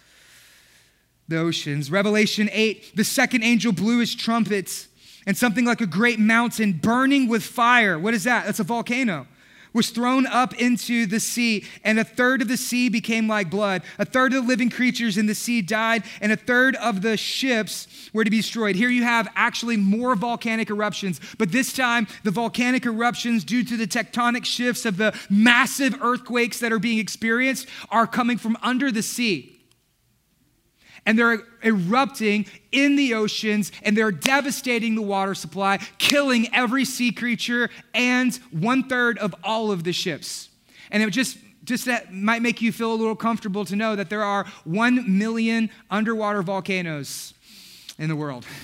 the 1.27 1.37
oceans. 1.37 1.89
Revelation 1.89 2.49
8, 2.51 2.95
the 2.95 3.03
second 3.03 3.43
angel 3.43 3.71
blew 3.71 3.99
his 3.99 4.13
trumpets, 4.15 4.87
and 5.25 5.37
something 5.37 5.63
like 5.65 5.79
a 5.79 5.85
great 5.85 6.19
mountain 6.19 6.73
burning 6.73 7.27
with 7.27 7.43
fire. 7.43 7.97
What 7.99 8.13
is 8.13 8.23
that? 8.23 8.45
That's 8.45 8.59
a 8.59 8.63
volcano 8.63 9.27
was 9.73 9.89
thrown 9.89 10.25
up 10.27 10.53
into 10.59 11.05
the 11.05 11.19
sea, 11.19 11.65
and 11.83 11.99
a 11.99 12.03
third 12.03 12.41
of 12.41 12.47
the 12.47 12.57
sea 12.57 12.89
became 12.89 13.27
like 13.27 13.49
blood. 13.49 13.83
A 13.97 14.05
third 14.05 14.33
of 14.33 14.43
the 14.43 14.47
living 14.47 14.69
creatures 14.69 15.17
in 15.17 15.25
the 15.25 15.35
sea 15.35 15.61
died, 15.61 16.03
and 16.21 16.31
a 16.31 16.37
third 16.37 16.75
of 16.77 17.01
the 17.01 17.17
ships 17.17 17.87
were 18.13 18.23
to 18.23 18.31
be 18.31 18.37
destroyed. 18.37 18.75
Here 18.75 18.89
you 18.89 19.03
have 19.03 19.27
actually 19.35 19.77
more 19.77 20.15
volcanic 20.15 20.69
eruptions, 20.69 21.21
but 21.37 21.51
this 21.51 21.73
time 21.73 22.07
the 22.23 22.31
volcanic 22.31 22.85
eruptions, 22.85 23.43
due 23.43 23.63
to 23.63 23.77
the 23.77 23.87
tectonic 23.87 24.45
shifts 24.45 24.85
of 24.85 24.97
the 24.97 25.17
massive 25.29 26.01
earthquakes 26.01 26.59
that 26.59 26.71
are 26.71 26.79
being 26.79 26.99
experienced, 26.99 27.67
are 27.89 28.07
coming 28.07 28.37
from 28.37 28.57
under 28.61 28.91
the 28.91 29.03
sea 29.03 29.58
and 31.05 31.17
they're 31.17 31.41
erupting 31.63 32.45
in 32.71 32.95
the 32.95 33.13
oceans 33.13 33.71
and 33.83 33.97
they're 33.97 34.11
devastating 34.11 34.95
the 34.95 35.01
water 35.01 35.35
supply, 35.35 35.77
killing 35.97 36.53
every 36.53 36.85
sea 36.85 37.11
creature 37.11 37.69
and 37.93 38.35
one 38.51 38.87
third 38.87 39.17
of 39.17 39.35
all 39.43 39.71
of 39.71 39.83
the 39.83 39.93
ships. 39.93 40.49
And 40.91 41.03
it 41.03 41.09
just 41.11 41.37
just 41.63 41.85
that 41.85 42.11
might 42.11 42.41
make 42.41 42.61
you 42.61 42.71
feel 42.71 42.91
a 42.91 42.95
little 42.95 43.15
comfortable 43.15 43.63
to 43.63 43.75
know 43.75 43.95
that 43.95 44.09
there 44.09 44.23
are 44.23 44.45
1 44.63 45.19
million 45.19 45.69
underwater 45.91 46.41
volcanoes 46.41 47.35
in 47.99 48.09
the 48.09 48.15
world. 48.15 48.47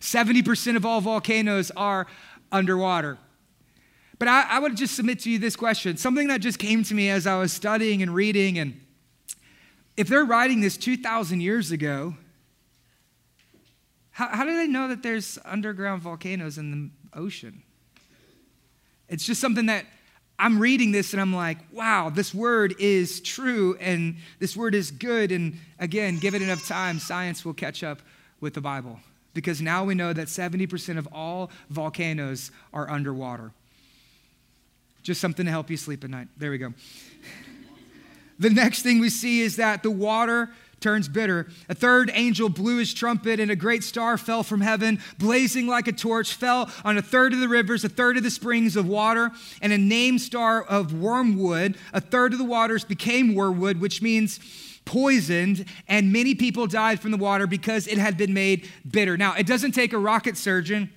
70% 0.00 0.76
of 0.76 0.86
all 0.86 1.00
volcanoes 1.00 1.72
are 1.72 2.06
underwater. 2.52 3.18
But 4.18 4.28
I, 4.28 4.46
I 4.48 4.58
would 4.60 4.76
just 4.76 4.94
submit 4.94 5.20
to 5.20 5.30
you 5.30 5.38
this 5.38 5.56
question 5.56 5.96
something 5.96 6.28
that 6.28 6.40
just 6.40 6.58
came 6.58 6.82
to 6.84 6.94
me 6.94 7.10
as 7.10 7.26
I 7.26 7.38
was 7.38 7.52
studying 7.52 8.02
and 8.02 8.14
reading 8.14 8.58
and 8.58 8.80
if 9.96 10.08
they're 10.08 10.24
writing 10.24 10.60
this 10.60 10.76
2,000 10.76 11.40
years 11.40 11.70
ago, 11.70 12.14
how, 14.10 14.28
how 14.28 14.44
do 14.44 14.56
they 14.56 14.66
know 14.66 14.88
that 14.88 15.02
there's 15.02 15.38
underground 15.44 16.02
volcanoes 16.02 16.58
in 16.58 16.70
the 16.70 17.18
ocean? 17.18 17.62
It's 19.08 19.24
just 19.24 19.40
something 19.40 19.66
that 19.66 19.86
I'm 20.38 20.58
reading 20.58 20.92
this 20.92 21.12
and 21.12 21.20
I'm 21.20 21.34
like, 21.34 21.58
wow, 21.72 22.10
this 22.10 22.34
word 22.34 22.74
is 22.78 23.20
true 23.20 23.76
and 23.80 24.16
this 24.38 24.56
word 24.56 24.74
is 24.74 24.90
good. 24.90 25.32
And 25.32 25.58
again, 25.78 26.18
give 26.18 26.34
it 26.34 26.42
enough 26.42 26.66
time, 26.66 26.98
science 26.98 27.44
will 27.44 27.54
catch 27.54 27.82
up 27.82 28.02
with 28.40 28.54
the 28.54 28.60
Bible. 28.60 29.00
Because 29.32 29.60
now 29.60 29.84
we 29.84 29.94
know 29.94 30.12
that 30.12 30.28
70% 30.28 30.98
of 30.98 31.08
all 31.12 31.50
volcanoes 31.70 32.50
are 32.72 32.90
underwater. 32.90 33.52
Just 35.02 35.20
something 35.20 35.46
to 35.46 35.52
help 35.52 35.70
you 35.70 35.76
sleep 35.76 36.04
at 36.04 36.10
night. 36.10 36.28
There 36.36 36.50
we 36.50 36.58
go. 36.58 36.72
The 38.38 38.50
next 38.50 38.82
thing 38.82 38.98
we 38.98 39.10
see 39.10 39.40
is 39.40 39.56
that 39.56 39.82
the 39.82 39.90
water 39.90 40.50
turns 40.80 41.08
bitter. 41.08 41.48
A 41.68 41.74
third 41.74 42.10
angel 42.14 42.48
blew 42.48 42.76
his 42.78 42.92
trumpet, 42.92 43.40
and 43.40 43.50
a 43.50 43.56
great 43.56 43.82
star 43.82 44.18
fell 44.18 44.42
from 44.42 44.60
heaven, 44.60 45.00
blazing 45.18 45.66
like 45.66 45.88
a 45.88 45.92
torch, 45.92 46.34
fell 46.34 46.70
on 46.84 46.98
a 46.98 47.02
third 47.02 47.32
of 47.32 47.40
the 47.40 47.48
rivers, 47.48 47.84
a 47.84 47.88
third 47.88 48.16
of 48.16 48.22
the 48.22 48.30
springs 48.30 48.76
of 48.76 48.86
water, 48.86 49.30
and 49.62 49.72
a 49.72 49.78
named 49.78 50.20
star 50.20 50.62
of 50.62 50.92
wormwood. 50.92 51.76
A 51.92 52.00
third 52.00 52.32
of 52.32 52.38
the 52.38 52.44
waters 52.44 52.84
became 52.84 53.34
wormwood, 53.34 53.80
which 53.80 54.02
means 54.02 54.38
poisoned, 54.84 55.64
and 55.88 56.12
many 56.12 56.34
people 56.34 56.66
died 56.66 57.00
from 57.00 57.10
the 57.10 57.16
water 57.16 57.46
because 57.46 57.88
it 57.88 57.98
had 57.98 58.16
been 58.16 58.32
made 58.32 58.70
bitter. 58.88 59.16
Now, 59.16 59.34
it 59.34 59.46
doesn't 59.46 59.72
take 59.72 59.92
a 59.92 59.98
rocket 59.98 60.36
surgeon 60.36 60.90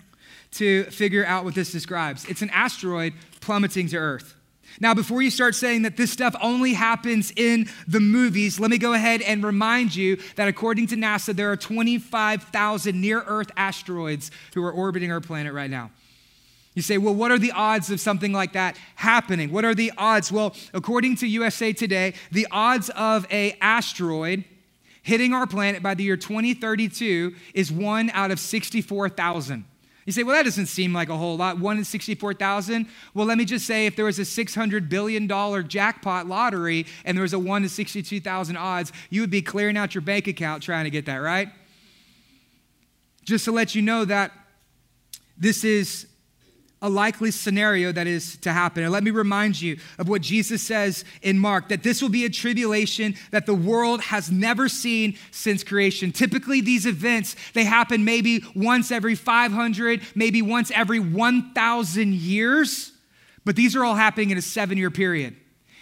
to 0.51 0.83
figure 0.85 1.25
out 1.25 1.45
what 1.45 1.55
this 1.55 1.71
describes. 1.71 2.25
It's 2.25 2.41
an 2.41 2.49
asteroid 2.51 3.13
plummeting 3.39 3.87
to 3.87 3.97
Earth. 3.97 4.35
Now, 4.79 4.93
before 4.93 5.21
you 5.21 5.29
start 5.29 5.55
saying 5.55 5.81
that 5.83 5.97
this 5.97 6.11
stuff 6.11 6.35
only 6.41 6.73
happens 6.73 7.31
in 7.35 7.69
the 7.87 7.99
movies, 7.99 8.59
let 8.59 8.71
me 8.71 8.77
go 8.77 8.93
ahead 8.93 9.21
and 9.21 9.43
remind 9.43 9.95
you 9.95 10.17
that 10.35 10.47
according 10.47 10.87
to 10.87 10.95
NASA, 10.95 11.35
there 11.35 11.51
are 11.51 11.57
25,000 11.57 12.99
near 12.99 13.21
Earth 13.21 13.51
asteroids 13.57 14.31
who 14.53 14.63
are 14.63 14.71
orbiting 14.71 15.11
our 15.11 15.21
planet 15.21 15.53
right 15.53 15.69
now. 15.69 15.91
You 16.75 16.81
say, 16.81 16.97
well, 16.97 17.15
what 17.15 17.31
are 17.31 17.39
the 17.39 17.51
odds 17.51 17.89
of 17.89 17.99
something 17.99 18.31
like 18.31 18.53
that 18.53 18.77
happening? 18.95 19.51
What 19.51 19.65
are 19.65 19.75
the 19.75 19.91
odds? 19.97 20.31
Well, 20.31 20.55
according 20.73 21.17
to 21.17 21.27
USA 21.27 21.73
Today, 21.73 22.13
the 22.31 22.47
odds 22.51 22.89
of 22.91 23.27
a 23.31 23.57
asteroid 23.59 24.45
hitting 25.01 25.33
our 25.33 25.47
planet 25.47 25.81
by 25.81 25.95
the 25.95 26.03
year 26.03 26.15
2032 26.15 27.35
is 27.53 27.71
1 27.71 28.11
out 28.11 28.31
of 28.31 28.39
64,000. 28.39 29.65
You 30.05 30.13
say, 30.13 30.23
well, 30.23 30.35
that 30.35 30.43
doesn't 30.43 30.65
seem 30.65 30.93
like 30.93 31.09
a 31.09 31.17
whole 31.17 31.37
lot. 31.37 31.59
One 31.59 31.77
in 31.77 31.83
64,000. 31.83 32.87
Well, 33.13 33.25
let 33.25 33.37
me 33.37 33.45
just 33.45 33.65
say 33.65 33.85
if 33.85 33.95
there 33.95 34.05
was 34.05 34.17
a 34.17 34.23
$600 34.23 34.89
billion 34.89 35.27
jackpot 35.67 36.27
lottery 36.27 36.85
and 37.05 37.15
there 37.15 37.21
was 37.21 37.33
a 37.33 37.39
1 37.39 37.63
in 37.63 37.69
62,000 37.69 38.57
odds, 38.57 38.91
you 39.09 39.21
would 39.21 39.29
be 39.29 39.41
clearing 39.41 39.77
out 39.77 39.93
your 39.93 40.01
bank 40.01 40.27
account 40.27 40.63
trying 40.63 40.85
to 40.85 40.89
get 40.89 41.05
that, 41.05 41.17
right? 41.17 41.49
Just 43.23 43.45
to 43.45 43.51
let 43.51 43.75
you 43.75 43.81
know 43.81 44.05
that 44.05 44.31
this 45.37 45.63
is 45.63 46.07
a 46.81 46.89
likely 46.89 47.31
scenario 47.31 47.91
that 47.91 48.07
is 48.07 48.37
to 48.37 48.53
happen. 48.53 48.83
And 48.83 48.91
let 48.91 49.03
me 49.03 49.11
remind 49.11 49.61
you 49.61 49.77
of 49.97 50.07
what 50.07 50.21
Jesus 50.21 50.61
says 50.61 51.03
in 51.21 51.37
Mark 51.37 51.69
that 51.69 51.83
this 51.83 52.01
will 52.01 52.09
be 52.09 52.25
a 52.25 52.29
tribulation 52.29 53.15
that 53.31 53.45
the 53.45 53.53
world 53.53 54.01
has 54.01 54.31
never 54.31 54.69
seen 54.69 55.17
since 55.31 55.63
creation. 55.63 56.11
Typically 56.11 56.61
these 56.61 56.85
events 56.85 57.35
they 57.53 57.65
happen 57.65 58.05
maybe 58.05 58.43
once 58.55 58.91
every 58.91 59.15
500, 59.15 60.01
maybe 60.15 60.41
once 60.41 60.71
every 60.71 60.99
1000 60.99 62.13
years, 62.13 62.93
but 63.43 63.55
these 63.55 63.75
are 63.75 63.83
all 63.83 63.95
happening 63.95 64.29
in 64.29 64.37
a 64.37 64.41
7-year 64.41 64.91
period. 64.91 65.35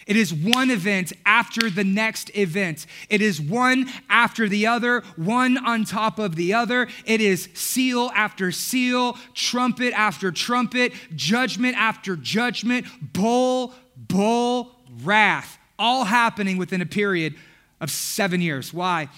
It 0.08 0.16
is 0.16 0.34
one 0.34 0.72
event 0.72 1.12
after 1.26 1.70
the 1.70 1.84
next 1.84 2.32
event. 2.36 2.86
It 3.10 3.22
is 3.22 3.42
one 3.42 3.90
after 4.10 4.48
the 4.48 4.66
other, 4.66 5.04
one 5.18 5.58
on 5.58 5.84
top 5.84 6.18
of 6.18 6.36
the 6.36 6.54
other. 6.54 6.88
It 7.06 7.20
is 7.20 7.50
seal 7.54 8.10
after 8.16 8.54
seal, 8.54 9.18
trumpet 9.34 9.94
after 9.94 10.32
trumpet, 10.32 10.94
judgment 11.14 11.76
after 11.78 12.16
judgment, 12.16 12.88
bowl, 13.14 13.74
bowl, 13.98 14.72
wrath, 15.04 15.58
all 15.78 16.06
happening 16.06 16.58
within 16.58 16.82
a 16.82 16.86
period 16.86 17.36
of 17.82 17.92
seven 17.92 18.40
years. 18.40 18.74
Why? 18.74 19.10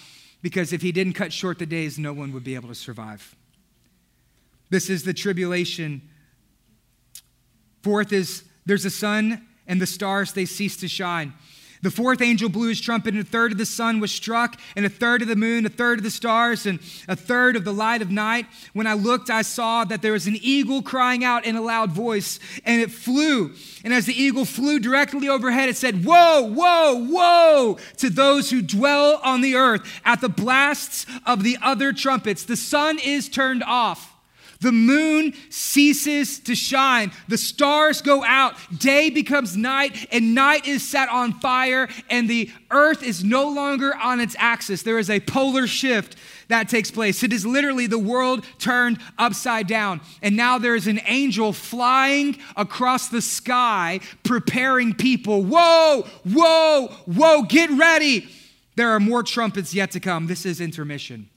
Because 0.42 0.74
if 0.74 0.82
he 0.82 0.92
didn't 0.92 1.14
cut 1.14 1.32
short 1.32 1.60
the 1.60 1.68
days, 1.68 2.00
no 2.00 2.14
one 2.14 2.34
would 2.34 2.44
be 2.44 2.56
able 2.56 2.70
to 2.70 2.76
survive. 2.76 3.36
This 4.72 4.90
is 4.90 5.04
the 5.04 5.14
tribulation. 5.14 6.02
Fourth 7.84 8.12
is 8.12 8.44
there's 8.66 8.86
a 8.86 8.90
sun 8.90 9.46
and 9.70 9.80
the 9.80 9.88
stars 9.88 10.34
they 10.34 10.46
ceased 10.46 10.82
to 10.82 10.90
shine. 10.90 11.34
The 11.82 11.92
fourth 11.92 12.22
angel 12.22 12.50
blew 12.50 12.68
his 12.68 12.82
trumpet, 12.82 13.14
and 13.14 13.24
a 13.24 13.26
third 13.26 13.54
of 13.54 13.58
the 13.58 13.66
sun 13.66 14.02
was 14.02 14.12
struck, 14.12 14.60
and 14.76 14.86
a 14.86 14.90
third 14.90 15.22
of 15.22 15.30
the 15.30 15.36
moon, 15.38 15.66
a 15.66 15.70
third 15.70 16.00
of 16.00 16.04
the 16.04 16.12
stars, 16.12 16.66
and 16.66 16.80
a 17.08 17.16
third 17.16 17.56
of 17.56 17.64
the 17.64 17.74
light 17.74 18.02
of 18.02 18.12
night. 18.12 18.48
When 18.74 18.86
I 18.86 18.96
looked, 18.96 19.30
I 19.30 19.44
saw 19.44 19.86
that 19.86 20.02
there 20.02 20.12
was 20.12 20.28
an 20.28 20.38
eagle 20.42 20.82
crying 20.82 21.24
out 21.24 21.46
in 21.46 21.56
a 21.56 21.62
loud 21.62 21.92
voice, 21.92 22.38
and 22.66 22.82
it 22.82 22.92
flew. 22.92 23.54
And 23.86 23.94
as 23.94 24.06
the 24.06 24.22
eagle 24.22 24.44
flew 24.44 24.80
directly 24.80 25.30
overhead, 25.30 25.70
it 25.70 25.78
said, 25.78 26.04
Woe, 26.04 26.42
woe, 26.42 26.96
woe, 26.96 27.78
to 27.98 28.10
those 28.10 28.50
who 28.50 28.62
dwell 28.62 29.22
on 29.24 29.40
the 29.40 29.56
earth 29.56 30.02
at 30.04 30.20
the 30.20 30.28
blasts 30.28 31.06
of 31.26 31.44
the 31.44 31.58
other 31.62 31.94
trumpets. 31.94 32.44
The 32.44 32.58
sun 32.58 33.00
is 33.00 33.30
turned 33.30 33.64
off. 33.64 34.19
The 34.62 34.72
moon 34.74 35.34
ceases 35.50 36.40
to 36.42 36.54
shine. 36.54 37.12
The 37.30 37.38
stars 37.38 38.02
go 38.02 38.26
out. 38.26 38.56
Day 38.78 39.10
becomes 39.10 39.56
night, 39.56 40.08
and 40.12 40.36
night 40.36 40.68
is 40.68 40.86
set 40.86 41.08
on 41.08 41.40
fire, 41.40 41.88
and 42.10 42.30
the 42.30 42.52
earth 42.70 43.02
is 43.02 43.24
no 43.24 43.48
longer 43.48 43.96
on 43.96 44.20
its 44.20 44.36
axis. 44.38 44.82
There 44.84 45.00
is 45.00 45.10
a 45.10 45.22
polar 45.22 45.66
shift 45.66 46.18
that 46.50 46.68
takes 46.68 46.92
place. 46.92 47.24
It 47.24 47.32
is 47.32 47.46
literally 47.46 47.88
the 47.88 48.00
world 48.00 48.44
turned 48.58 49.00
upside 49.18 49.68
down. 49.68 50.02
And 50.22 50.36
now 50.36 50.58
there 50.58 50.76
is 50.76 50.88
an 50.88 51.00
angel 51.06 51.54
flying 51.54 52.38
across 52.58 53.08
the 53.08 53.22
sky, 53.22 54.02
preparing 54.24 54.94
people. 54.94 55.42
Whoa, 55.42 56.06
whoa, 56.26 56.88
whoa, 57.06 57.44
get 57.44 57.70
ready. 57.70 58.28
There 58.76 58.90
are 58.90 59.00
more 59.00 59.24
trumpets 59.24 59.74
yet 59.74 59.92
to 59.92 60.02
come. 60.02 60.28
This 60.28 60.46
is 60.46 60.60
intermission. 60.60 61.30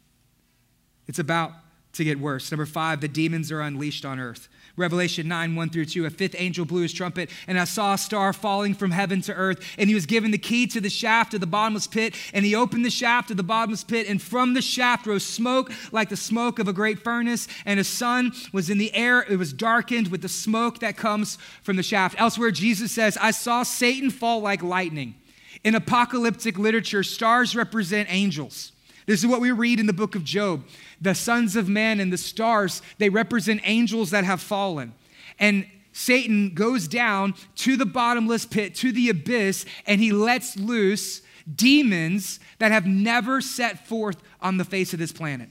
It's 1.06 1.18
about 1.18 1.52
to 1.94 2.04
get 2.04 2.18
worse. 2.18 2.50
Number 2.50 2.66
five, 2.66 3.00
the 3.00 3.08
demons 3.08 3.52
are 3.52 3.60
unleashed 3.60 4.04
on 4.04 4.18
earth. 4.18 4.48
Revelation 4.76 5.28
9, 5.28 5.54
1 5.54 5.70
through 5.70 5.84
2. 5.84 6.06
A 6.06 6.10
fifth 6.10 6.34
angel 6.38 6.64
blew 6.64 6.82
his 6.82 6.92
trumpet, 6.92 7.28
and 7.46 7.58
I 7.58 7.64
saw 7.64 7.94
a 7.94 7.98
star 7.98 8.32
falling 8.32 8.74
from 8.74 8.90
heaven 8.90 9.20
to 9.22 9.34
earth. 9.34 9.62
And 9.76 9.88
he 9.88 9.94
was 9.94 10.06
given 10.06 10.30
the 10.30 10.38
key 10.38 10.66
to 10.68 10.80
the 10.80 10.88
shaft 10.88 11.34
of 11.34 11.40
the 11.40 11.46
bottomless 11.46 11.86
pit. 11.86 12.14
And 12.32 12.44
he 12.44 12.54
opened 12.54 12.84
the 12.84 12.90
shaft 12.90 13.30
of 13.30 13.36
the 13.36 13.42
bottomless 13.42 13.84
pit, 13.84 14.08
and 14.08 14.20
from 14.20 14.54
the 14.54 14.62
shaft 14.62 15.06
rose 15.06 15.24
smoke 15.24 15.70
like 15.92 16.08
the 16.08 16.16
smoke 16.16 16.58
of 16.58 16.68
a 16.68 16.72
great 16.72 17.00
furnace. 17.00 17.48
And 17.66 17.78
a 17.78 17.84
sun 17.84 18.32
was 18.52 18.70
in 18.70 18.78
the 18.78 18.94
air. 18.94 19.22
It 19.28 19.36
was 19.36 19.52
darkened 19.52 20.08
with 20.08 20.22
the 20.22 20.28
smoke 20.28 20.78
that 20.78 20.96
comes 20.96 21.36
from 21.62 21.76
the 21.76 21.82
shaft. 21.82 22.18
Elsewhere, 22.18 22.50
Jesus 22.50 22.92
says, 22.92 23.18
I 23.20 23.30
saw 23.30 23.62
Satan 23.62 24.10
fall 24.10 24.40
like 24.40 24.62
lightning. 24.62 25.16
In 25.64 25.74
apocalyptic 25.74 26.58
literature, 26.58 27.02
stars 27.02 27.54
represent 27.54 28.08
angels. 28.10 28.72
This 29.06 29.20
is 29.20 29.26
what 29.26 29.40
we 29.40 29.50
read 29.50 29.80
in 29.80 29.86
the 29.86 29.92
book 29.92 30.14
of 30.14 30.24
Job. 30.24 30.64
The 31.02 31.14
sons 31.14 31.56
of 31.56 31.68
men 31.68 32.00
and 32.00 32.12
the 32.12 32.16
stars, 32.16 32.80
they 32.98 33.10
represent 33.10 33.60
angels 33.64 34.10
that 34.10 34.24
have 34.24 34.40
fallen. 34.40 34.94
And 35.38 35.66
Satan 35.92 36.54
goes 36.54 36.88
down 36.88 37.34
to 37.56 37.76
the 37.76 37.84
bottomless 37.84 38.46
pit, 38.46 38.74
to 38.76 38.92
the 38.92 39.10
abyss, 39.10 39.66
and 39.86 40.00
he 40.00 40.12
lets 40.12 40.56
loose 40.56 41.20
demons 41.52 42.40
that 42.58 42.72
have 42.72 42.86
never 42.86 43.40
set 43.40 43.86
forth 43.86 44.16
on 44.40 44.56
the 44.56 44.64
face 44.64 44.92
of 44.92 44.98
this 44.98 45.12
planet. 45.12 45.50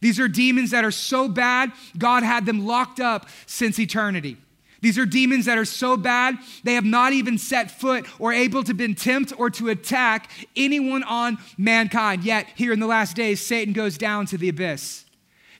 These 0.00 0.20
are 0.20 0.28
demons 0.28 0.72
that 0.72 0.84
are 0.84 0.90
so 0.90 1.28
bad, 1.28 1.72
God 1.96 2.22
had 2.22 2.44
them 2.44 2.66
locked 2.66 3.00
up 3.00 3.28
since 3.46 3.78
eternity. 3.78 4.36
These 4.80 4.98
are 4.98 5.06
demons 5.06 5.46
that 5.46 5.58
are 5.58 5.64
so 5.64 5.96
bad, 5.96 6.38
they 6.62 6.74
have 6.74 6.84
not 6.84 7.12
even 7.12 7.36
set 7.36 7.70
foot 7.70 8.06
or 8.20 8.32
able 8.32 8.62
to 8.64 8.74
been 8.74 8.94
tempt 8.94 9.32
or 9.36 9.50
to 9.50 9.68
attack 9.68 10.30
anyone 10.56 11.02
on 11.02 11.38
mankind. 11.56 12.24
Yet, 12.24 12.46
here 12.54 12.72
in 12.72 12.80
the 12.80 12.86
last 12.86 13.16
days, 13.16 13.44
Satan 13.44 13.74
goes 13.74 13.98
down 13.98 14.26
to 14.26 14.38
the 14.38 14.48
abyss. 14.48 15.04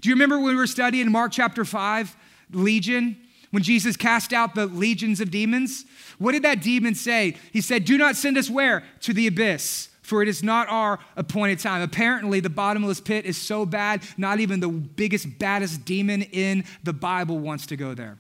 Do 0.01 0.09
you 0.09 0.15
remember 0.15 0.39
when 0.39 0.55
we 0.55 0.55
were 0.55 0.67
studying 0.69 1.11
Mark 1.11 1.33
chapter 1.33 1.65
5, 1.65 2.17
Legion? 2.53 3.17
When 3.51 3.63
Jesus 3.63 3.97
cast 3.97 4.35
out 4.35 4.55
the 4.55 4.67
legions 4.67 5.21
of 5.21 5.31
demons? 5.31 5.87
What 6.19 6.33
did 6.33 6.43
that 6.43 6.61
demon 6.61 6.95
say? 6.95 7.37
He 7.51 7.63
said, 7.63 7.87
Do 7.87 7.97
not 7.97 8.15
send 8.15 8.37
us 8.37 8.51
where? 8.51 8.85
To 9.01 9.15
the 9.15 9.27
abyss 9.27 9.89
for 10.09 10.23
it 10.23 10.29
is 10.29 10.43
not 10.43 10.67
our 10.71 10.99
appointed 11.17 11.59
time. 11.59 11.83
Apparently, 11.83 12.41
the 12.41 12.49
bottomless 12.49 12.99
pit 12.99 13.27
is 13.27 13.37
so 13.37 13.67
bad, 13.67 14.03
not 14.17 14.41
even 14.41 14.59
the 14.59 14.69
biggest, 14.69 15.39
baddest 15.39 15.85
demon 15.85 16.23
in 16.23 16.65
the 16.83 16.95
Bible 16.95 17.39
wants 17.39 17.67
to 17.67 17.77
go 17.77 17.93
there. 17.93 18.19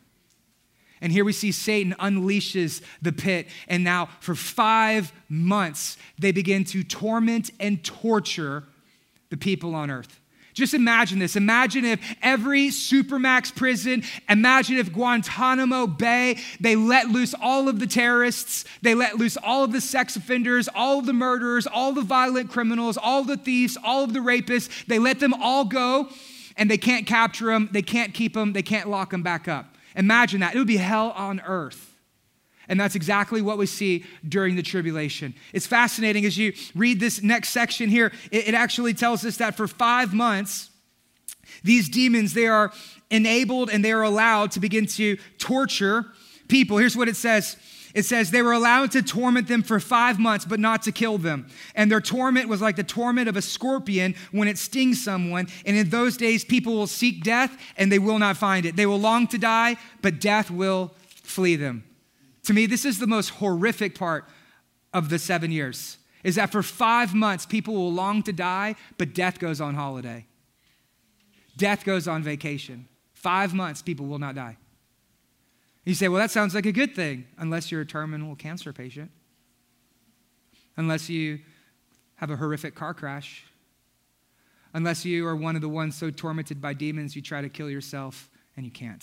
And 1.01 1.13
here 1.13 1.25
we 1.25 1.33
see 1.33 1.53
Satan 1.53 1.95
unleashes 1.99 2.83
the 3.01 3.13
pit. 3.13 3.49
And 3.69 3.85
now, 3.85 4.09
for 4.21 4.35
five 4.35 5.13
months, 5.29 5.97
they 6.19 6.33
begin 6.33 6.65
to 6.65 6.83
torment 6.83 7.51
and 7.61 7.85
torture 7.85 8.65
the 9.31 9.37
people 9.37 9.75
on 9.75 9.91
earth. 9.91 10.21
Just 10.59 10.75
imagine 10.75 11.21
this. 11.21 11.37
Imagine 11.37 11.85
if 11.85 12.01
every 12.21 12.67
Supermax 12.71 13.55
prison, 13.55 14.03
imagine 14.29 14.77
if 14.77 14.93
Guantanamo 14.93 15.87
Bay, 15.87 16.39
they 16.59 16.75
let 16.75 17.11
loose 17.11 17.33
all 17.41 17.69
of 17.69 17.79
the 17.79 17.87
terrorists, 17.87 18.65
they 18.83 18.93
let 18.97 19.19
loose 19.19 19.37
all 19.37 19.63
of 19.63 19.71
the 19.71 19.81
sex 19.81 20.17
offenders, 20.17 20.69
all 20.75 20.99
of 20.99 21.07
the 21.07 21.13
murderers, 21.13 21.69
all 21.69 21.93
the 21.93 22.03
violent 22.03 22.51
criminals, 22.51 22.97
all 22.97 23.23
the 23.23 23.37
thieves, 23.37 23.79
all 23.85 24.03
of 24.03 24.13
the 24.13 24.19
rapists. 24.19 24.85
They 24.87 24.99
let 24.99 25.21
them 25.21 25.33
all 25.33 25.65
go 25.65 26.09
and 26.57 26.69
they 26.69 26.79
can't 26.79 27.07
capture 27.07 27.47
them, 27.47 27.69
they 27.71 27.83
can't 27.83 28.13
keep 28.13 28.35
them, 28.35 28.53
they 28.53 28.63
can't 28.63 28.91
lock 28.91 29.11
them 29.11 29.23
back 29.23 29.47
up. 29.47 29.77
Imagine 29.97 30.41
that. 30.41 30.55
It 30.55 30.59
would 30.59 30.67
be 30.67 30.77
hell 30.77 31.13
on 31.17 31.41
earth. 31.41 31.95
And 32.69 32.79
that's 32.79 32.95
exactly 32.95 33.41
what 33.41 33.57
we 33.57 33.67
see 33.67 34.05
during 34.29 34.57
the 34.57 34.63
tribulation. 34.63 35.35
It's 35.53 35.67
fascinating 35.67 36.27
as 36.27 36.37
you 36.37 36.53
read 36.75 37.01
this 37.01 37.23
next 37.23 37.49
section 37.51 37.89
here, 37.89 38.13
it, 38.31 38.49
it 38.49 38.55
actually 38.55 38.93
tells 38.95 39.25
us 39.25 39.39
that 39.39 39.57
for 39.57 39.67
five 39.67 40.13
months, 40.13 40.71
these 41.65 41.89
demons, 41.89 42.35
they 42.35 42.47
are 42.47 42.73
enabled 43.11 43.71
and 43.71 43.83
they 43.85 43.93
are 43.93 44.03
allowed 44.03 44.51
to 44.53 44.61
begin 44.61 44.87
to 44.87 45.17
torture 45.39 46.07
people. 46.49 46.77
Here's 46.77 46.97
what 46.97 47.09
it 47.09 47.17
says 47.17 47.57
it 47.99 48.05
says 48.05 48.31
they 48.31 48.43
were 48.43 48.53
allowed 48.53 48.93
to 48.93 49.03
torment 49.03 49.49
them 49.49 49.65
for 49.65 49.81
five 49.81 50.21
months, 50.21 50.45
but 50.45 50.61
not 50.61 50.85
to 50.85 50.93
kill 50.93 51.19
them. 51.19 51.49
And 51.75 51.91
their 51.91 52.01
torment 52.01 52.49
was 52.49 52.63
like 52.63 52.77
the 52.77 52.85
torment 52.85 53.29
of 53.29 53.37
a 53.37 53.43
scorpion 53.43 54.15
when 54.31 54.47
it 54.47 54.57
stings 54.57 55.03
someone. 55.03 55.49
And 55.67 55.77
in 55.77 55.91
those 55.91 56.17
days, 56.17 56.45
people 56.45 56.75
will 56.75 56.87
seek 56.87 57.25
death 57.25 57.61
and 57.77 57.91
they 57.91 57.99
will 57.99 58.21
not 58.21 58.37
find 58.37 58.65
it. 58.65 58.77
They 58.77 58.87
will 58.87 59.01
long 59.01 59.27
to 59.27 59.39
die, 59.39 59.79
but 60.01 60.21
death 60.21 60.49
will 60.49 60.95
flee 61.09 61.57
them. 61.57 61.83
To 62.45 62.53
me, 62.53 62.67
this 62.67 62.85
is 62.85 63.01
the 63.01 63.09
most 63.09 63.31
horrific 63.31 63.97
part 63.97 64.27
of 64.95 65.09
the 65.09 65.19
seven 65.19 65.51
years 65.51 65.99
is 66.23 66.37
that 66.37 66.53
for 66.53 66.63
five 66.63 67.15
months, 67.15 67.47
people 67.47 67.75
will 67.75 67.93
long 67.93 68.23
to 68.23 68.33
die, 68.33 68.77
but 68.97 69.13
death 69.13 69.41
goes 69.41 69.61
on 69.61 69.75
holiday. 69.75 70.25
Death 71.57 71.85
goes 71.85 72.07
on 72.07 72.23
vacation. 72.23 72.87
Five 73.13 73.55
months, 73.55 73.83
people 73.83 74.07
will 74.07 74.21
not 74.21 74.37
die. 74.37 74.57
You 75.89 75.95
say, 75.95 76.09
well, 76.09 76.21
that 76.21 76.31
sounds 76.31 76.55
like 76.55 76.67
a 76.67 76.73
good 76.73 76.95
thing, 76.95 77.25
unless 77.39 77.73
you're 77.73 77.81
a 77.81 77.87
terminal 77.87 78.37
cancer 78.37 78.75
patient, 78.75 79.11
unless 80.77 81.09
you 81.09 81.39
have 82.17 82.29
a 82.29 82.37
horrific 82.37 82.75
car 82.75 82.93
crash, 82.93 83.47
unless 84.75 85.07
you 85.07 85.27
are 85.27 85.35
one 85.35 85.57
of 85.57 85.63
the 85.63 85.69
ones 85.71 85.97
so 85.97 86.11
tormented 86.11 86.61
by 86.61 86.75
demons 86.75 87.17
you 87.17 87.23
try 87.23 87.41
to 87.41 87.49
kill 87.49 87.71
yourself 87.71 88.29
and 88.55 88.67
you 88.67 88.71
can't. 88.71 89.03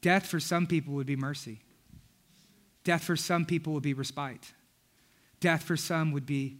Death 0.00 0.26
for 0.26 0.40
some 0.40 0.66
people 0.66 0.94
would 0.94 1.06
be 1.06 1.14
mercy. 1.14 1.60
Death 2.82 3.04
for 3.04 3.14
some 3.14 3.46
people 3.46 3.74
would 3.74 3.84
be 3.84 3.94
respite. 3.94 4.52
Death 5.38 5.62
for 5.62 5.76
some 5.76 6.10
would 6.10 6.26
be 6.26 6.56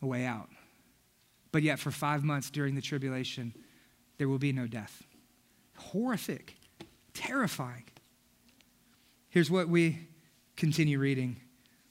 a 0.00 0.06
way 0.06 0.24
out. 0.24 0.48
But 1.50 1.62
yet, 1.62 1.78
for 1.78 1.90
five 1.90 2.24
months 2.24 2.48
during 2.48 2.74
the 2.74 2.80
tribulation, 2.80 3.52
there 4.16 4.30
will 4.30 4.38
be 4.38 4.54
no 4.54 4.66
death. 4.66 5.02
Horrific 5.76 6.56
terrifying. 7.14 7.84
Here's 9.28 9.50
what 9.50 9.68
we 9.68 10.08
continue 10.56 10.98
reading. 10.98 11.36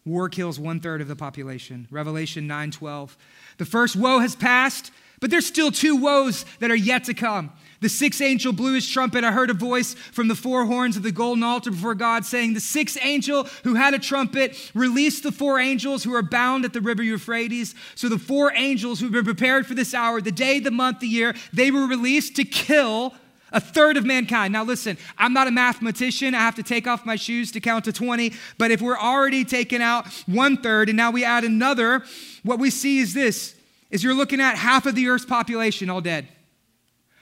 War 0.06 0.30
kills 0.30 0.60
one 0.60 0.80
third 0.80 1.02
of 1.02 1.08
the 1.08 1.16
population. 1.16 1.88
Revelation 1.92 2.48
9:12. 2.48 3.18
The 3.58 3.66
first 3.66 3.96
woe 3.96 4.20
has 4.20 4.36
passed, 4.36 4.92
but 5.20 5.30
there's 5.30 5.46
still 5.46 5.72
two 5.72 5.96
woes 5.96 6.46
that 6.60 6.72
are 6.72 6.76
yet 6.76 7.04
to 7.04 7.14
come. 7.14 7.52
The 7.82 7.90
sixth 7.90 8.22
angel 8.22 8.54
blew 8.54 8.74
his 8.74 8.88
trumpet. 8.88 9.24
I 9.24 9.32
heard 9.32 9.52
a 9.52 9.56
voice 9.56 9.94
from 9.94 10.28
the 10.28 10.36
four 10.36 10.66
horns 10.66 10.98
of 10.98 11.04
the 11.04 11.12
golden 11.12 11.44
altar 11.44 11.70
before 11.70 11.94
God 11.94 12.26
saying, 12.26 12.54
The 12.54 12.60
sixth 12.60 12.98
angel 13.02 13.48
who 13.64 13.76
had 13.76 13.94
a 13.94 14.00
trumpet 14.00 14.72
released 14.74 15.22
the 15.22 15.32
four 15.32 15.60
angels 15.60 16.04
who 16.04 16.14
are 16.16 16.24
bound 16.24 16.66
at 16.66 16.74
the 16.74 16.82
river 16.82 17.04
Euphrates. 17.04 17.76
So 17.94 18.10
the 18.10 18.20
four 18.20 18.52
angels 18.56 19.00
who 19.00 19.06
have 19.06 19.14
been 19.14 19.26
prepared 19.26 19.68
for 19.68 19.76
this 19.76 19.94
hour, 19.94 20.22
the 20.22 20.32
day, 20.32 20.60
the 20.60 20.72
month, 20.72 21.00
the 21.00 21.08
year, 21.08 21.36
they 21.54 21.70
were 21.70 21.86
released 21.86 22.36
to 22.38 22.44
kill 22.44 23.14
a 23.52 23.60
third 23.60 23.98
of 23.98 24.06
mankind. 24.06 24.54
Now, 24.54 24.64
listen, 24.64 24.98
I'm 25.18 25.34
not 25.34 25.48
a 25.48 25.52
mathematician. 25.52 26.34
I 26.36 26.40
have 26.40 26.56
to 26.56 26.64
take 26.64 26.88
off 26.88 27.06
my 27.06 27.16
shoes 27.16 27.52
to 27.52 27.60
count 27.60 27.86
to 27.86 27.94
20. 27.94 28.34
But 28.58 28.72
if 28.72 28.82
we're 28.82 28.98
already 28.98 29.44
taking 29.44 29.82
out 29.82 30.08
one 30.26 30.58
third 30.58 30.90
and 30.90 30.98
now 30.98 31.12
we 31.12 31.24
add 31.24 31.44
another, 31.44 32.04
what 32.44 32.60
we 32.60 32.70
see 32.70 33.00
is 33.00 33.14
this 33.14 33.56
is 33.90 34.04
you're 34.04 34.14
looking 34.14 34.40
at 34.40 34.56
half 34.56 34.86
of 34.86 34.96
the 34.96 35.10
earth's 35.10 35.26
population 35.26 35.90
all 35.90 36.02
dead. 36.02 36.28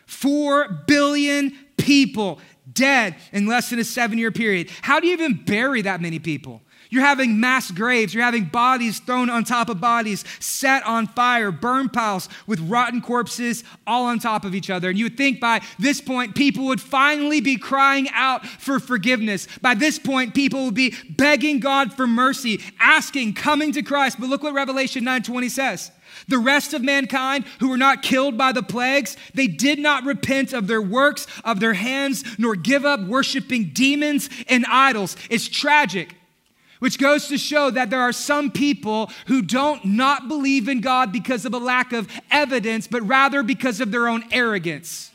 Four 0.05 0.84
billion 0.88 1.57
people 1.77 2.39
dead 2.71 3.15
in 3.32 3.47
less 3.47 3.69
than 3.71 3.80
a 3.80 3.84
seven 3.84 4.17
year 4.17 4.32
period. 4.32 4.69
How 4.82 4.99
do 4.99 5.07
you 5.07 5.13
even 5.13 5.34
bury 5.34 5.82
that 5.82 6.01
many 6.01 6.19
people? 6.19 6.61
You're 6.89 7.03
having 7.03 7.39
mass 7.39 7.69
graves. 7.69 8.15
You're 8.15 8.23
having 8.23 8.45
bodies 8.45 8.99
thrown 8.99 9.29
on 9.29 9.43
top 9.43 9.69
of 9.69 9.79
bodies, 9.79 10.25
set 10.39 10.83
on 10.85 11.05
fire, 11.05 11.51
burn 11.51 11.87
piles 11.87 12.27
with 12.47 12.59
rotten 12.61 12.99
corpses 12.99 13.63
all 13.85 14.05
on 14.05 14.17
top 14.17 14.43
of 14.43 14.55
each 14.55 14.71
other. 14.71 14.89
And 14.89 14.97
you 14.97 15.05
would 15.05 15.17
think 15.17 15.39
by 15.39 15.61
this 15.77 16.01
point, 16.01 16.33
people 16.33 16.65
would 16.65 16.81
finally 16.81 17.41
be 17.41 17.57
crying 17.57 18.07
out 18.11 18.45
for 18.45 18.79
forgiveness. 18.79 19.47
By 19.61 19.75
this 19.75 19.99
point, 19.99 20.33
people 20.33 20.65
would 20.65 20.73
be 20.73 20.95
begging 21.07 21.59
God 21.59 21.93
for 21.93 22.07
mercy, 22.07 22.59
asking, 22.79 23.35
coming 23.35 23.71
to 23.73 23.83
Christ. 23.83 24.19
But 24.19 24.29
look 24.29 24.41
what 24.41 24.53
Revelation 24.53 25.03
9:20 25.03 25.49
says. 25.49 25.91
The 26.27 26.39
rest 26.39 26.73
of 26.73 26.81
mankind 26.81 27.45
who 27.59 27.69
were 27.69 27.77
not 27.77 28.01
killed 28.01 28.35
by 28.35 28.51
the 28.51 28.63
plagues, 28.63 29.15
they 29.35 29.45
did 29.45 29.77
not 29.77 30.05
repent 30.05 30.53
of 30.53 30.65
their 30.65 30.81
works, 30.81 31.27
of 31.43 31.59
their 31.59 31.75
hands, 31.75 32.23
nor 32.39 32.55
give 32.55 32.83
up 32.83 33.01
worshiping 33.01 33.69
demons 33.73 34.27
and 34.47 34.65
idols. 34.65 35.15
It's 35.29 35.47
tragic 35.47 36.15
which 36.80 36.97
goes 36.97 37.27
to 37.27 37.38
show 37.38 37.69
that 37.69 37.89
there 37.89 38.01
are 38.01 38.13
some 38.13 38.51
people 38.51 39.11
who 39.27 39.41
don't 39.41 39.84
not 39.86 40.27
believe 40.27 40.67
in 40.67 40.82
God 40.82 41.11
because 41.11 41.45
of 41.45 41.53
a 41.53 41.57
lack 41.57 41.93
of 41.93 42.09
evidence, 42.32 42.88
but 42.88 43.01
rather 43.03 43.43
because 43.43 43.80
of 43.82 43.91
their 43.91 44.07
own 44.07 44.23
arrogance. 44.32 45.09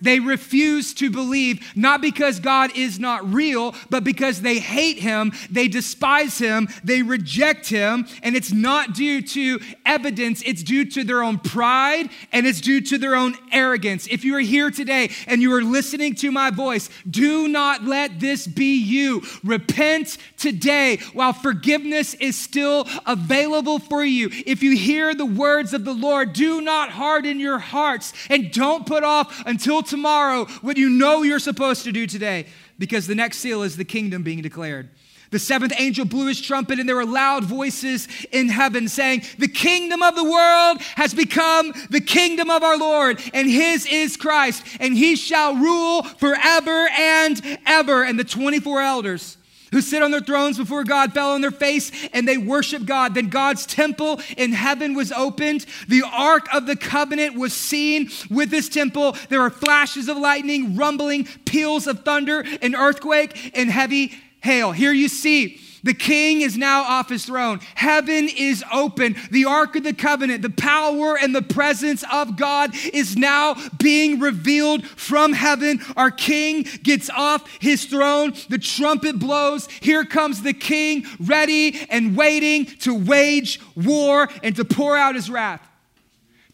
They 0.00 0.20
refuse 0.20 0.94
to 0.94 1.10
believe, 1.10 1.76
not 1.76 2.00
because 2.00 2.40
God 2.40 2.76
is 2.76 2.98
not 2.98 3.32
real, 3.32 3.74
but 3.90 4.04
because 4.04 4.42
they 4.42 4.58
hate 4.58 4.98
him, 4.98 5.32
they 5.50 5.68
despise 5.68 6.38
him, 6.38 6.68
they 6.84 7.02
reject 7.02 7.68
him, 7.68 8.06
and 8.22 8.36
it's 8.36 8.52
not 8.52 8.94
due 8.94 9.22
to 9.22 9.60
evidence, 9.84 10.42
it's 10.44 10.62
due 10.62 10.84
to 10.86 11.04
their 11.04 11.22
own 11.22 11.38
pride 11.38 12.08
and 12.32 12.46
it's 12.46 12.60
due 12.60 12.80
to 12.80 12.98
their 12.98 13.14
own 13.14 13.34
arrogance. 13.52 14.06
If 14.08 14.24
you 14.24 14.36
are 14.36 14.40
here 14.40 14.70
today 14.70 15.10
and 15.26 15.42
you 15.42 15.52
are 15.54 15.62
listening 15.62 16.14
to 16.16 16.30
my 16.30 16.50
voice, 16.50 16.88
do 17.08 17.48
not 17.48 17.84
let 17.84 18.20
this 18.20 18.46
be 18.46 18.76
you. 18.76 19.22
Repent 19.44 20.18
today 20.36 20.98
while 21.12 21.32
forgiveness 21.32 22.14
is 22.14 22.36
still 22.36 22.86
available 23.06 23.78
for 23.78 24.04
you. 24.04 24.30
If 24.46 24.62
you 24.62 24.76
hear 24.76 25.14
the 25.14 25.26
words 25.26 25.74
of 25.74 25.84
the 25.84 25.94
Lord, 25.94 26.32
do 26.32 26.60
not 26.60 26.90
harden 26.90 27.40
your 27.40 27.58
hearts 27.58 28.12
and 28.28 28.52
don't 28.52 28.86
put 28.86 29.04
off 29.04 29.42
until 29.46 29.82
tomorrow 29.90 30.46
what 30.62 30.76
you 30.76 30.88
know 30.88 31.22
you're 31.22 31.38
supposed 31.38 31.84
to 31.84 31.92
do 31.92 32.06
today 32.06 32.46
because 32.78 33.06
the 33.06 33.14
next 33.14 33.38
seal 33.38 33.62
is 33.62 33.76
the 33.76 33.84
kingdom 33.84 34.22
being 34.22 34.40
declared. 34.40 34.88
The 35.30 35.38
seventh 35.38 35.72
angel 35.78 36.04
blew 36.04 36.26
his 36.26 36.40
trumpet, 36.40 36.80
and 36.80 36.88
there 36.88 36.96
were 36.96 37.06
loud 37.06 37.44
voices 37.44 38.08
in 38.32 38.48
heaven 38.48 38.88
saying, 38.88 39.22
The 39.38 39.48
kingdom 39.48 40.02
of 40.02 40.16
the 40.16 40.24
world 40.24 40.80
has 40.96 41.14
become 41.14 41.72
the 41.88 42.00
kingdom 42.00 42.50
of 42.50 42.64
our 42.64 42.76
Lord, 42.76 43.20
and 43.32 43.48
his 43.48 43.86
is 43.86 44.16
Christ, 44.16 44.64
and 44.80 44.96
he 44.96 45.14
shall 45.14 45.54
rule 45.54 46.02
forever 46.02 46.88
and 46.88 47.40
ever. 47.64 48.02
And 48.02 48.18
the 48.18 48.24
24 48.24 48.80
elders 48.80 49.36
who 49.72 49.80
sit 49.80 50.02
on 50.02 50.10
their 50.10 50.20
thrones 50.20 50.58
before 50.58 50.84
God 50.84 51.12
fell 51.12 51.32
on 51.32 51.40
their 51.40 51.50
face 51.50 51.90
and 52.12 52.26
they 52.26 52.36
worship 52.36 52.84
God. 52.84 53.14
Then 53.14 53.28
God's 53.28 53.66
temple 53.66 54.20
in 54.36 54.52
heaven 54.52 54.94
was 54.94 55.12
opened. 55.12 55.66
The 55.88 56.02
ark 56.02 56.46
of 56.54 56.66
the 56.66 56.76
covenant 56.76 57.36
was 57.36 57.52
seen 57.52 58.10
with 58.30 58.50
this 58.50 58.68
temple. 58.68 59.16
There 59.28 59.40
were 59.40 59.50
flashes 59.50 60.08
of 60.08 60.16
lightning, 60.16 60.76
rumbling, 60.76 61.24
peals 61.44 61.86
of 61.86 62.04
thunder, 62.04 62.44
an 62.62 62.74
earthquake, 62.74 63.52
and 63.54 63.70
heavy 63.70 64.14
hail. 64.42 64.72
Here 64.72 64.92
you 64.92 65.08
see 65.08 65.60
the 65.82 65.94
king 65.94 66.42
is 66.42 66.56
now 66.56 66.82
off 66.82 67.08
his 67.08 67.24
throne. 67.24 67.60
Heaven 67.74 68.28
is 68.28 68.64
open. 68.72 69.16
The 69.30 69.44
Ark 69.44 69.76
of 69.76 69.84
the 69.84 69.94
Covenant, 69.94 70.42
the 70.42 70.50
power 70.50 71.18
and 71.18 71.34
the 71.34 71.42
presence 71.42 72.04
of 72.12 72.36
God 72.36 72.74
is 72.92 73.16
now 73.16 73.56
being 73.78 74.20
revealed 74.20 74.86
from 74.86 75.32
heaven. 75.32 75.80
Our 75.96 76.10
king 76.10 76.66
gets 76.82 77.10
off 77.10 77.48
his 77.60 77.84
throne. 77.84 78.34
The 78.48 78.58
trumpet 78.58 79.18
blows. 79.18 79.68
Here 79.80 80.04
comes 80.04 80.42
the 80.42 80.52
king, 80.52 81.06
ready 81.18 81.86
and 81.88 82.16
waiting 82.16 82.66
to 82.66 82.94
wage 82.94 83.60
war 83.74 84.28
and 84.42 84.54
to 84.56 84.64
pour 84.64 84.96
out 84.96 85.14
his 85.14 85.30
wrath. 85.30 85.66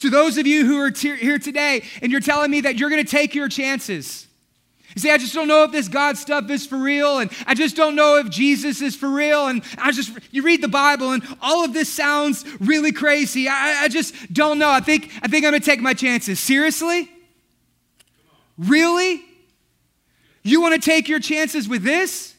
To 0.00 0.10
those 0.10 0.36
of 0.36 0.46
you 0.46 0.66
who 0.66 0.78
are 0.78 0.90
here 0.90 1.38
today 1.38 1.82
and 2.02 2.12
you're 2.12 2.20
telling 2.20 2.50
me 2.50 2.60
that 2.62 2.76
you're 2.76 2.90
going 2.90 3.04
to 3.04 3.10
take 3.10 3.34
your 3.34 3.48
chances, 3.48 4.25
you 4.96 5.00
say, 5.00 5.10
I 5.10 5.18
just 5.18 5.34
don't 5.34 5.46
know 5.46 5.62
if 5.62 5.72
this 5.72 5.88
God 5.88 6.16
stuff 6.16 6.48
is 6.48 6.66
for 6.66 6.78
real, 6.78 7.18
and 7.18 7.30
I 7.46 7.52
just 7.52 7.76
don't 7.76 7.96
know 7.96 8.16
if 8.16 8.30
Jesus 8.30 8.80
is 8.80 8.96
for 8.96 9.10
real, 9.10 9.46
and 9.46 9.62
I 9.76 9.92
just, 9.92 10.10
you 10.30 10.42
read 10.42 10.62
the 10.62 10.68
Bible, 10.68 11.12
and 11.12 11.22
all 11.42 11.62
of 11.66 11.74
this 11.74 11.92
sounds 11.92 12.46
really 12.60 12.92
crazy. 12.92 13.46
I, 13.46 13.82
I 13.82 13.88
just 13.88 14.32
don't 14.32 14.58
know. 14.58 14.70
I 14.70 14.80
think, 14.80 15.12
I 15.20 15.28
think 15.28 15.44
I'm 15.44 15.52
gonna 15.52 15.60
take 15.60 15.80
my 15.80 15.92
chances. 15.92 16.40
Seriously? 16.40 17.10
Really? 18.56 19.22
You 20.42 20.62
wanna 20.62 20.78
take 20.78 21.10
your 21.10 21.20
chances 21.20 21.68
with 21.68 21.82
this? 21.82 22.34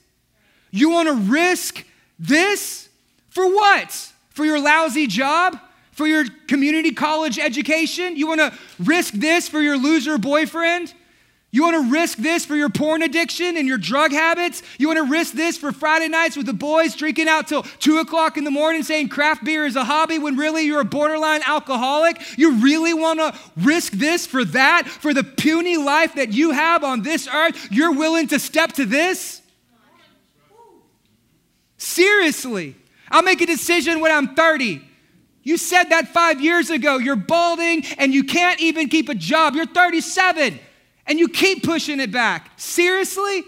You 0.72 0.89
wanna 0.89 1.14
risk 1.14 1.86
this? 2.18 2.89
For 3.30 3.45
what? 3.45 3.91
For 4.32 4.45
your 4.45 4.60
lousy 4.60 5.05
job? 5.05 5.60
For 5.91 6.08
your 6.08 6.26
community 6.47 6.89
college 6.89 7.38
education? 7.38 8.16
You 8.16 8.26
wanna 8.26 8.51
risk 8.80 9.14
this 9.14 9.47
for 9.47 9.62
your 9.62 9.78
loser 9.78 10.18
boyfriend? 10.18 10.95
You 11.50 11.64
want 11.64 11.86
to 11.88 11.91
risk 11.91 12.18
this 12.18 12.45
for 12.45 12.56
your 12.58 12.70
porn 12.70 13.02
addiction 13.02 13.56
and 13.56 13.68
your 13.68 13.78
drug 13.78 14.12
habits? 14.12 14.62
You 14.78 14.88
want 14.88 14.98
to 14.98 15.10
risk 15.10 15.34
this 15.34 15.58
for 15.58 15.72
Friday 15.72 16.10
nights 16.10 16.36
with 16.36 16.45
the 16.45 16.54
boys 16.54 16.93
drinking 16.93 17.30
out 17.30 17.48
till 17.48 17.64
2 17.64 18.00
o'clock 18.00 18.38
in 18.38 18.43
the 18.43 18.52
morning 18.52 18.84
saying 18.84 19.08
craft 19.08 19.45
beer 19.45 19.66
is 19.66 19.78
a 19.78 19.86
hobby 19.86 20.20
when 20.20 20.36
really 20.36 20.64
you're 20.64 20.82
a 20.82 20.86
borderline 20.86 21.41
alcoholic? 21.45 22.22
You 22.38 22.56
really 22.56 22.93
want 22.93 23.20
to 23.20 23.34
risk 23.56 23.93
this 23.93 24.28
for 24.28 24.43
that? 24.43 24.88
For 24.88 25.14
the 25.14 25.24
puny 25.24 25.78
life 25.78 26.16
that 26.16 26.34
you 26.34 26.52
have 26.52 26.84
on 26.84 27.02
this 27.02 27.30
earth? 27.30 27.70
You're 27.72 27.93
willing 27.93 28.28
to 28.28 28.39
step 28.39 28.74
to 28.74 28.86
this? 28.86 29.41
Seriously. 31.78 32.76
I'll 33.10 33.24
make 33.24 33.39
a 33.39 33.45
decision 33.45 34.02
when 34.02 34.12
I'm 34.12 34.36
30. 34.36 34.82
You 35.43 35.56
said 35.56 35.86
that 35.86 36.10
five 36.10 36.41
years 36.41 36.70
ago. 36.70 36.98
You're 36.98 37.16
balding 37.16 37.86
and 37.98 38.14
you 38.14 38.26
can't 38.26 38.60
even 38.60 38.89
keep 38.89 39.08
a 39.08 39.16
job. 39.16 39.56
You're 39.56 39.66
37 39.66 40.60
and 41.08 41.18
you 41.20 41.28
keep 41.30 41.64
pushing 41.64 41.99
it 41.99 42.12
back. 42.12 42.51
Seriously? 42.58 43.43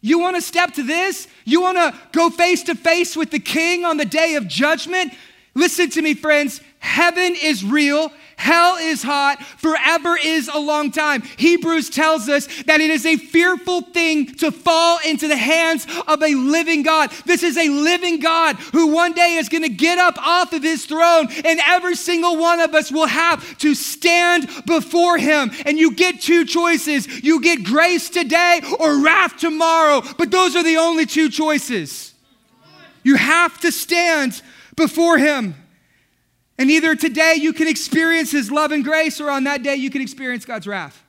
You 0.00 0.18
want 0.18 0.36
to 0.36 0.42
step 0.42 0.72
to 0.74 0.82
this? 0.82 1.28
You 1.44 1.60
want 1.60 1.76
to 1.76 1.94
go 2.12 2.30
face 2.30 2.62
to 2.64 2.74
face 2.74 3.16
with 3.16 3.30
the 3.30 3.38
king 3.38 3.84
on 3.84 3.96
the 3.96 4.04
day 4.04 4.36
of 4.36 4.48
judgment? 4.48 5.12
Listen 5.54 5.90
to 5.90 6.02
me, 6.02 6.14
friends. 6.14 6.60
Heaven 6.78 7.36
is 7.40 7.62
real. 7.62 8.10
Hell 8.40 8.76
is 8.76 9.02
hot. 9.02 9.42
Forever 9.58 10.16
is 10.16 10.48
a 10.48 10.58
long 10.58 10.90
time. 10.90 11.20
Hebrews 11.20 11.90
tells 11.90 12.26
us 12.30 12.46
that 12.62 12.80
it 12.80 12.88
is 12.88 13.04
a 13.04 13.16
fearful 13.16 13.82
thing 13.82 14.34
to 14.36 14.50
fall 14.50 14.98
into 15.06 15.28
the 15.28 15.36
hands 15.36 15.86
of 16.08 16.22
a 16.22 16.34
living 16.34 16.82
God. 16.82 17.10
This 17.26 17.42
is 17.42 17.58
a 17.58 17.68
living 17.68 18.18
God 18.18 18.56
who 18.72 18.86
one 18.86 19.12
day 19.12 19.34
is 19.34 19.50
going 19.50 19.64
to 19.64 19.68
get 19.68 19.98
up 19.98 20.16
off 20.26 20.54
of 20.54 20.62
his 20.62 20.86
throne, 20.86 21.28
and 21.44 21.60
every 21.66 21.94
single 21.94 22.38
one 22.38 22.60
of 22.60 22.74
us 22.74 22.90
will 22.90 23.08
have 23.08 23.58
to 23.58 23.74
stand 23.74 24.48
before 24.66 25.18
him. 25.18 25.50
And 25.66 25.78
you 25.78 25.92
get 25.92 26.22
two 26.22 26.46
choices 26.46 27.06
you 27.22 27.42
get 27.42 27.62
grace 27.62 28.08
today 28.08 28.62
or 28.78 29.04
wrath 29.04 29.36
tomorrow, 29.36 30.02
but 30.16 30.30
those 30.30 30.56
are 30.56 30.64
the 30.64 30.78
only 30.78 31.04
two 31.04 31.28
choices. 31.28 32.14
You 33.02 33.16
have 33.16 33.60
to 33.60 33.70
stand 33.70 34.40
before 34.76 35.18
him. 35.18 35.59
And 36.60 36.70
either 36.70 36.94
today 36.94 37.36
you 37.38 37.54
can 37.54 37.68
experience 37.68 38.30
his 38.30 38.50
love 38.52 38.70
and 38.70 38.84
grace, 38.84 39.18
or 39.18 39.30
on 39.30 39.44
that 39.44 39.62
day 39.62 39.76
you 39.76 39.88
can 39.88 40.02
experience 40.02 40.44
God's 40.44 40.66
wrath. 40.66 41.02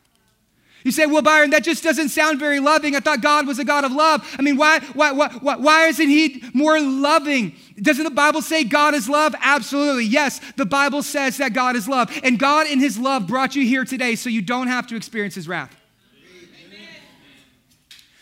You 0.86 0.94
say, 0.94 1.06
well, 1.06 1.22
Byron, 1.22 1.50
that 1.50 1.66
just 1.66 1.84
doesn't 1.84 2.08
sound 2.08 2.40
very 2.40 2.62
loving. 2.62 2.96
I 2.96 3.02
thought 3.02 3.22
God 3.22 3.46
was 3.46 3.60
a 3.60 3.66
God 3.66 3.84
of 3.84 3.92
love. 3.92 4.26
I 4.40 4.44
mean, 4.44 4.56
why, 4.56 4.80
why, 4.94 5.12
why, 5.12 5.58
why 5.58 5.88
isn't 5.88 6.08
he 6.08 6.42
more 6.54 6.80
loving? 6.80 7.54
Doesn't 7.76 8.06
the 8.06 8.10
Bible 8.10 8.42
say 8.42 8.64
God 8.64 8.94
is 8.94 9.10
love? 9.10 9.36
Absolutely. 9.42 10.06
Yes, 10.06 10.40
the 10.56 10.66
Bible 10.66 11.04
says 11.04 11.36
that 11.38 11.52
God 11.52 11.76
is 11.76 11.86
love. 11.86 12.10
And 12.24 12.40
God, 12.40 12.68
in 12.68 12.80
his 12.80 12.98
love, 12.98 13.28
brought 13.28 13.54
you 13.54 13.66
here 13.66 13.84
today 13.84 14.16
so 14.16 14.30
you 14.30 14.42
don't 14.42 14.68
have 14.68 14.88
to 14.88 14.96
experience 14.96 15.36
his 15.36 15.50
wrath. 15.50 15.76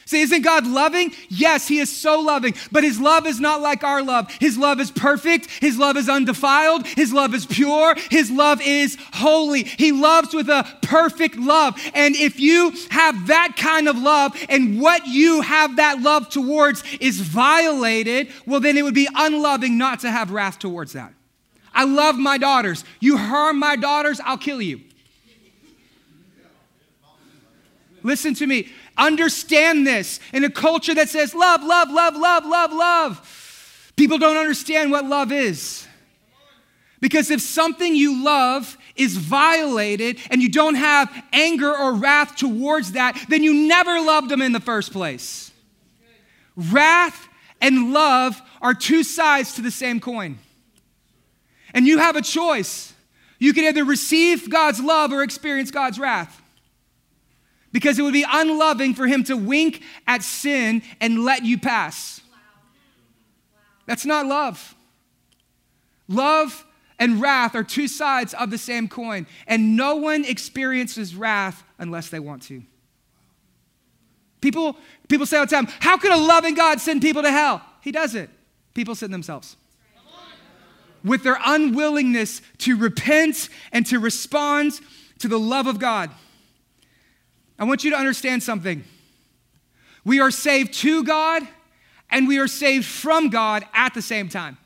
Say, 0.09 0.21
isn't 0.21 0.41
God 0.41 0.65
loving? 0.65 1.13
Yes, 1.27 1.67
He 1.67 1.77
is 1.77 1.95
so 1.95 2.19
loving, 2.19 2.55
but 2.71 2.83
His 2.83 2.99
love 2.99 3.27
is 3.27 3.39
not 3.39 3.61
like 3.61 3.83
our 3.83 4.01
love. 4.01 4.31
His 4.39 4.57
love 4.57 4.79
is 4.79 4.89
perfect, 4.89 5.45
His 5.61 5.77
love 5.77 5.97
is 5.97 6.09
undefiled, 6.09 6.87
His 6.87 7.13
love 7.13 7.35
is 7.35 7.45
pure, 7.45 7.93
His 8.09 8.31
love 8.31 8.59
is 8.59 8.97
holy. 9.13 9.65
He 9.65 9.91
loves 9.91 10.33
with 10.33 10.49
a 10.49 10.65
perfect 10.81 11.35
love. 11.35 11.79
And 11.93 12.15
if 12.15 12.39
you 12.39 12.73
have 12.89 13.27
that 13.27 13.53
kind 13.55 13.87
of 13.87 13.99
love 13.99 14.35
and 14.49 14.81
what 14.81 15.05
you 15.05 15.41
have 15.41 15.75
that 15.75 16.01
love 16.01 16.27
towards 16.29 16.83
is 16.99 17.21
violated, 17.21 18.29
well, 18.47 18.59
then 18.59 18.79
it 18.79 18.81
would 18.81 18.95
be 18.95 19.07
unloving 19.15 19.77
not 19.77 19.99
to 19.99 20.09
have 20.09 20.31
wrath 20.31 20.57
towards 20.57 20.93
that. 20.93 21.13
I 21.71 21.83
love 21.83 22.17
my 22.17 22.39
daughters. 22.39 22.83
You 22.99 23.15
harm 23.15 23.59
my 23.59 23.75
daughters, 23.75 24.19
I'll 24.25 24.39
kill 24.39 24.59
you. 24.59 24.81
Listen 28.01 28.33
to 28.33 28.47
me. 28.47 28.69
Understand 28.99 29.87
this. 29.87 30.19
In 30.33 30.43
a 30.43 30.49
culture 30.49 30.93
that 30.93 31.07
says 31.09 31.33
love, 31.33 31.63
love, 31.63 31.89
love, 31.89 32.15
love, 32.15 32.45
love, 32.45 32.73
love, 32.73 33.93
people 33.95 34.17
don't 34.17 34.37
understand 34.37 34.91
what 34.91 35.05
love 35.05 35.31
is. 35.31 35.87
Because 36.99 37.31
if 37.31 37.39
something 37.39 37.95
you 37.95 38.23
love 38.23 38.77
is 38.97 39.15
violated 39.15 40.19
and 40.29 40.41
you 40.41 40.49
don't 40.49 40.75
have 40.75 41.09
anger 41.31 41.73
or 41.73 41.93
wrath 41.93 42.35
towards 42.35 42.91
that, 42.91 43.17
then 43.29 43.41
you 43.41 43.53
never 43.53 44.01
loved 44.01 44.27
them 44.27 44.41
in 44.41 44.51
the 44.51 44.59
first 44.59 44.91
place. 44.91 45.51
Wrath 46.57 47.29
and 47.61 47.93
love 47.93 48.41
are 48.61 48.73
two 48.73 49.03
sides 49.03 49.53
to 49.55 49.61
the 49.61 49.71
same 49.71 50.01
coin. 50.01 50.37
And 51.73 51.87
you 51.87 51.99
have 51.99 52.17
a 52.17 52.21
choice. 52.21 52.93
You 53.37 53.53
can 53.53 53.63
either 53.63 53.85
receive 53.85 54.49
God's 54.49 54.81
love 54.81 55.13
or 55.13 55.23
experience 55.23 55.71
God's 55.71 55.97
wrath 55.97 56.41
because 57.71 57.99
it 57.99 58.01
would 58.01 58.13
be 58.13 58.25
unloving 58.27 58.93
for 58.93 59.07
him 59.07 59.23
to 59.25 59.35
wink 59.35 59.81
at 60.07 60.23
sin 60.23 60.81
and 60.99 61.23
let 61.23 61.43
you 61.43 61.57
pass. 61.57 62.21
That's 63.85 64.05
not 64.05 64.25
love. 64.25 64.75
Love 66.07 66.65
and 66.97 67.21
wrath 67.21 67.55
are 67.55 67.63
two 67.63 67.87
sides 67.87 68.33
of 68.33 68.51
the 68.51 68.57
same 68.57 68.87
coin, 68.87 69.25
and 69.47 69.77
no 69.77 69.95
one 69.95 70.25
experiences 70.25 71.15
wrath 71.15 71.63
unless 71.77 72.09
they 72.09 72.19
want 72.19 72.43
to. 72.43 72.61
People, 74.41 74.77
people 75.07 75.25
say 75.25 75.37
all 75.37 75.45
the 75.45 75.49
time, 75.49 75.67
How 75.79 75.97
could 75.97 76.11
a 76.11 76.17
loving 76.17 76.55
God 76.55 76.79
send 76.79 77.01
people 77.01 77.21
to 77.21 77.31
hell? 77.31 77.61
He 77.81 77.91
doesn't. 77.91 78.29
People 78.73 78.95
send 78.95 79.13
themselves. 79.13 79.55
With 81.03 81.23
their 81.23 81.37
unwillingness 81.45 82.41
to 82.59 82.77
repent 82.77 83.49
and 83.71 83.85
to 83.85 83.99
respond 83.99 84.79
to 85.19 85.27
the 85.27 85.39
love 85.39 85.67
of 85.67 85.79
God. 85.79 86.11
I 87.59 87.65
want 87.65 87.83
you 87.83 87.91
to 87.91 87.97
understand 87.97 88.41
something. 88.41 88.83
We 90.05 90.21
are 90.21 90.31
saved 90.31 90.73
to 90.75 91.03
God 91.03 91.45
and 92.09 92.27
we 92.27 92.39
are 92.39 92.47
saved 92.47 92.85
from 92.85 93.29
God 93.29 93.65
at 93.73 93.93
the 93.93 94.01
same 94.01 94.29
time. 94.29 94.57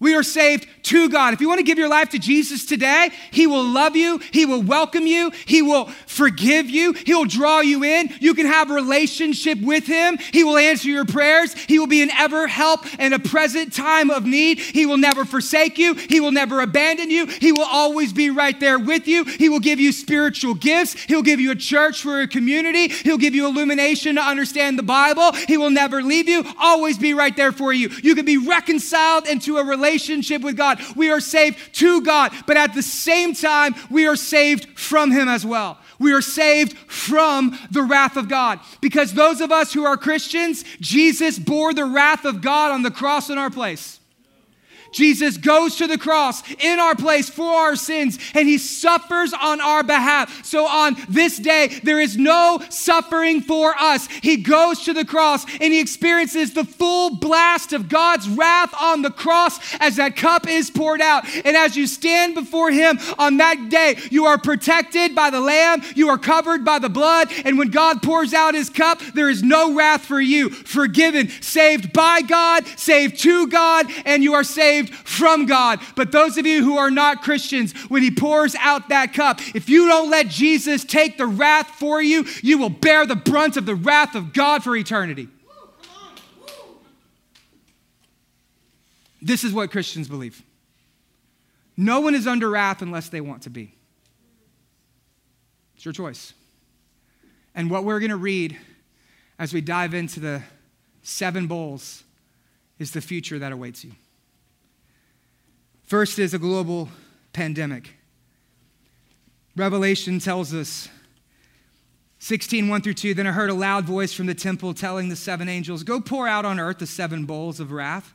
We 0.00 0.14
are 0.14 0.22
saved 0.22 0.68
to 0.84 1.08
God. 1.08 1.34
If 1.34 1.40
you 1.40 1.48
want 1.48 1.58
to 1.58 1.64
give 1.64 1.76
your 1.76 1.88
life 1.88 2.10
to 2.10 2.20
Jesus 2.20 2.64
today, 2.64 3.10
He 3.32 3.48
will 3.48 3.64
love 3.64 3.96
you. 3.96 4.20
He 4.30 4.46
will 4.46 4.62
welcome 4.62 5.08
you. 5.08 5.32
He 5.44 5.60
will 5.60 5.86
forgive 6.06 6.70
you. 6.70 6.92
He 6.92 7.14
will 7.14 7.24
draw 7.24 7.60
you 7.60 7.82
in. 7.82 8.10
You 8.20 8.34
can 8.34 8.46
have 8.46 8.70
a 8.70 8.74
relationship 8.74 9.60
with 9.60 9.86
Him. 9.86 10.18
He 10.32 10.44
will 10.44 10.56
answer 10.56 10.88
your 10.88 11.04
prayers. 11.04 11.52
He 11.52 11.80
will 11.80 11.88
be 11.88 12.00
an 12.00 12.10
ever 12.12 12.46
help 12.46 12.86
in 13.00 13.12
a 13.12 13.18
present 13.18 13.72
time 13.72 14.10
of 14.10 14.24
need. 14.24 14.60
He 14.60 14.86
will 14.86 14.98
never 14.98 15.24
forsake 15.24 15.78
you. 15.78 15.94
He 15.94 16.20
will 16.20 16.32
never 16.32 16.60
abandon 16.60 17.10
you. 17.10 17.26
He 17.26 17.50
will 17.50 17.66
always 17.68 18.12
be 18.12 18.30
right 18.30 18.58
there 18.60 18.78
with 18.78 19.08
you. 19.08 19.24
He 19.24 19.48
will 19.48 19.58
give 19.58 19.80
you 19.80 19.90
spiritual 19.90 20.54
gifts. 20.54 20.94
He'll 20.94 21.22
give 21.22 21.40
you 21.40 21.50
a 21.50 21.56
church 21.56 22.02
for 22.02 22.20
a 22.20 22.28
community. 22.28 22.86
He'll 22.88 23.18
give 23.18 23.34
you 23.34 23.48
illumination 23.48 24.14
to 24.14 24.22
understand 24.22 24.78
the 24.78 24.84
Bible. 24.84 25.32
He 25.32 25.56
will 25.56 25.70
never 25.70 26.02
leave 26.02 26.28
you, 26.28 26.44
always 26.60 26.98
be 26.98 27.14
right 27.14 27.36
there 27.36 27.50
for 27.50 27.72
you. 27.72 27.90
You 28.04 28.14
can 28.14 28.24
be 28.24 28.38
reconciled 28.38 29.26
into 29.26 29.56
a 29.56 29.64
relationship 29.64 29.87
relationship 29.88 30.42
with 30.42 30.56
God. 30.56 30.80
We 30.96 31.10
are 31.10 31.20
saved 31.20 31.74
to 31.76 32.02
God, 32.02 32.32
but 32.46 32.56
at 32.56 32.74
the 32.74 32.82
same 32.82 33.34
time, 33.34 33.74
we 33.90 34.06
are 34.06 34.16
saved 34.16 34.78
from 34.78 35.10
Him 35.10 35.28
as 35.28 35.44
well. 35.46 35.78
We 35.98 36.12
are 36.12 36.22
saved 36.22 36.76
from 36.76 37.58
the 37.70 37.82
wrath 37.82 38.16
of 38.16 38.28
God. 38.28 38.60
Because 38.80 39.14
those 39.14 39.40
of 39.40 39.50
us 39.50 39.72
who 39.72 39.84
are 39.84 39.96
Christians, 39.96 40.64
Jesus 40.80 41.38
bore 41.38 41.74
the 41.74 41.84
wrath 41.84 42.24
of 42.24 42.40
God 42.40 42.70
on 42.70 42.82
the 42.82 42.90
cross 42.90 43.30
in 43.30 43.38
our 43.38 43.50
place. 43.50 43.97
Jesus 44.92 45.36
goes 45.36 45.76
to 45.76 45.86
the 45.86 45.98
cross 45.98 46.42
in 46.60 46.78
our 46.78 46.94
place 46.94 47.28
for 47.28 47.50
our 47.50 47.76
sins 47.76 48.18
and 48.34 48.48
he 48.48 48.58
suffers 48.58 49.32
on 49.32 49.60
our 49.60 49.82
behalf. 49.82 50.44
So 50.44 50.66
on 50.66 50.96
this 51.08 51.38
day, 51.38 51.68
there 51.82 52.00
is 52.00 52.16
no 52.16 52.62
suffering 52.70 53.40
for 53.40 53.74
us. 53.78 54.06
He 54.06 54.38
goes 54.38 54.84
to 54.84 54.92
the 54.92 55.04
cross 55.04 55.44
and 55.60 55.72
he 55.72 55.80
experiences 55.80 56.54
the 56.54 56.64
full 56.64 57.16
blast 57.16 57.72
of 57.72 57.88
God's 57.88 58.28
wrath 58.28 58.74
on 58.80 59.02
the 59.02 59.10
cross 59.10 59.58
as 59.80 59.96
that 59.96 60.16
cup 60.16 60.48
is 60.48 60.70
poured 60.70 61.00
out. 61.00 61.24
And 61.44 61.56
as 61.56 61.76
you 61.76 61.86
stand 61.86 62.34
before 62.34 62.70
him 62.70 62.98
on 63.18 63.38
that 63.38 63.68
day, 63.68 63.96
you 64.10 64.26
are 64.26 64.38
protected 64.38 65.14
by 65.14 65.30
the 65.30 65.40
Lamb, 65.40 65.82
you 65.94 66.08
are 66.08 66.18
covered 66.18 66.64
by 66.64 66.78
the 66.78 66.88
blood. 66.88 67.28
And 67.44 67.58
when 67.58 67.70
God 67.70 68.02
pours 68.02 68.34
out 68.34 68.54
his 68.54 68.70
cup, 68.70 69.00
there 69.14 69.30
is 69.30 69.42
no 69.42 69.74
wrath 69.74 70.04
for 70.04 70.20
you. 70.20 70.50
Forgiven, 70.50 71.28
saved 71.40 71.92
by 71.92 72.22
God, 72.22 72.66
saved 72.76 73.20
to 73.20 73.46
God, 73.48 73.86
and 74.04 74.22
you 74.22 74.34
are 74.34 74.44
saved 74.44 74.77
saved 74.78 74.94
from 74.94 75.46
God. 75.46 75.80
But 75.96 76.12
those 76.12 76.36
of 76.36 76.46
you 76.46 76.62
who 76.62 76.76
are 76.76 76.90
not 76.90 77.22
Christians, 77.22 77.72
when 77.88 78.02
He 78.02 78.10
pours 78.10 78.54
out 78.56 78.88
that 78.88 79.12
cup, 79.12 79.40
if 79.54 79.68
you 79.68 79.88
don't 79.88 80.10
let 80.10 80.28
Jesus 80.28 80.84
take 80.84 81.18
the 81.18 81.26
wrath 81.26 81.68
for 81.70 82.02
you, 82.02 82.24
you 82.42 82.58
will 82.58 82.70
bear 82.70 83.06
the 83.06 83.16
brunt 83.16 83.56
of 83.56 83.66
the 83.66 83.74
wrath 83.74 84.14
of 84.14 84.32
God 84.32 84.62
for 84.62 84.76
eternity. 84.76 85.28
This 89.20 89.42
is 89.42 89.52
what 89.52 89.70
Christians 89.70 90.08
believe. 90.08 90.42
No 91.76 92.00
one 92.00 92.14
is 92.14 92.26
under 92.26 92.48
wrath 92.48 92.82
unless 92.82 93.08
they 93.08 93.20
want 93.20 93.42
to 93.42 93.50
be. 93.50 93.74
It's 95.76 95.84
your 95.84 95.92
choice. 95.92 96.34
And 97.54 97.70
what 97.70 97.84
we're 97.84 97.98
going 98.00 98.10
to 98.10 98.16
read 98.16 98.56
as 99.38 99.52
we 99.52 99.60
dive 99.60 99.94
into 99.94 100.20
the 100.20 100.42
seven 101.02 101.46
bowls 101.46 102.04
is 102.78 102.92
the 102.92 103.00
future 103.00 103.38
that 103.40 103.50
awaits 103.50 103.84
you. 103.84 103.92
First 105.88 106.18
is 106.18 106.34
a 106.34 106.38
global 106.38 106.90
pandemic. 107.32 107.94
Revelation 109.56 110.18
tells 110.18 110.52
us 110.52 110.86
16, 112.18 112.68
1 112.68 112.82
through 112.82 112.92
2. 112.92 113.14
Then 113.14 113.26
I 113.26 113.32
heard 113.32 113.48
a 113.48 113.54
loud 113.54 113.86
voice 113.86 114.12
from 114.12 114.26
the 114.26 114.34
temple 114.34 114.74
telling 114.74 115.08
the 115.08 115.16
seven 115.16 115.48
angels, 115.48 115.82
Go 115.82 115.98
pour 115.98 116.28
out 116.28 116.44
on 116.44 116.60
earth 116.60 116.78
the 116.78 116.86
seven 116.86 117.24
bowls 117.24 117.58
of 117.58 117.72
wrath. 117.72 118.12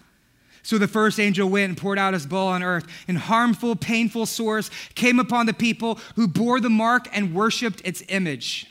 So 0.61 0.77
the 0.77 0.87
first 0.87 1.19
angel 1.19 1.49
went 1.49 1.69
and 1.69 1.77
poured 1.77 1.97
out 1.97 2.13
his 2.13 2.27
bowl 2.27 2.47
on 2.47 2.61
earth, 2.61 2.85
and 3.07 3.17
harmful, 3.17 3.75
painful 3.75 4.27
sores 4.27 4.69
came 4.93 5.19
upon 5.19 5.47
the 5.47 5.53
people 5.53 5.97
who 6.15 6.27
bore 6.27 6.59
the 6.59 6.69
mark 6.69 7.07
and 7.11 7.33
worshiped 7.33 7.81
its 7.83 8.03
image. 8.07 8.67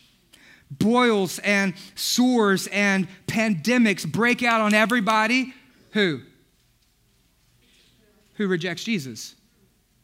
Boils 0.71 1.41
and 1.41 1.75
sores 1.97 2.69
and 2.69 3.09
pandemics 3.27 4.11
break 4.11 4.45
out 4.45 4.61
on 4.61 4.75
everybody 4.75 5.55
Who? 5.91 6.21
Who 8.35 8.47
rejects 8.47 8.85
Jesus? 8.85 9.35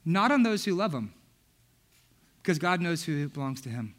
Not 0.05 0.31
on 0.31 0.43
those 0.43 0.65
who 0.65 0.75
love 0.75 0.95
him, 0.95 1.13
because 2.43 2.59
God 2.59 2.81
knows 2.81 3.05
who 3.05 3.29
belongs 3.29 3.61
to 3.63 3.69
him. 3.69 3.95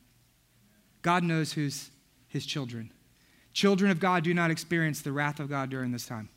God 1.01 1.23
knows 1.23 1.53
who's 1.53 1.91
his 2.27 2.45
children. 2.45 2.91
Children 3.53 3.91
of 3.91 3.99
God 3.99 4.23
do 4.23 4.33
not 4.33 4.51
experience 4.51 5.01
the 5.01 5.11
wrath 5.11 5.39
of 5.39 5.49
God 5.49 5.69
during 5.69 5.91
this 5.91 6.05
time. 6.05 6.29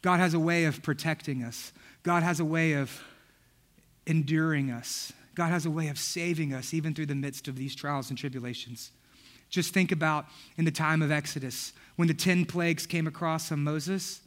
God 0.00 0.18
has 0.20 0.34
a 0.34 0.40
way 0.40 0.64
of 0.64 0.82
protecting 0.82 1.42
us, 1.42 1.72
God 2.02 2.22
has 2.22 2.40
a 2.40 2.44
way 2.44 2.74
of 2.74 3.02
enduring 4.06 4.70
us. 4.70 5.12
God 5.34 5.48
has 5.48 5.64
a 5.64 5.70
way 5.70 5.88
of 5.88 5.98
saving 5.98 6.52
us 6.52 6.74
even 6.74 6.94
through 6.94 7.06
the 7.06 7.14
midst 7.14 7.48
of 7.48 7.56
these 7.56 7.74
trials 7.74 8.10
and 8.10 8.18
tribulations. 8.18 8.90
Just 9.48 9.74
think 9.74 9.92
about 9.92 10.26
in 10.56 10.64
the 10.64 10.70
time 10.70 11.02
of 11.02 11.10
Exodus, 11.10 11.72
when 11.96 12.08
the 12.08 12.14
10 12.14 12.46
plagues 12.46 12.86
came 12.86 13.06
across 13.06 13.52
on 13.52 13.62
Moses, 13.62 14.20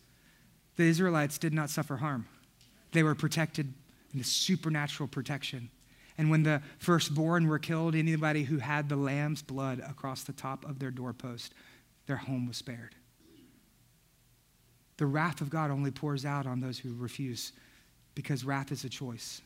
the 0.76 0.84
Israelites 0.84 1.38
did 1.38 1.54
not 1.54 1.70
suffer 1.70 1.98
harm. 1.98 2.28
They 2.96 3.04
were 3.04 3.14
protected 3.14 3.74
in 4.14 4.20
the 4.20 4.24
supernatural 4.24 5.10
protection. 5.10 5.70
And 6.18 6.30
when 6.30 6.44
the 6.44 6.62
firstborn 6.80 7.48
were 7.48 7.60
killed, 7.60 7.94
anybody 7.94 8.44
who 8.44 8.60
had 8.60 8.88
the 8.88 8.96
lamb's 8.96 9.42
blood 9.42 9.82
across 9.86 10.24
the 10.24 10.32
top 10.32 10.64
of 10.64 10.80
their 10.80 10.92
doorpost, 10.92 11.54
their 12.08 12.16
home 12.16 12.48
was 12.48 12.56
spared. 12.56 12.96
The 14.96 15.08
wrath 15.08 15.42
of 15.42 15.50
God 15.50 15.72
only 15.72 15.92
pours 15.92 16.24
out 16.24 16.48
on 16.48 16.62
those 16.62 16.80
who 16.80 16.96
refuse 16.96 17.52
because 18.16 18.46
wrath 18.46 18.72
is 18.72 18.86
a 18.86 18.90
choice. 18.90 19.42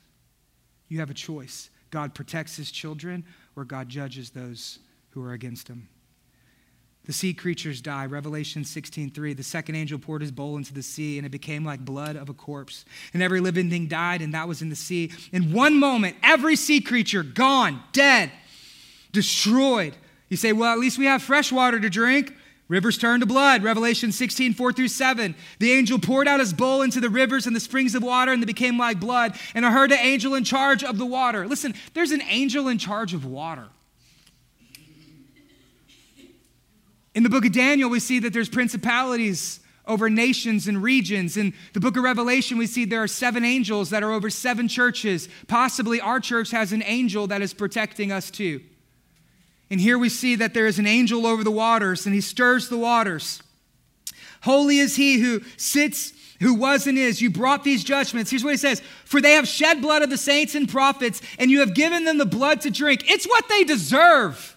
You 0.87 0.99
have 0.99 1.09
a 1.09 1.15
choice. 1.15 1.71
God 1.89 2.13
protects 2.13 2.55
his 2.55 2.69
children 2.69 3.25
or 3.55 3.65
God 3.65 3.89
judges 3.89 4.29
those 4.29 4.77
who 5.09 5.23
are 5.23 5.33
against 5.33 5.67
him. 5.67 5.89
The 7.09 7.13
sea 7.13 7.33
creatures 7.33 7.81
die. 7.81 8.05
Revelation 8.05 8.63
16:3. 8.63 9.33
The 9.33 9.41
second 9.41 9.73
angel 9.73 9.97
poured 9.97 10.21
his 10.21 10.31
bowl 10.31 10.57
into 10.57 10.75
the 10.75 10.83
sea, 10.83 11.17
and 11.17 11.25
it 11.25 11.31
became 11.31 11.65
like 11.65 11.83
blood 11.83 12.15
of 12.15 12.29
a 12.29 12.35
corpse. 12.35 12.85
And 13.15 13.23
every 13.23 13.39
living 13.39 13.67
thing 13.67 13.87
died, 13.87 14.21
and 14.21 14.31
that 14.35 14.47
was 14.47 14.61
in 14.61 14.69
the 14.69 14.75
sea. 14.75 15.11
In 15.31 15.51
one 15.51 15.79
moment, 15.79 16.17
every 16.21 16.55
sea 16.55 16.79
creature 16.79 17.23
gone, 17.23 17.81
dead, 17.93 18.31
destroyed. 19.11 19.95
You 20.27 20.37
say, 20.37 20.53
well, 20.53 20.71
at 20.71 20.77
least 20.77 20.99
we 20.99 21.05
have 21.05 21.23
fresh 21.23 21.51
water 21.51 21.79
to 21.79 21.89
drink. 21.89 22.31
Rivers 22.67 22.99
turned 22.99 23.23
to 23.23 23.25
blood. 23.25 23.63
Revelation 23.63 24.11
16, 24.11 24.53
4 24.53 24.71
through 24.71 24.89
7. 24.89 25.33
The 25.57 25.71
angel 25.71 25.97
poured 25.97 26.27
out 26.27 26.39
his 26.39 26.53
bowl 26.53 26.83
into 26.83 26.99
the 26.99 27.09
rivers 27.09 27.47
and 27.47 27.55
the 27.55 27.59
springs 27.59 27.95
of 27.95 28.03
water, 28.03 28.31
and 28.31 28.39
they 28.39 28.45
became 28.45 28.77
like 28.77 28.99
blood. 28.99 29.35
And 29.55 29.65
I 29.65 29.71
heard 29.71 29.91
an 29.91 29.97
angel 29.97 30.35
in 30.35 30.43
charge 30.43 30.83
of 30.83 30.99
the 30.99 31.07
water. 31.07 31.47
Listen, 31.47 31.73
there's 31.95 32.11
an 32.11 32.21
angel 32.29 32.67
in 32.67 32.77
charge 32.77 33.15
of 33.15 33.25
water. 33.25 33.69
In 37.15 37.23
the 37.23 37.29
book 37.29 37.45
of 37.45 37.51
Daniel, 37.51 37.89
we 37.89 37.99
see 37.99 38.19
that 38.19 38.33
there's 38.33 38.49
principalities 38.49 39.59
over 39.89 40.09
nations 40.09 40.67
and 40.67 40.81
regions. 40.81 41.35
In 41.35 41.53
the 41.73 41.79
book 41.79 41.97
of 41.97 42.03
Revelation, 42.03 42.57
we 42.57 42.67
see 42.67 42.85
there 42.85 43.03
are 43.03 43.07
seven 43.07 43.43
angels 43.43 43.89
that 43.89 44.03
are 44.03 44.11
over 44.11 44.29
seven 44.29 44.67
churches. 44.67 45.27
Possibly 45.47 45.99
our 45.99 46.19
church 46.19 46.51
has 46.51 46.71
an 46.71 46.83
angel 46.85 47.27
that 47.27 47.41
is 47.41 47.53
protecting 47.53 48.11
us 48.11 48.29
too. 48.29 48.61
And 49.71 49.81
here 49.81 49.97
we 49.97 50.09
see 50.09 50.35
that 50.35 50.53
there 50.53 50.67
is 50.67 50.79
an 50.79 50.87
angel 50.87 51.25
over 51.25 51.43
the 51.43 51.51
waters 51.51 52.05
and 52.05 52.13
he 52.13 52.21
stirs 52.21 52.69
the 52.69 52.77
waters. 52.77 53.41
Holy 54.41 54.77
is 54.79 54.95
he 54.95 55.19
who 55.19 55.41
sits, 55.57 56.13
who 56.39 56.53
was 56.53 56.87
and 56.87 56.97
is. 56.97 57.21
You 57.21 57.29
brought 57.29 57.63
these 57.63 57.83
judgments. 57.83 58.31
Here's 58.31 58.43
what 58.43 58.51
he 58.51 58.57
says 58.57 58.81
For 59.05 59.21
they 59.21 59.33
have 59.33 59.47
shed 59.47 59.81
blood 59.81 60.01
of 60.01 60.09
the 60.09 60.17
saints 60.17 60.55
and 60.55 60.69
prophets, 60.69 61.21
and 61.37 61.51
you 61.51 61.59
have 61.59 61.73
given 61.73 62.05
them 62.05 62.17
the 62.17 62.25
blood 62.25 62.61
to 62.61 62.69
drink. 62.69 63.09
It's 63.09 63.27
what 63.27 63.49
they 63.49 63.63
deserve. 63.63 64.55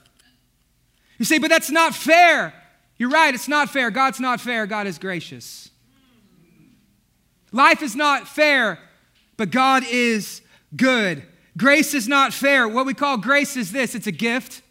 You 1.18 1.24
say, 1.24 1.38
but 1.38 1.50
that's 1.50 1.70
not 1.70 1.94
fair. 1.94 2.54
You're 2.96 3.10
right, 3.10 3.34
it's 3.34 3.48
not 3.48 3.70
fair. 3.70 3.90
God's 3.90 4.20
not 4.20 4.40
fair. 4.40 4.66
God 4.66 4.86
is 4.86 4.98
gracious. 4.98 5.70
Life 7.52 7.82
is 7.82 7.94
not 7.94 8.26
fair, 8.26 8.78
but 9.36 9.50
God 9.50 9.84
is 9.90 10.40
good. 10.74 11.22
Grace 11.56 11.94
is 11.94 12.08
not 12.08 12.32
fair. 12.32 12.66
What 12.66 12.86
we 12.86 12.94
call 12.94 13.18
grace 13.18 13.56
is 13.56 13.72
this 13.72 13.94
it's 13.94 14.06
a 14.06 14.12
gift 14.12 14.62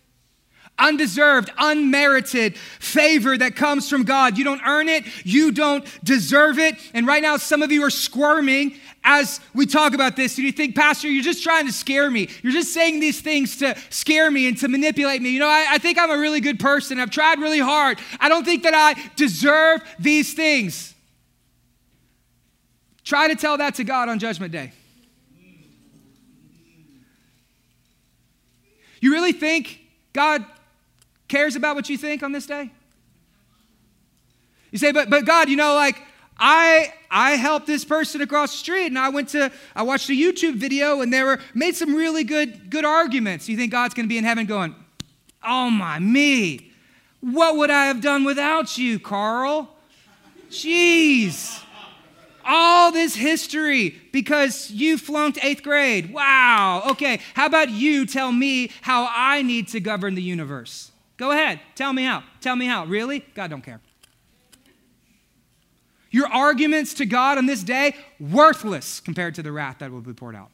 undeserved, 0.82 1.49
unmerited 1.57 2.57
favor 2.57 3.38
that 3.38 3.55
comes 3.55 3.89
from 3.89 4.03
God. 4.03 4.38
You 4.38 4.43
don't 4.43 4.61
earn 4.65 4.89
it, 4.89 5.05
you 5.23 5.51
don't 5.51 5.86
deserve 6.03 6.59
it. 6.59 6.75
And 6.93 7.07
right 7.07 7.21
now, 7.21 7.38
some 7.38 7.61
of 7.61 7.71
you 7.71 7.84
are 7.84 7.89
squirming 7.89 8.75
as 9.03 9.39
we 9.53 9.65
talk 9.65 9.93
about 9.93 10.15
this. 10.15 10.38
And 10.38 10.45
you 10.45 10.51
think, 10.51 10.75
Pastor, 10.75 11.09
you're 11.09 11.23
just 11.23 11.43
trying 11.43 11.65
to 11.65 11.71
scare 11.73 12.09
me. 12.11 12.29
You're 12.43 12.53
just 12.53 12.73
saying 12.73 12.99
these 12.99 13.21
things 13.21 13.57
to 13.57 13.75
scare 13.89 14.29
me 14.29 14.47
and 14.47 14.57
to 14.59 14.67
manipulate 14.67 15.21
me. 15.21 15.29
You 15.29 15.39
know, 15.39 15.47
I, 15.47 15.67
I 15.71 15.77
think 15.77 15.97
I'm 15.97 16.11
a 16.11 16.17
really 16.17 16.39
good 16.39 16.59
person. 16.59 16.99
I've 16.99 17.09
tried 17.09 17.39
really 17.39 17.59
hard. 17.59 17.99
I 18.19 18.29
don't 18.29 18.43
think 18.43 18.63
that 18.63 18.73
I 18.73 19.01
deserve 19.15 19.82
these 19.99 20.34
things. 20.34 20.93
Try 23.03 23.27
to 23.29 23.36
tell 23.36 23.57
that 23.57 23.75
to 23.75 23.84
God 23.84 24.09
on 24.09 24.19
Judgment 24.19 24.51
Day. 24.51 24.71
You 28.99 29.11
really 29.11 29.34
think 29.34 29.79
God 30.13 30.45
cares 31.32 31.55
about 31.55 31.75
what 31.75 31.89
you 31.89 31.97
think 31.97 32.21
on 32.21 32.32
this 32.32 32.45
day? 32.45 32.69
You 34.71 34.77
say, 34.77 34.91
but, 34.91 35.09
but 35.09 35.25
God, 35.25 35.49
you 35.49 35.55
know, 35.55 35.73
like, 35.75 36.01
I 36.38 36.93
I 37.11 37.32
helped 37.32 37.67
this 37.67 37.86
person 37.86 38.21
across 38.21 38.51
the 38.51 38.57
street 38.57 38.88
and 38.88 38.97
I 38.97 39.09
went 39.09 39.29
to 39.29 39.51
I 39.75 39.84
watched 39.84 40.09
a 40.09 40.13
YouTube 40.13 40.55
video 40.55 41.01
and 41.01 41.13
they 41.13 41.21
were 41.23 41.39
made 41.53 41.75
some 41.75 41.93
really 41.93 42.23
good 42.23 42.69
good 42.71 42.84
arguments. 42.84 43.47
You 43.47 43.55
think 43.55 43.71
God's 43.71 43.93
going 43.93 44.05
to 44.05 44.09
be 44.09 44.17
in 44.17 44.23
heaven 44.23 44.47
going, 44.47 44.75
"Oh 45.43 45.69
my 45.69 45.99
me. 45.99 46.71
What 47.19 47.57
would 47.57 47.69
I 47.69 47.86
have 47.86 48.01
done 48.01 48.23
without 48.23 48.75
you, 48.75 48.97
Carl?" 48.97 49.69
Jeez. 50.49 51.63
All 52.43 52.91
this 52.91 53.13
history 53.13 54.01
because 54.11 54.71
you 54.71 54.97
flunked 54.97 55.38
8th 55.38 55.61
grade. 55.61 56.11
Wow. 56.11 56.82
Okay, 56.91 57.19
how 57.36 57.45
about 57.45 57.69
you 57.69 58.07
tell 58.07 58.32
me 58.32 58.71
how 58.82 59.07
I 59.11 59.43
need 59.43 59.67
to 59.69 59.79
govern 59.79 60.15
the 60.15 60.23
universe? 60.23 60.90
Go 61.22 61.30
ahead. 61.30 61.59
Tell 61.76 61.93
me 61.93 62.03
how. 62.03 62.24
Tell 62.41 62.55
me 62.55 62.65
how. 62.65 62.86
Really? 62.86 63.19
God 63.36 63.51
don't 63.51 63.61
care. 63.61 63.80
Your 66.09 66.28
arguments 66.28 66.95
to 66.95 67.05
God 67.05 67.38
on 67.38 67.45
this 67.45 67.61
day, 67.61 67.95
worthless 68.19 68.99
compared 68.99 69.36
to 69.36 69.43
the 69.43 69.51
wrath 69.51 69.78
that 69.80 69.91
will 69.91 70.01
be 70.01 70.13
poured 70.13 70.36
out 70.36 70.49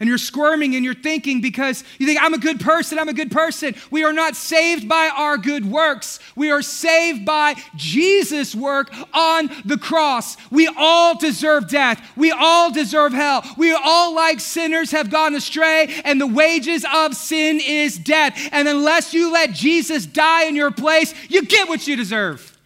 and 0.00 0.08
you're 0.08 0.18
squirming 0.18 0.74
and 0.74 0.84
you're 0.84 0.94
thinking 0.94 1.42
because 1.42 1.84
you 1.98 2.06
think, 2.06 2.20
I'm 2.20 2.32
a 2.32 2.38
good 2.38 2.58
person, 2.58 2.98
I'm 2.98 3.10
a 3.10 3.14
good 3.14 3.30
person. 3.30 3.74
We 3.90 4.02
are 4.02 4.14
not 4.14 4.34
saved 4.34 4.88
by 4.88 5.10
our 5.14 5.36
good 5.36 5.66
works. 5.66 6.18
We 6.34 6.50
are 6.50 6.62
saved 6.62 7.26
by 7.26 7.54
Jesus' 7.76 8.54
work 8.54 8.92
on 9.12 9.50
the 9.66 9.76
cross. 9.76 10.38
We 10.50 10.68
all 10.74 11.18
deserve 11.18 11.68
death. 11.68 12.00
We 12.16 12.30
all 12.30 12.72
deserve 12.72 13.12
hell. 13.12 13.44
We 13.58 13.72
all, 13.72 14.14
like 14.14 14.40
sinners, 14.40 14.90
have 14.92 15.10
gone 15.10 15.34
astray, 15.34 16.00
and 16.04 16.18
the 16.18 16.26
wages 16.26 16.86
of 16.90 17.14
sin 17.14 17.60
is 17.62 17.98
death. 17.98 18.48
And 18.52 18.66
unless 18.66 19.12
you 19.12 19.30
let 19.30 19.52
Jesus 19.52 20.06
die 20.06 20.46
in 20.46 20.56
your 20.56 20.70
place, 20.70 21.14
you 21.28 21.44
get 21.44 21.68
what 21.68 21.86
you 21.86 21.94
deserve. 21.94 22.56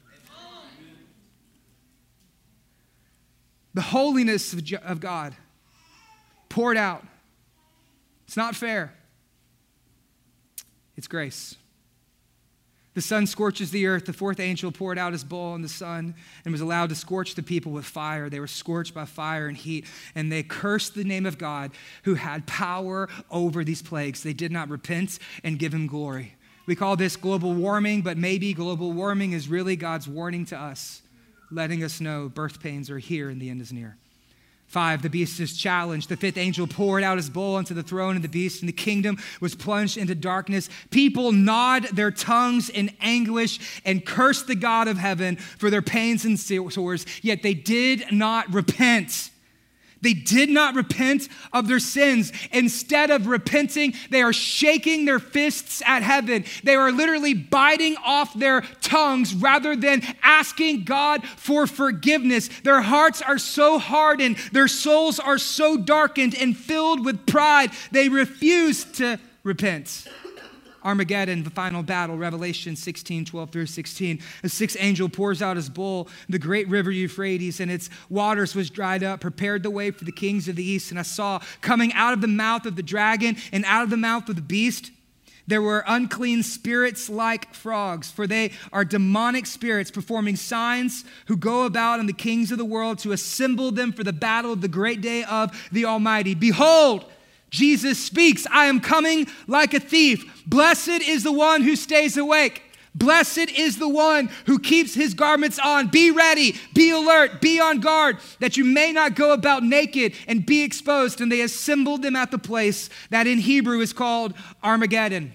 The 3.75 3.83
holiness 3.83 4.55
of 4.55 5.01
God 5.01 5.35
poured 6.49 6.77
out 6.77 7.05
it's 8.35 8.37
not 8.37 8.57
fair. 8.57 8.93
It's 10.97 11.07
grace. 11.07 11.55
The 12.95 13.01
sun 13.01 13.29
scorches 13.29 13.71
the 13.71 13.87
earth. 13.87 14.07
The 14.07 14.13
fourth 14.13 14.41
angel 14.41 14.73
poured 14.73 14.99
out 14.99 15.13
his 15.13 15.23
bowl 15.23 15.53
on 15.53 15.63
the 15.63 15.69
sun 15.69 16.17
and 16.45 16.51
was 16.51 16.61
allowed 16.61 16.89
to 16.89 16.97
scorch 16.97 17.37
the 17.37 17.45
people 17.45 17.71
with 17.71 17.85
fire. 17.85 18.29
They 18.29 18.41
were 18.41 18.49
scorched 18.49 18.93
by 18.93 19.05
fire 19.05 19.47
and 19.47 19.57
heat, 19.57 19.87
and 20.17 20.33
they 20.33 20.43
cursed 20.43 20.97
the 20.97 21.05
name 21.05 21.27
of 21.27 21.39
God 21.39 21.71
who 22.03 22.15
had 22.15 22.45
power 22.45 23.09
over 23.31 23.63
these 23.63 23.83
plagues. 23.83 24.25
They 24.25 24.33
did 24.33 24.51
not 24.51 24.69
repent 24.69 25.21
and 25.45 25.57
give 25.57 25.73
him 25.73 25.87
glory. 25.87 26.35
We 26.67 26.75
call 26.75 26.97
this 26.97 27.15
global 27.15 27.55
warming, 27.55 28.03
but 28.03 28.19
maybe 28.19 28.53
global 28.53 28.91
warming 28.91 29.31
is 29.31 29.47
really 29.47 29.77
God's 29.77 30.09
warning 30.09 30.45
to 30.47 30.59
us, 30.59 31.03
letting 31.53 31.85
us 31.85 32.01
know 32.01 32.29
birth 32.29 32.61
pains 32.61 32.91
are 32.91 32.99
here 32.99 33.29
and 33.31 33.41
the 33.41 33.49
end 33.49 33.61
is 33.61 33.73
near. 33.73 33.97
Five, 34.75 35.03
the 35.03 35.09
beast 35.09 35.39
is 35.39 35.57
challenged. 35.57 36.09
The 36.09 36.17
fifth 36.17 36.37
angel 36.37 36.67
poured 36.67 37.05
out 37.05 37.17
his 37.17 37.31
bowl 37.31 37.55
onto 37.55 37.75
the 37.75 37.83
throne 37.85 38.17
of 38.17 38.23
the 38.23 38.29
beast, 38.29 38.61
and 38.61 38.69
the 38.69 38.73
kingdom 38.73 39.19
was 39.41 39.55
plunged 39.55 39.97
into 39.97 40.17
darkness. 40.17 40.69
People 40.91 41.31
gnawed 41.31 41.85
their 41.93 42.11
tongues 42.11 42.71
in 42.71 42.91
anguish 43.01 43.81
and 43.85 44.05
cursed 44.05 44.49
the 44.49 44.57
God 44.57 44.89
of 44.89 44.99
heaven 44.99 45.37
for 45.37 45.71
their 45.71 45.81
pains 45.81 46.25
and 46.25 46.37
sores, 46.41 47.07
yet 47.23 47.45
they 47.45 47.55
did 47.55 48.07
not 48.11 48.53
repent. 48.53 49.31
They 50.05 50.15
did 50.15 50.51
not 50.51 50.75
repent 50.75 51.29
of 51.53 51.67
their 51.67 51.81
sins. 51.81 52.31
Instead 52.53 53.11
of 53.11 53.27
repenting, 53.27 53.95
they 54.11 54.23
are 54.23 54.33
shaking 54.33 55.07
their 55.07 55.19
fists 55.19 55.83
at 55.87 56.03
heaven. 56.03 56.45
They 56.63 56.77
are 56.77 56.93
literally 56.93 57.33
biting 57.33 57.97
off 58.05 58.35
their 58.35 58.61
tongues 58.83 59.35
rather 59.35 59.75
than 59.75 60.03
asking 60.23 60.85
God 60.85 61.27
for 61.27 61.67
forgiveness. 61.67 62.49
Their 62.63 62.83
hearts 62.83 63.23
are 63.23 63.39
so 63.39 63.79
hardened, 63.79 64.37
their 64.53 64.69
souls 64.69 65.19
are 65.19 65.39
so 65.39 65.79
darkened 65.79 66.35
and 66.35 66.57
filled 66.57 67.05
with 67.05 67.27
pride, 67.27 67.71
they 67.91 68.09
refuse 68.09 68.85
to 68.85 69.19
repent. 69.43 70.07
Armageddon, 70.85 71.43
the 71.43 71.51
final 71.51 71.83
battle, 71.83 72.17
Revelation 72.17 72.77
16, 72.77 73.25
12 73.25 73.51
through 73.51 73.67
16. 73.67 74.21
The 74.43 74.49
sixth 74.49 74.77
angel 74.79 75.09
pours 75.09 75.43
out 75.43 75.57
his 75.57 75.69
bowl, 75.69 76.09
the 76.29 76.39
great 76.39 76.69
river 76.69 76.91
Euphrates, 76.91 77.61
and 77.61 77.71
its 77.71 77.91
waters 78.09 78.55
was 78.55 78.71
dried 78.71 79.03
up, 79.03 79.21
prepared 79.21 79.63
the 79.63 79.71
way 79.71 79.91
for 79.91 80.05
the 80.05 80.13
kings 80.13 80.49
of 80.49 80.57
the 80.57 80.65
east. 80.65 80.91
And 80.91 80.99
I 80.99 81.03
saw 81.03 81.41
coming 81.61 81.93
out 81.95 82.13
of 82.13 82.21
the 82.21 82.29
mouth 82.29 82.67
of 82.67 82.77
the 82.77 82.83
dragon 82.83 83.37
and 83.53 83.65
out 83.65 83.85
of 83.85 83.91
the 83.91 83.97
mouth 83.97 84.29
of 84.29 84.37
the 84.37 84.43
beast 84.43 84.91
there 85.47 85.61
were 85.61 85.85
unclean 85.87 86.43
spirits 86.43 87.11
like 87.11 87.53
frogs, 87.55 88.11
for 88.11 88.27
they 88.27 88.53
are 88.73 88.85
demonic 88.85 89.45
spirits 89.47 89.91
performing 89.91 90.37
signs 90.37 91.05
who 91.27 91.37
go 91.37 91.67
about 91.67 92.01
in 92.01 92.07
the 92.07 92.15
kings 92.15 92.51
of 92.51 92.59
the 92.59 92.65
world 92.65 92.99
to 93.01 93.13
assemble 93.13 93.71
them 93.71 93.93
for 93.93 94.05
the 94.05 94.13
battle 94.13 94.53
of 94.53 94.63
the 94.63 94.69
great 94.69 95.03
day 95.03 95.23
of 95.25 95.69
the 95.71 95.85
Almighty. 95.85 96.35
Behold, 96.35 97.05
Jesus 97.55 98.05
speaks, 98.05 98.49
I 98.51 98.67
am 98.67 98.81
coming 98.81 99.29
like 99.47 99.75
a 99.75 99.79
thief. 99.79 100.45
Blessed 100.45 100.89
is 100.89 101.23
the 101.23 101.31
one 101.31 101.63
who 101.63 101.77
stays 101.77 102.17
awake. 102.17 102.63
Blessed 102.97 103.49
is 103.57 103.79
the 103.79 103.89
one 103.89 104.29
who 104.47 104.59
keeps 104.59 104.93
his 104.93 105.15
garments 105.15 105.61
on. 105.61 105.87
Be 105.87 106.11
ready, 106.11 106.57
be 106.75 106.91
alert, 106.91 107.41
be 107.41 107.61
on 107.61 107.79
guard, 107.79 108.19
that 108.41 108.57
you 108.57 108.65
may 108.65 108.91
not 108.91 109.15
go 109.15 109.33
about 109.33 109.63
naked 109.63 110.15
and 110.27 110.45
be 110.45 110.63
exposed. 110.63 111.21
And 111.21 111.31
they 111.31 111.43
assembled 111.43 112.03
them 112.03 112.17
at 112.17 112.33
the 112.33 112.39
place 112.39 112.91
that 113.11 113.29
in 113.29 113.39
Hebrew 113.39 113.79
is 113.81 113.93
called 113.93 114.35
Armageddon. 114.63 115.33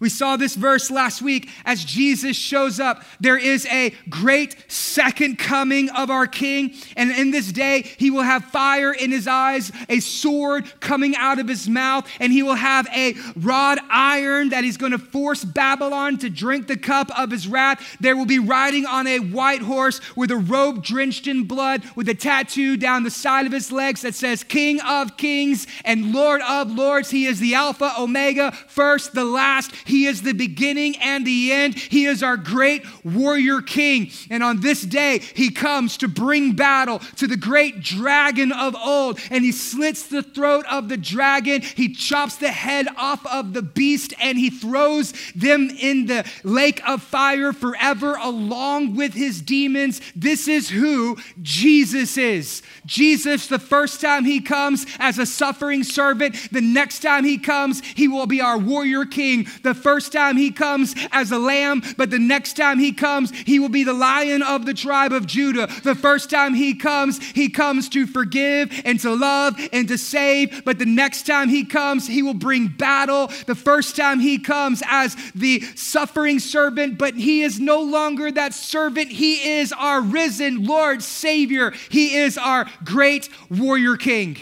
We 0.00 0.08
saw 0.08 0.36
this 0.36 0.54
verse 0.54 0.90
last 0.92 1.22
week 1.22 1.48
as 1.64 1.84
Jesus 1.84 2.36
shows 2.36 2.78
up. 2.78 3.02
There 3.18 3.36
is 3.36 3.66
a 3.66 3.92
great 4.08 4.56
second 4.68 5.38
coming 5.38 5.90
of 5.90 6.08
our 6.08 6.26
King. 6.26 6.74
And 6.96 7.10
in 7.10 7.32
this 7.32 7.50
day, 7.50 7.82
he 7.96 8.10
will 8.10 8.22
have 8.22 8.44
fire 8.44 8.92
in 8.92 9.10
his 9.10 9.26
eyes, 9.26 9.72
a 9.88 9.98
sword 9.98 10.72
coming 10.80 11.16
out 11.16 11.40
of 11.40 11.48
his 11.48 11.68
mouth, 11.68 12.08
and 12.20 12.32
he 12.32 12.44
will 12.44 12.54
have 12.54 12.86
a 12.94 13.14
rod 13.36 13.80
iron 13.90 14.50
that 14.50 14.62
he's 14.62 14.76
going 14.76 14.92
to 14.92 14.98
force 14.98 15.44
Babylon 15.44 16.18
to 16.18 16.30
drink 16.30 16.68
the 16.68 16.76
cup 16.76 17.10
of 17.18 17.32
his 17.32 17.48
wrath. 17.48 17.96
There 17.98 18.16
will 18.16 18.26
be 18.26 18.38
riding 18.38 18.86
on 18.86 19.08
a 19.08 19.18
white 19.18 19.62
horse 19.62 20.00
with 20.16 20.30
a 20.30 20.36
robe 20.36 20.84
drenched 20.84 21.26
in 21.26 21.44
blood, 21.44 21.82
with 21.96 22.08
a 22.08 22.14
tattoo 22.14 22.76
down 22.76 23.02
the 23.02 23.10
side 23.10 23.46
of 23.46 23.52
his 23.52 23.72
legs 23.72 24.02
that 24.02 24.14
says, 24.14 24.44
King 24.44 24.80
of 24.82 25.16
Kings 25.16 25.66
and 25.84 26.12
Lord 26.12 26.40
of 26.42 26.70
Lords. 26.70 27.10
He 27.10 27.26
is 27.26 27.40
the 27.40 27.54
Alpha, 27.54 27.92
Omega, 27.98 28.52
first, 28.52 29.12
the 29.12 29.24
last. 29.24 29.72
He 29.88 30.06
is 30.06 30.22
the 30.22 30.34
beginning 30.34 30.96
and 30.98 31.26
the 31.26 31.50
end. 31.50 31.78
He 31.78 32.04
is 32.04 32.22
our 32.22 32.36
great 32.36 32.84
warrior 33.04 33.62
king. 33.62 34.10
And 34.30 34.42
on 34.42 34.60
this 34.60 34.82
day, 34.82 35.20
he 35.34 35.50
comes 35.50 35.96
to 35.98 36.08
bring 36.08 36.52
battle 36.52 36.98
to 37.16 37.26
the 37.26 37.36
great 37.36 37.80
dragon 37.80 38.52
of 38.52 38.76
old. 38.76 39.18
And 39.30 39.44
he 39.44 39.52
slits 39.52 40.06
the 40.06 40.22
throat 40.22 40.66
of 40.70 40.88
the 40.88 40.96
dragon. 40.96 41.62
He 41.62 41.88
chops 41.94 42.36
the 42.36 42.52
head 42.52 42.86
off 42.96 43.24
of 43.26 43.54
the 43.54 43.62
beast 43.62 44.12
and 44.20 44.38
he 44.38 44.50
throws 44.50 45.14
them 45.34 45.70
in 45.70 46.06
the 46.06 46.30
lake 46.44 46.86
of 46.86 47.02
fire 47.02 47.52
forever 47.52 48.16
along 48.20 48.94
with 48.94 49.14
his 49.14 49.40
demons. 49.40 50.00
This 50.14 50.48
is 50.48 50.68
who 50.68 51.16
Jesus 51.40 52.18
is. 52.18 52.62
Jesus, 52.84 53.46
the 53.46 53.58
first 53.58 54.00
time 54.00 54.24
he 54.24 54.40
comes 54.40 54.86
as 54.98 55.18
a 55.18 55.26
suffering 55.26 55.82
servant, 55.82 56.36
the 56.52 56.60
next 56.60 57.00
time 57.00 57.24
he 57.24 57.38
comes, 57.38 57.82
he 57.94 58.08
will 58.08 58.26
be 58.26 58.40
our 58.40 58.58
warrior 58.58 59.04
king. 59.04 59.46
The 59.62 59.74
first 59.78 60.12
time 60.12 60.36
he 60.36 60.50
comes 60.50 60.94
as 61.12 61.32
a 61.32 61.38
lamb, 61.38 61.82
but 61.96 62.10
the 62.10 62.18
next 62.18 62.54
time 62.54 62.78
he 62.78 62.92
comes, 62.92 63.30
he 63.30 63.58
will 63.58 63.68
be 63.68 63.84
the 63.84 63.94
lion 63.94 64.42
of 64.42 64.66
the 64.66 64.74
tribe 64.74 65.12
of 65.12 65.26
Judah. 65.26 65.68
The 65.82 65.94
first 65.94 66.28
time 66.28 66.54
he 66.54 66.74
comes, 66.74 67.18
he 67.32 67.48
comes 67.48 67.88
to 67.90 68.06
forgive 68.06 68.82
and 68.84 69.00
to 69.00 69.14
love 69.14 69.58
and 69.72 69.88
to 69.88 69.96
save, 69.96 70.64
but 70.64 70.78
the 70.78 70.86
next 70.86 71.26
time 71.26 71.48
he 71.48 71.64
comes, 71.64 72.06
he 72.06 72.22
will 72.22 72.34
bring 72.34 72.68
battle. 72.68 73.28
The 73.46 73.54
first 73.54 73.96
time 73.96 74.20
he 74.20 74.38
comes 74.38 74.82
as 74.86 75.16
the 75.34 75.62
suffering 75.74 76.38
servant, 76.38 76.98
but 76.98 77.14
he 77.14 77.42
is 77.42 77.58
no 77.58 77.80
longer 77.80 78.30
that 78.32 78.52
servant. 78.52 79.10
He 79.10 79.58
is 79.58 79.72
our 79.72 80.00
risen 80.00 80.64
Lord, 80.64 81.02
Savior. 81.02 81.72
He 81.88 82.16
is 82.16 82.36
our 82.36 82.66
great 82.84 83.28
warrior 83.50 83.96
king. 83.96 84.36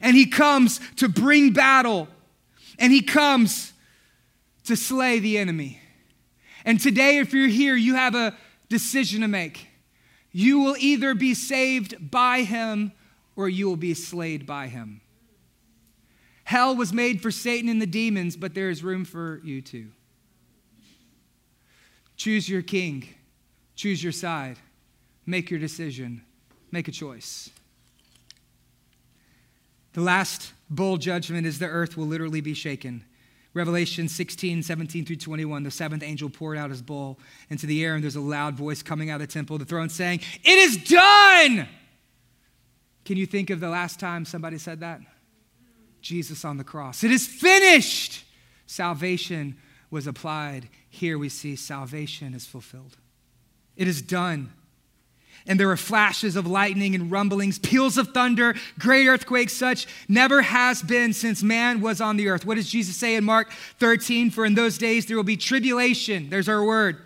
And 0.00 0.16
he 0.16 0.26
comes 0.26 0.80
to 0.96 1.08
bring 1.08 1.52
battle. 1.52 2.08
And 2.78 2.92
he 2.92 3.02
comes 3.02 3.73
to 4.64 4.76
slay 4.76 5.18
the 5.18 5.38
enemy. 5.38 5.80
And 6.64 6.80
today, 6.80 7.18
if 7.18 7.32
you're 7.32 7.48
here, 7.48 7.76
you 7.76 7.94
have 7.94 8.14
a 8.14 8.34
decision 8.68 9.20
to 9.20 9.28
make. 9.28 9.68
You 10.32 10.60
will 10.60 10.76
either 10.78 11.14
be 11.14 11.34
saved 11.34 12.10
by 12.10 12.42
him 12.42 12.92
or 13.36 13.48
you 13.48 13.68
will 13.68 13.76
be 13.76 13.94
slayed 13.94 14.46
by 14.46 14.68
him. 14.68 15.00
Hell 16.44 16.76
was 16.76 16.92
made 16.92 17.22
for 17.22 17.30
Satan 17.30 17.68
and 17.70 17.80
the 17.80 17.86
demons, 17.86 18.36
but 18.36 18.54
there 18.54 18.70
is 18.70 18.82
room 18.82 19.04
for 19.04 19.40
you 19.44 19.62
too. 19.62 19.88
Choose 22.16 22.48
your 22.48 22.62
king, 22.62 23.08
choose 23.74 24.02
your 24.02 24.12
side, 24.12 24.58
make 25.26 25.50
your 25.50 25.58
decision, 25.58 26.22
make 26.70 26.86
a 26.86 26.92
choice. 26.92 27.50
The 29.94 30.00
last 30.00 30.52
bowl 30.68 30.96
judgment 30.96 31.46
is 31.46 31.58
the 31.58 31.66
earth 31.66 31.96
will 31.96 32.06
literally 32.06 32.40
be 32.40 32.54
shaken. 32.54 33.04
Revelation 33.54 34.08
16, 34.08 34.64
17 34.64 35.04
through 35.06 35.16
21, 35.16 35.62
the 35.62 35.70
seventh 35.70 36.02
angel 36.02 36.28
poured 36.28 36.58
out 36.58 36.70
his 36.70 36.82
bowl 36.82 37.20
into 37.48 37.66
the 37.66 37.84
air, 37.84 37.94
and 37.94 38.02
there's 38.02 38.16
a 38.16 38.20
loud 38.20 38.54
voice 38.54 38.82
coming 38.82 39.10
out 39.10 39.20
of 39.20 39.28
the 39.28 39.32
temple, 39.32 39.56
the 39.58 39.64
throne, 39.64 39.88
saying, 39.88 40.20
It 40.42 40.58
is 40.58 40.76
done! 40.76 41.68
Can 43.04 43.16
you 43.16 43.26
think 43.26 43.50
of 43.50 43.60
the 43.60 43.68
last 43.68 44.00
time 44.00 44.24
somebody 44.24 44.58
said 44.58 44.80
that? 44.80 45.00
Jesus 46.00 46.44
on 46.44 46.56
the 46.56 46.64
cross. 46.64 47.04
It 47.04 47.12
is 47.12 47.26
finished! 47.26 48.24
Salvation 48.66 49.56
was 49.88 50.08
applied. 50.08 50.68
Here 50.90 51.16
we 51.16 51.28
see 51.28 51.54
salvation 51.54 52.34
is 52.34 52.46
fulfilled. 52.46 52.96
It 53.76 53.86
is 53.86 54.02
done 54.02 54.52
and 55.46 55.60
there 55.60 55.68
were 55.68 55.76
flashes 55.76 56.36
of 56.36 56.46
lightning 56.46 56.94
and 56.94 57.10
rumblings, 57.10 57.58
peals 57.58 57.98
of 57.98 58.08
thunder, 58.08 58.54
great 58.78 59.06
earthquakes, 59.06 59.52
such 59.52 59.86
never 60.08 60.42
has 60.42 60.82
been 60.82 61.12
since 61.12 61.42
man 61.42 61.80
was 61.80 62.00
on 62.00 62.16
the 62.16 62.28
earth. 62.28 62.46
What 62.46 62.54
does 62.54 62.70
Jesus 62.70 62.96
say 62.96 63.14
in 63.14 63.24
Mark 63.24 63.50
13? 63.78 64.30
For 64.30 64.46
in 64.46 64.54
those 64.54 64.78
days 64.78 65.06
there 65.06 65.16
will 65.16 65.24
be 65.24 65.36
tribulation. 65.36 66.30
There's 66.30 66.48
our 66.48 66.64
word. 66.64 66.98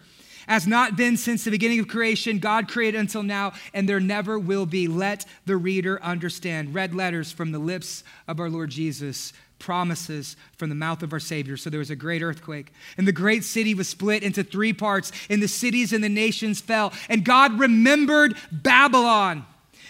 As 0.47 0.66
not 0.66 0.97
been 0.97 1.18
since 1.18 1.45
the 1.45 1.51
beginning 1.51 1.78
of 1.78 1.89
creation, 1.89 2.39
God 2.39 2.68
created 2.68 2.99
until 2.99 3.22
now, 3.22 3.53
and 3.74 3.86
there 3.86 4.01
never 4.01 4.39
will 4.39 4.64
be. 4.64 4.89
Let 4.89 5.26
the 5.45 5.59
reader 5.59 6.03
understand. 6.03 6.74
Red 6.74 6.95
letters 6.95 7.30
from 7.30 7.53
the 7.53 7.59
lips 7.59 8.03
of 8.26 8.41
our 8.41 8.49
Lord 8.49 8.70
Jesus 8.70 9.34
promises 9.59 10.36
from 10.56 10.68
the 10.68 10.74
mouth 10.74 11.02
of 11.02 11.12
our 11.12 11.20
Savior. 11.20 11.56
So 11.56 11.70
there 11.70 11.78
was 11.78 11.90
a 11.90 11.96
great 11.96 12.22
earthquake, 12.22 12.72
and 12.96 13.06
the 13.06 13.12
great 13.12 13.44
city 13.44 13.74
was 13.74 13.88
split 13.88 14.22
into 14.22 14.44
three 14.44 14.72
parts, 14.72 15.12
and 15.28 15.42
the 15.42 15.48
cities 15.48 15.92
and 15.92 16.02
the 16.02 16.09
nations 16.09 16.61
fell. 16.61 16.92
And 17.09 17.24
God 17.24 17.59
remembered 17.59 18.36
Babylon 18.50 19.46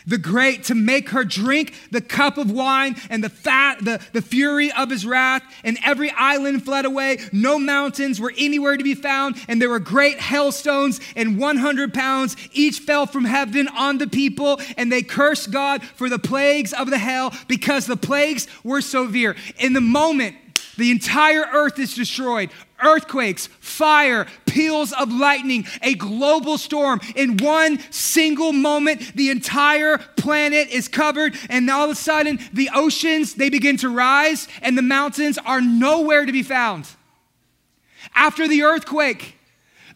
the 0.09 0.19
great 0.19 0.65
to 0.65 0.75
make 0.75 1.11
her 1.11 1.25
drink 1.25 1.75
the 1.91 2.01
cup 2.01 2.39
of 2.39 2.51
wine 2.51 2.97
and 3.11 3.23
the 3.23 3.29
fat 3.29 3.85
the, 3.85 4.01
the 4.13 4.23
fury 4.23 4.73
of 4.73 4.91
his 4.91 5.07
wrath. 5.07 5.43
And 5.63 5.79
every 5.85 6.11
island 6.11 6.65
fled 6.65 6.85
away. 6.85 7.19
No 7.31 7.59
mountains 7.59 8.21
were 8.21 8.33
anywhere 8.37 8.77
to 8.77 8.83
be 8.83 8.95
found. 8.95 9.37
And 9.47 9.61
there 9.61 9.69
were 9.69 9.79
great 9.79 10.19
hailstones 10.19 11.01
and 11.15 11.39
100 11.39 11.95
pounds 11.95 12.37
each 12.53 12.81
fell 12.81 13.07
from 13.07 13.25
heaven 13.25 13.69
on 13.69 13.99
the 13.99 14.07
people. 14.07 14.61
And 14.77 14.91
they 14.91 15.03
cursed 15.03 15.51
god 15.51 15.83
for 15.83 16.09
the 16.09 16.19
plagues 16.19 16.73
of 16.73 16.91
the 16.91 16.99
hail 16.99 17.33
because 17.47 17.87
the 17.87 17.97
plagues 17.97 18.49
were 18.65 18.81
severe. 18.81 19.37
In 19.59 19.75
the 19.75 19.81
moment 19.81 20.37
the 20.79 20.93
entire 20.93 21.45
earth 21.53 21.79
is 21.79 21.95
destroyed 21.95 22.51
earthquakes, 22.81 23.49
fire, 23.59 24.25
peals 24.47 24.93
of 24.93 25.13
lightning, 25.13 25.67
a 25.83 25.95
global 25.95 26.57
storm. 26.57 27.01
In 27.17 27.37
one 27.39 27.81
single 27.91 28.53
moment, 28.53 29.17
the 29.17 29.31
entire 29.31 29.99
planet 29.99 30.69
is 30.69 30.87
covered, 30.87 31.37
and 31.51 31.69
all 31.69 31.87
of 31.87 31.91
a 31.91 31.95
sudden, 31.97 32.39
the 32.53 32.71
oceans 32.73 33.35
they 33.35 33.51
begin 33.51 33.77
to 33.79 33.89
rise, 33.89 34.47
and 34.63 34.79
the 34.79 34.83
mountains 34.83 35.39
are 35.39 35.61
nowhere 35.61 36.25
to 36.25 36.31
be 36.31 36.45
found. 36.45 36.87
After 38.15 38.47
the 38.47 38.63
earthquake, 38.63 39.37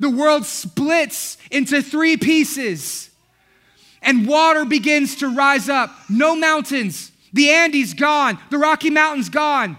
the 0.01 0.11
world 0.11 0.45
splits 0.45 1.39
into 1.53 1.83
three 1.83 2.16
pieces, 2.16 3.11
and 4.03 4.26
water 4.26 4.64
begins 4.64 5.14
to 5.16 5.28
rise 5.28 5.68
up. 5.68 5.91
No 6.11 6.35
mountains. 6.35 7.12
The 7.33 7.51
Andes 7.51 7.95
gone, 7.95 8.39
the 8.51 8.59
Rocky 8.59 8.91
Mountains 8.91 9.28
gone. 9.28 9.78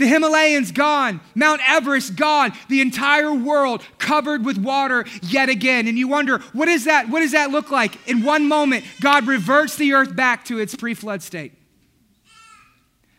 The 0.00 0.06
Himalayas 0.06 0.72
gone, 0.72 1.20
Mount 1.34 1.60
Everest 1.68 2.16
gone, 2.16 2.54
the 2.70 2.80
entire 2.80 3.34
world 3.34 3.82
covered 3.98 4.46
with 4.46 4.56
water 4.56 5.04
yet 5.20 5.50
again. 5.50 5.86
And 5.86 5.98
you 5.98 6.08
wonder, 6.08 6.38
what 6.54 6.68
is 6.68 6.86
that? 6.86 7.10
What 7.10 7.20
does 7.20 7.32
that 7.32 7.50
look 7.50 7.70
like? 7.70 8.08
In 8.08 8.22
one 8.22 8.48
moment, 8.48 8.86
God 9.02 9.26
reverts 9.26 9.76
the 9.76 9.92
earth 9.92 10.16
back 10.16 10.46
to 10.46 10.58
its 10.58 10.74
pre-flood 10.74 11.22
state. 11.22 11.52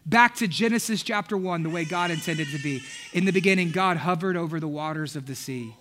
Back 0.08 0.34
to 0.38 0.48
Genesis 0.48 1.04
chapter 1.04 1.38
1, 1.38 1.62
the 1.62 1.70
way 1.70 1.86
God 1.86 2.10
intended 2.10 2.48
to 2.48 2.58
be. 2.58 2.82
In 3.14 3.26
the 3.26 3.32
beginning, 3.32 3.70
God 3.70 3.98
hovered 3.98 4.36
over 4.36 4.60
the 4.60 4.68
waters 4.68 5.16
of 5.16 5.28
the 5.28 5.36
sea. 5.36 5.76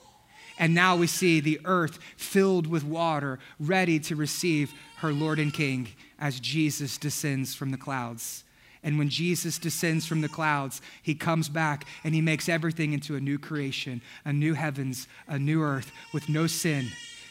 And 0.58 0.74
now 0.74 0.96
we 0.96 1.06
see 1.06 1.40
the 1.40 1.62
earth 1.64 1.98
filled 2.18 2.66
with 2.66 2.84
water, 2.84 3.38
ready 3.58 3.98
to 4.00 4.16
receive 4.16 4.74
her 4.98 5.14
Lord 5.14 5.38
and 5.38 5.54
King 5.54 5.88
as 6.18 6.40
Jesus 6.40 6.98
descends 6.98 7.54
from 7.54 7.70
the 7.70 7.78
clouds 7.78 8.44
And 8.82 8.98
when 8.98 9.10
Jesus 9.10 9.58
descends 9.58 10.06
from 10.06 10.22
the 10.22 10.28
clouds, 10.28 10.80
he 11.02 11.14
comes 11.14 11.48
back 11.48 11.84
and 12.02 12.14
he 12.14 12.20
makes 12.20 12.48
everything 12.48 12.92
into 12.92 13.14
a 13.14 13.20
new 13.20 13.38
creation, 13.38 14.00
a 14.24 14.32
new 14.32 14.54
heavens, 14.54 15.06
a 15.28 15.38
new 15.38 15.62
earth 15.62 15.92
with 16.12 16.28
no 16.28 16.46
sin. 16.46 16.86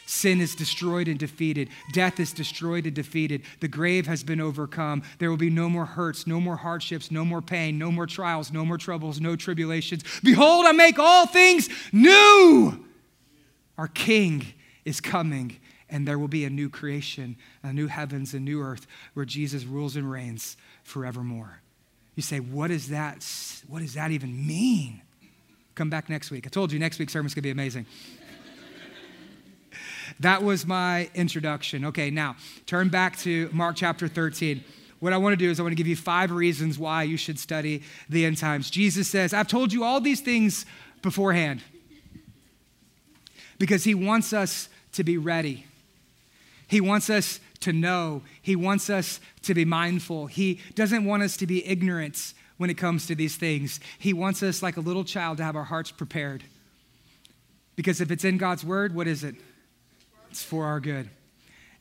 Sin 0.06 0.40
is 0.40 0.56
destroyed 0.56 1.06
and 1.06 1.20
defeated. 1.20 1.68
Death 1.92 2.18
is 2.18 2.32
destroyed 2.32 2.84
and 2.84 2.94
defeated. 2.94 3.42
The 3.60 3.68
grave 3.68 4.08
has 4.08 4.24
been 4.24 4.40
overcome. 4.40 5.02
There 5.18 5.30
will 5.30 5.36
be 5.36 5.50
no 5.50 5.68
more 5.68 5.84
hurts, 5.84 6.26
no 6.26 6.40
more 6.40 6.56
hardships, 6.56 7.12
no 7.12 7.24
more 7.24 7.40
pain, 7.40 7.78
no 7.78 7.92
more 7.92 8.06
trials, 8.06 8.52
no 8.52 8.64
more 8.64 8.76
troubles, 8.76 9.20
no 9.20 9.36
tribulations. 9.36 10.02
Behold, 10.24 10.66
I 10.66 10.72
make 10.72 10.98
all 10.98 11.26
things 11.26 11.68
new. 11.92 12.84
Our 13.78 13.86
King 13.86 14.46
is 14.84 15.00
coming, 15.00 15.56
and 15.88 16.08
there 16.08 16.18
will 16.18 16.28
be 16.28 16.44
a 16.44 16.50
new 16.50 16.70
creation, 16.70 17.36
a 17.62 17.72
new 17.72 17.86
heavens, 17.86 18.34
a 18.34 18.40
new 18.40 18.60
earth 18.60 18.88
where 19.14 19.24
Jesus 19.24 19.64
rules 19.64 19.94
and 19.94 20.10
reigns 20.10 20.56
forevermore. 20.90 21.60
You 22.16 22.22
say, 22.22 22.40
what 22.40 22.68
does 22.68 22.88
that, 22.88 23.26
what 23.68 23.80
does 23.80 23.94
that 23.94 24.10
even 24.10 24.46
mean? 24.46 25.00
Come 25.74 25.88
back 25.88 26.10
next 26.10 26.30
week. 26.30 26.46
I 26.46 26.50
told 26.50 26.72
you 26.72 26.78
next 26.78 26.98
week's 26.98 27.12
sermon's 27.12 27.34
gonna 27.34 27.42
be 27.42 27.50
amazing. 27.50 27.86
that 30.20 30.42
was 30.42 30.66
my 30.66 31.08
introduction. 31.14 31.86
Okay, 31.86 32.10
now 32.10 32.36
turn 32.66 32.88
back 32.88 33.18
to 33.20 33.48
Mark 33.52 33.76
chapter 33.76 34.08
13 34.08 34.62
what 35.00 35.14
I 35.14 35.16
want 35.16 35.32
to 35.32 35.36
do 35.36 35.50
is 35.50 35.58
I 35.58 35.62
want 35.62 35.72
to 35.72 35.76
give 35.76 35.86
you 35.86 35.96
five 35.96 36.30
reasons 36.30 36.78
why 36.78 37.02
you 37.04 37.16
should 37.16 37.38
study 37.38 37.82
the 38.08 38.26
end 38.26 38.36
times. 38.36 38.70
Jesus 38.70 39.08
says, 39.08 39.32
I've 39.32 39.48
told 39.48 39.72
you 39.72 39.82
all 39.82 40.00
these 40.00 40.20
things 40.20 40.66
beforehand 41.00 41.62
because 43.58 43.84
he 43.84 43.94
wants 43.94 44.32
us 44.34 44.68
to 44.92 45.02
be 45.02 45.16
ready. 45.16 45.66
He 46.68 46.80
wants 46.82 47.08
us 47.08 47.40
to 47.60 47.72
know. 47.72 48.22
He 48.40 48.56
wants 48.56 48.90
us 48.90 49.20
to 49.42 49.54
be 49.54 49.64
mindful. 49.64 50.26
He 50.26 50.60
doesn't 50.74 51.04
want 51.04 51.22
us 51.22 51.36
to 51.38 51.46
be 51.46 51.66
ignorant 51.66 52.34
when 52.56 52.70
it 52.70 52.74
comes 52.74 53.06
to 53.06 53.14
these 53.14 53.36
things. 53.36 53.80
He 53.98 54.12
wants 54.12 54.42
us, 54.42 54.62
like 54.62 54.76
a 54.76 54.80
little 54.80 55.04
child, 55.04 55.38
to 55.38 55.44
have 55.44 55.56
our 55.56 55.64
hearts 55.64 55.90
prepared. 55.90 56.44
Because 57.76 58.00
if 58.00 58.10
it's 58.10 58.24
in 58.24 58.36
God's 58.36 58.64
word, 58.64 58.94
what 58.94 59.06
is 59.06 59.24
it? 59.24 59.34
It's 60.30 60.42
for 60.42 60.66
our 60.66 60.80
good. 60.80 61.08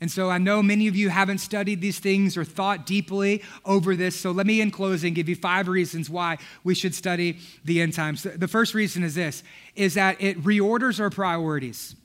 And 0.01 0.09
so 0.09 0.29
I 0.29 0.37
know 0.37 0.63
many 0.63 0.87
of 0.87 0.95
you 0.95 1.09
haven't 1.09 1.39
studied 1.39 1.81
these 1.81 1.99
things 1.99 2.37
or 2.37 2.45
thought 2.45 2.85
deeply 2.85 3.43
over 3.65 3.95
this. 3.97 4.17
So 4.17 4.31
let 4.31 4.47
me, 4.47 4.61
in 4.61 4.71
closing, 4.71 5.13
give 5.13 5.27
you 5.27 5.35
five 5.35 5.67
reasons 5.67 6.09
why 6.09 6.37
we 6.63 6.73
should 6.73 6.95
study 6.95 7.37
the 7.65 7.81
end 7.81 7.93
times. 7.93 8.23
The 8.23 8.47
first 8.47 8.73
reason 8.73 9.03
is 9.03 9.15
this 9.15 9.43
is 9.75 9.95
that 9.95 10.21
it 10.21 10.41
reorders 10.41 11.01
our 11.01 11.09
priorities. 11.09 11.95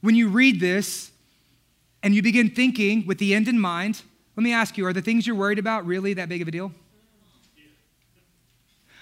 When 0.00 0.14
you 0.14 0.28
read 0.28 0.60
this, 0.60 1.10
and 2.02 2.14
you 2.14 2.22
begin 2.22 2.50
thinking 2.50 3.06
with 3.06 3.18
the 3.18 3.34
end 3.34 3.48
in 3.48 3.58
mind, 3.58 4.02
let 4.36 4.42
me 4.44 4.52
ask 4.52 4.78
you 4.78 4.86
are 4.86 4.92
the 4.92 5.02
things 5.02 5.26
you're 5.26 5.36
worried 5.36 5.58
about 5.58 5.86
really 5.86 6.14
that 6.14 6.28
big 6.28 6.42
of 6.42 6.48
a 6.48 6.50
deal? 6.50 6.72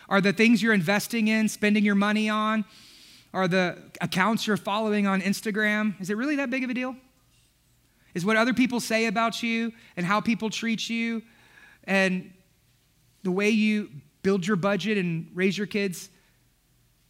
Are 0.08 0.20
the 0.20 0.32
things 0.32 0.62
you're 0.62 0.72
investing 0.72 1.28
in, 1.28 1.48
spending 1.48 1.84
your 1.84 1.94
money 1.94 2.28
on, 2.28 2.64
are 3.34 3.48
the 3.48 3.76
accounts 4.00 4.46
you're 4.46 4.56
following 4.56 5.06
on 5.06 5.20
Instagram, 5.20 6.00
is 6.00 6.10
it 6.10 6.16
really 6.16 6.36
that 6.36 6.48
big 6.48 6.64
of 6.64 6.70
a 6.70 6.74
deal? 6.74 6.96
Is 8.14 8.24
what 8.24 8.36
other 8.36 8.54
people 8.54 8.80
say 8.80 9.06
about 9.06 9.42
you 9.42 9.72
and 9.96 10.06
how 10.06 10.20
people 10.20 10.48
treat 10.48 10.88
you 10.88 11.22
and 11.84 12.32
the 13.22 13.30
way 13.30 13.50
you 13.50 13.90
build 14.22 14.46
your 14.46 14.56
budget 14.56 14.96
and 14.96 15.30
raise 15.34 15.58
your 15.58 15.66
kids, 15.66 16.08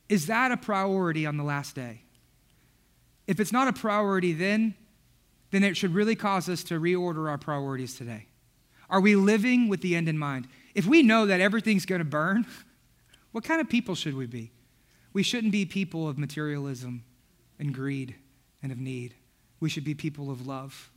is 0.09 0.27
that 0.27 0.51
a 0.51 0.57
priority 0.57 1.27
on 1.27 1.37
the 1.37 1.45
last 1.45 1.75
day? 1.75 2.01
If 3.27 3.39
it's 3.39 3.53
not 3.53 3.69
a 3.69 3.73
priority, 3.73 4.33
then 4.33 4.75
then 5.51 5.63
it 5.63 5.77
should 5.77 5.95
really 5.95 6.17
cause 6.17 6.49
us 6.49 6.63
to 6.65 6.81
reorder 6.81 7.29
our 7.29 7.39
priorities 7.39 7.95
today. 7.95 8.27
Are 8.89 9.01
we 9.01 9.17
living 9.17 9.69
with 9.69 9.81
the 9.81 9.97
end 9.97 10.09
in 10.09 10.19
mind? 10.19 10.49
If 10.75 10.87
we 10.87 11.03
know 11.03 11.27
that 11.27 11.41
everything's 11.41 11.87
going 11.87 12.01
to 12.01 12.05
burn, 12.05 12.47
what 13.33 13.45
kind 13.45 13.61
of 13.61 13.69
people 13.69 13.95
should 13.95 14.15
we 14.15 14.27
be? 14.27 14.53
We 15.13 15.23
shouldn't 15.23 15.53
be 15.53 15.65
people 15.65 16.09
of 16.09 16.19
materialism 16.19 17.05
and 17.59 17.75
greed 17.75 18.15
and 18.63 18.71
of 18.71 18.79
need. 18.79 19.15
We 19.61 19.69
should 19.69 19.85
be 19.85 19.95
people 19.95 20.31
of 20.31 20.47
love. 20.47 20.91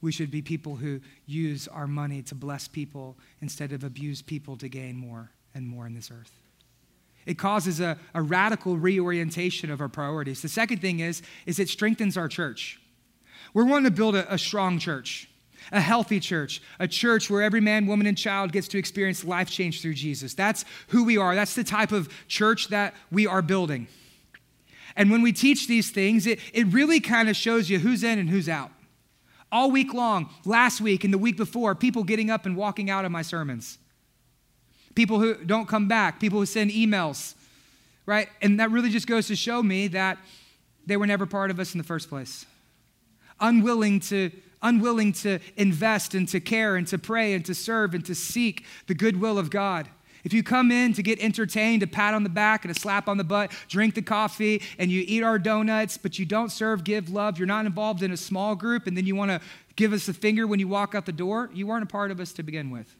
We 0.00 0.12
should 0.12 0.30
be 0.30 0.42
people 0.42 0.76
who 0.76 1.00
use 1.24 1.66
our 1.66 1.86
money 1.86 2.20
to 2.22 2.34
bless 2.34 2.68
people 2.68 3.16
instead 3.40 3.72
of 3.72 3.84
abuse 3.84 4.20
people 4.20 4.56
to 4.58 4.68
gain 4.68 4.96
more 4.96 5.30
and 5.54 5.66
more 5.66 5.86
in 5.86 5.94
this 5.94 6.10
earth. 6.10 6.32
It 7.24 7.38
causes 7.38 7.80
a, 7.80 7.96
a 8.12 8.20
radical 8.20 8.76
reorientation 8.76 9.70
of 9.70 9.80
our 9.80 9.88
priorities. 9.88 10.42
The 10.42 10.48
second 10.48 10.82
thing 10.82 11.00
is, 11.00 11.22
is 11.46 11.58
it 11.58 11.70
strengthens 11.70 12.18
our 12.18 12.28
church. 12.28 12.78
We're 13.54 13.64
wanting 13.64 13.84
to 13.84 13.96
build 13.96 14.16
a, 14.16 14.34
a 14.34 14.36
strong 14.36 14.78
church, 14.80 15.30
a 15.70 15.80
healthy 15.80 16.20
church, 16.20 16.60
a 16.80 16.88
church 16.88 17.30
where 17.30 17.40
every 17.40 17.60
man, 17.60 17.86
woman, 17.86 18.06
and 18.06 18.18
child 18.18 18.52
gets 18.52 18.68
to 18.68 18.78
experience 18.78 19.24
life 19.24 19.48
change 19.48 19.80
through 19.80 19.94
Jesus. 19.94 20.34
That's 20.34 20.64
who 20.88 21.04
we 21.04 21.16
are. 21.16 21.34
That's 21.34 21.54
the 21.54 21.64
type 21.64 21.92
of 21.92 22.12
church 22.26 22.68
that 22.68 22.94
we 23.10 23.26
are 23.26 23.40
building. 23.40 23.86
And 24.96 25.10
when 25.10 25.22
we 25.22 25.32
teach 25.32 25.68
these 25.68 25.90
things, 25.90 26.26
it, 26.26 26.40
it 26.52 26.66
really 26.66 27.00
kind 27.00 27.28
of 27.28 27.36
shows 27.36 27.70
you 27.70 27.78
who's 27.78 28.04
in 28.04 28.18
and 28.18 28.28
who's 28.28 28.48
out. 28.48 28.70
All 29.50 29.70
week 29.70 29.94
long, 29.94 30.30
last 30.44 30.80
week 30.80 31.04
and 31.04 31.14
the 31.14 31.18
week 31.18 31.36
before, 31.36 31.76
people 31.76 32.02
getting 32.02 32.30
up 32.30 32.44
and 32.46 32.56
walking 32.56 32.90
out 32.90 33.04
of 33.04 33.12
my 33.12 33.22
sermons. 33.22 33.78
People 34.96 35.20
who 35.20 35.34
don't 35.34 35.68
come 35.68 35.86
back, 35.86 36.20
people 36.20 36.40
who 36.40 36.46
send 36.46 36.72
emails, 36.72 37.34
right? 38.04 38.28
And 38.42 38.58
that 38.58 38.72
really 38.72 38.90
just 38.90 39.06
goes 39.06 39.28
to 39.28 39.36
show 39.36 39.62
me 39.62 39.88
that 39.88 40.18
they 40.86 40.96
were 40.96 41.06
never 41.06 41.24
part 41.24 41.52
of 41.52 41.60
us 41.60 41.72
in 41.72 41.78
the 41.78 41.84
first 41.84 42.08
place 42.08 42.46
unwilling 43.44 44.00
to 44.00 44.30
unwilling 44.62 45.12
to 45.12 45.38
invest 45.56 46.14
and 46.14 46.26
to 46.26 46.40
care 46.40 46.76
and 46.76 46.86
to 46.86 46.98
pray 46.98 47.34
and 47.34 47.44
to 47.44 47.54
serve 47.54 47.92
and 47.92 48.02
to 48.06 48.14
seek 48.14 48.64
the 48.86 48.94
goodwill 48.94 49.38
of 49.38 49.50
God. 49.50 49.86
If 50.24 50.32
you 50.32 50.42
come 50.42 50.72
in 50.72 50.94
to 50.94 51.02
get 51.02 51.20
entertained, 51.20 51.82
a 51.82 51.86
pat 51.86 52.14
on 52.14 52.22
the 52.22 52.30
back 52.30 52.64
and 52.64 52.74
a 52.74 52.80
slap 52.80 53.06
on 53.06 53.18
the 53.18 53.24
butt, 53.24 53.52
drink 53.68 53.94
the 53.94 54.00
coffee, 54.00 54.62
and 54.78 54.90
you 54.90 55.04
eat 55.06 55.22
our 55.22 55.38
donuts, 55.38 55.98
but 55.98 56.18
you 56.18 56.24
don't 56.24 56.50
serve, 56.50 56.82
give 56.82 57.10
love, 57.10 57.38
you're 57.38 57.46
not 57.46 57.66
involved 57.66 58.02
in 58.02 58.10
a 58.10 58.16
small 58.16 58.56
group, 58.56 58.86
and 58.86 58.96
then 58.96 59.04
you 59.04 59.14
want 59.14 59.30
to 59.30 59.40
give 59.76 59.92
us 59.92 60.08
a 60.08 60.14
finger 60.14 60.46
when 60.46 60.58
you 60.58 60.66
walk 60.66 60.94
out 60.94 61.04
the 61.04 61.12
door, 61.12 61.50
you 61.52 61.66
weren't 61.66 61.82
a 61.82 61.86
part 61.86 62.10
of 62.10 62.20
us 62.20 62.32
to 62.32 62.42
begin 62.42 62.70
with. 62.70 62.96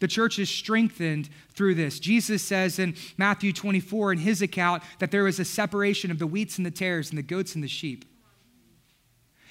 The 0.00 0.08
church 0.08 0.38
is 0.38 0.50
strengthened 0.50 1.30
through 1.54 1.76
this. 1.76 1.98
Jesus 1.98 2.42
says 2.42 2.78
in 2.78 2.94
Matthew 3.16 3.54
24 3.54 4.12
in 4.12 4.18
his 4.18 4.42
account 4.42 4.82
that 4.98 5.10
there 5.10 5.26
is 5.26 5.40
a 5.40 5.44
separation 5.46 6.10
of 6.10 6.18
the 6.18 6.26
wheats 6.26 6.58
and 6.58 6.66
the 6.66 6.70
tares 6.70 7.08
and 7.08 7.16
the 7.16 7.22
goats 7.22 7.54
and 7.54 7.64
the 7.64 7.68
sheep. 7.68 8.04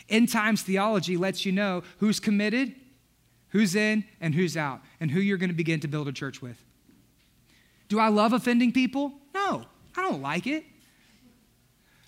End 0.10 0.32
times 0.32 0.62
theology 0.62 1.18
lets 1.18 1.45
you 1.45 1.51
know 1.51 1.84
who's 1.97 2.20
committed, 2.20 2.76
who's 3.49 3.76
in, 3.76 4.06
and 4.22 4.36
who's 4.36 4.56
out, 4.56 4.82
and 4.99 5.12
who 5.12 5.20
you're 5.20 5.38
going 5.38 5.49
to 5.49 5.56
begin 5.56 5.80
to 5.80 5.88
build 5.88 6.08
a 6.08 6.12
church 6.12 6.41
with. 6.41 6.64
Do 7.88 7.99
I 7.99 8.10
love 8.10 8.34
offending 8.34 8.72
people? 8.72 9.14
No, 9.34 9.66
I 9.95 10.01
don't 10.01 10.22
like 10.22 10.47
it. 10.47 10.64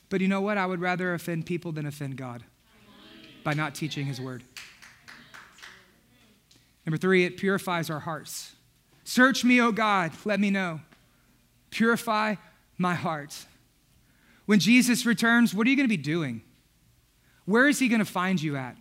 But 0.09 0.21
you 0.21 0.27
know 0.27 0.41
what? 0.41 0.57
I 0.57 0.65
would 0.65 0.79
rather 0.79 1.13
offend 1.13 1.45
people 1.45 1.71
than 1.71 1.85
offend 1.85 2.17
God 2.17 2.43
by 3.43 3.53
not 3.53 3.75
teaching 3.75 4.05
His 4.05 4.21
word. 4.21 4.43
Number 6.85 6.97
three, 6.97 7.25
it 7.25 7.37
purifies 7.37 7.89
our 7.89 7.99
hearts. 7.99 8.55
Search 9.03 9.43
me, 9.43 9.59
O 9.59 9.71
God, 9.71 10.11
let 10.23 10.39
me 10.39 10.49
know. 10.49 10.81
Purify 11.69 12.35
my 12.77 12.93
heart. 12.93 13.45
When 14.45 14.59
Jesus 14.59 15.05
returns, 15.05 15.53
what 15.53 15.67
are 15.67 15.69
you 15.69 15.75
going 15.75 15.85
to 15.85 15.89
be 15.89 15.97
doing? 15.97 16.41
Where 17.47 17.69
is 17.69 17.79
he 17.79 17.87
going 17.87 17.99
to 17.99 18.05
find 18.05 18.41
you 18.41 18.57
at? 18.57 18.75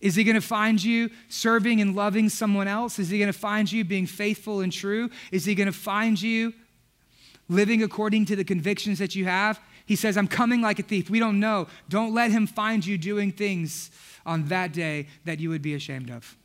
Is 0.00 0.14
he 0.14 0.24
going 0.24 0.34
to 0.34 0.40
find 0.40 0.82
you 0.82 1.10
serving 1.28 1.80
and 1.80 1.94
loving 1.94 2.30
someone 2.30 2.66
else? 2.66 2.98
Is 2.98 3.10
he 3.10 3.18
going 3.18 3.32
to 3.32 3.38
find 3.38 3.70
you 3.70 3.84
being 3.84 4.06
faithful 4.06 4.60
and 4.60 4.72
true? 4.72 5.10
Is 5.30 5.44
he 5.44 5.54
going 5.54 5.66
to 5.66 5.72
find 5.72 6.20
you 6.20 6.54
living 7.48 7.82
according 7.82 8.24
to 8.26 8.36
the 8.36 8.44
convictions 8.44 8.98
that 8.98 9.14
you 9.14 9.26
have? 9.26 9.60
He 9.84 9.94
says, 9.94 10.16
I'm 10.16 10.26
coming 10.26 10.62
like 10.62 10.78
a 10.78 10.82
thief. 10.82 11.10
We 11.10 11.18
don't 11.20 11.38
know. 11.38 11.68
Don't 11.90 12.14
let 12.14 12.30
him 12.30 12.46
find 12.46 12.84
you 12.84 12.96
doing 12.96 13.30
things 13.30 13.90
on 14.24 14.46
that 14.48 14.72
day 14.72 15.06
that 15.26 15.38
you 15.38 15.50
would 15.50 15.62
be 15.62 15.74
ashamed 15.74 16.10
of. 16.10 16.36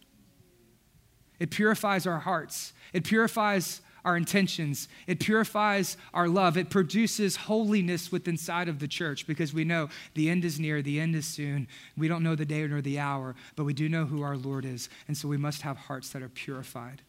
It 1.40 1.50
purifies 1.50 2.06
our 2.06 2.20
hearts, 2.20 2.74
it 2.92 3.06
purifies 3.06 3.82
our 4.04 4.18
intentions. 4.18 4.88
It 5.08 5.20
purifies 5.20 5.98
our 6.14 6.28
love. 6.28 6.58
It 6.58 6.70
produces 6.70 7.36
holiness 7.36 8.12
within 8.12 8.30
inside 8.40 8.70
of 8.70 8.80
the 8.80 8.88
church 8.88 9.28
because 9.28 9.54
we 9.54 9.66
know 9.66 9.90
the 10.14 10.30
end 10.30 10.46
is 10.46 10.60
near, 10.60 10.82
the 10.82 11.00
end 11.00 11.14
is 11.14 11.26
soon. 11.26 11.68
We 11.98 12.08
don't 12.08 12.24
know 12.24 12.36
the 12.36 12.46
day 12.46 12.66
nor 12.68 12.82
the 12.82 12.98
hour, 12.98 13.36
but 13.58 13.66
we 13.66 13.74
do 13.74 13.90
know 13.90 14.06
who 14.06 14.22
our 14.22 14.38
Lord 14.38 14.64
is. 14.64 14.88
And 15.08 15.18
so 15.18 15.28
we 15.28 15.36
must 15.36 15.64
have 15.64 15.76
hearts 15.76 16.10
that 16.12 16.22
are 16.22 16.30
purified. 16.30 17.02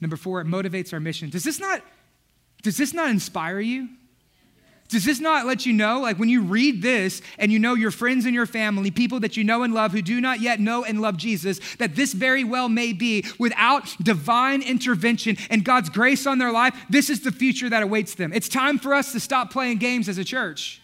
Number 0.00 0.16
four, 0.16 0.42
it 0.42 0.46
motivates 0.46 0.92
our 0.92 1.00
mission. 1.00 1.30
Does 1.30 1.44
this 1.44 1.58
not, 1.58 1.82
does 2.62 2.76
this 2.76 2.92
not 2.92 3.08
inspire 3.08 3.58
you? 3.58 3.88
Does 4.88 5.04
this 5.04 5.20
not 5.20 5.46
let 5.46 5.66
you 5.66 5.72
know, 5.72 6.00
like 6.00 6.18
when 6.18 6.28
you 6.28 6.42
read 6.42 6.80
this 6.80 7.20
and 7.38 7.50
you 7.50 7.58
know 7.58 7.74
your 7.74 7.90
friends 7.90 8.24
and 8.24 8.34
your 8.34 8.46
family, 8.46 8.90
people 8.90 9.20
that 9.20 9.36
you 9.36 9.42
know 9.44 9.62
and 9.62 9.74
love 9.74 9.92
who 9.92 10.02
do 10.02 10.20
not 10.20 10.40
yet 10.40 10.60
know 10.60 10.84
and 10.84 11.00
love 11.00 11.16
Jesus, 11.16 11.58
that 11.76 11.96
this 11.96 12.12
very 12.12 12.44
well 12.44 12.68
may 12.68 12.92
be 12.92 13.24
without 13.38 13.96
divine 14.02 14.62
intervention 14.62 15.36
and 15.50 15.64
God's 15.64 15.90
grace 15.90 16.26
on 16.26 16.38
their 16.38 16.52
life, 16.52 16.74
this 16.88 17.10
is 17.10 17.22
the 17.22 17.32
future 17.32 17.68
that 17.68 17.82
awaits 17.82 18.14
them. 18.14 18.32
It's 18.32 18.48
time 18.48 18.78
for 18.78 18.94
us 18.94 19.12
to 19.12 19.20
stop 19.20 19.50
playing 19.50 19.78
games 19.78 20.08
as 20.08 20.18
a 20.18 20.24
church. 20.24 20.80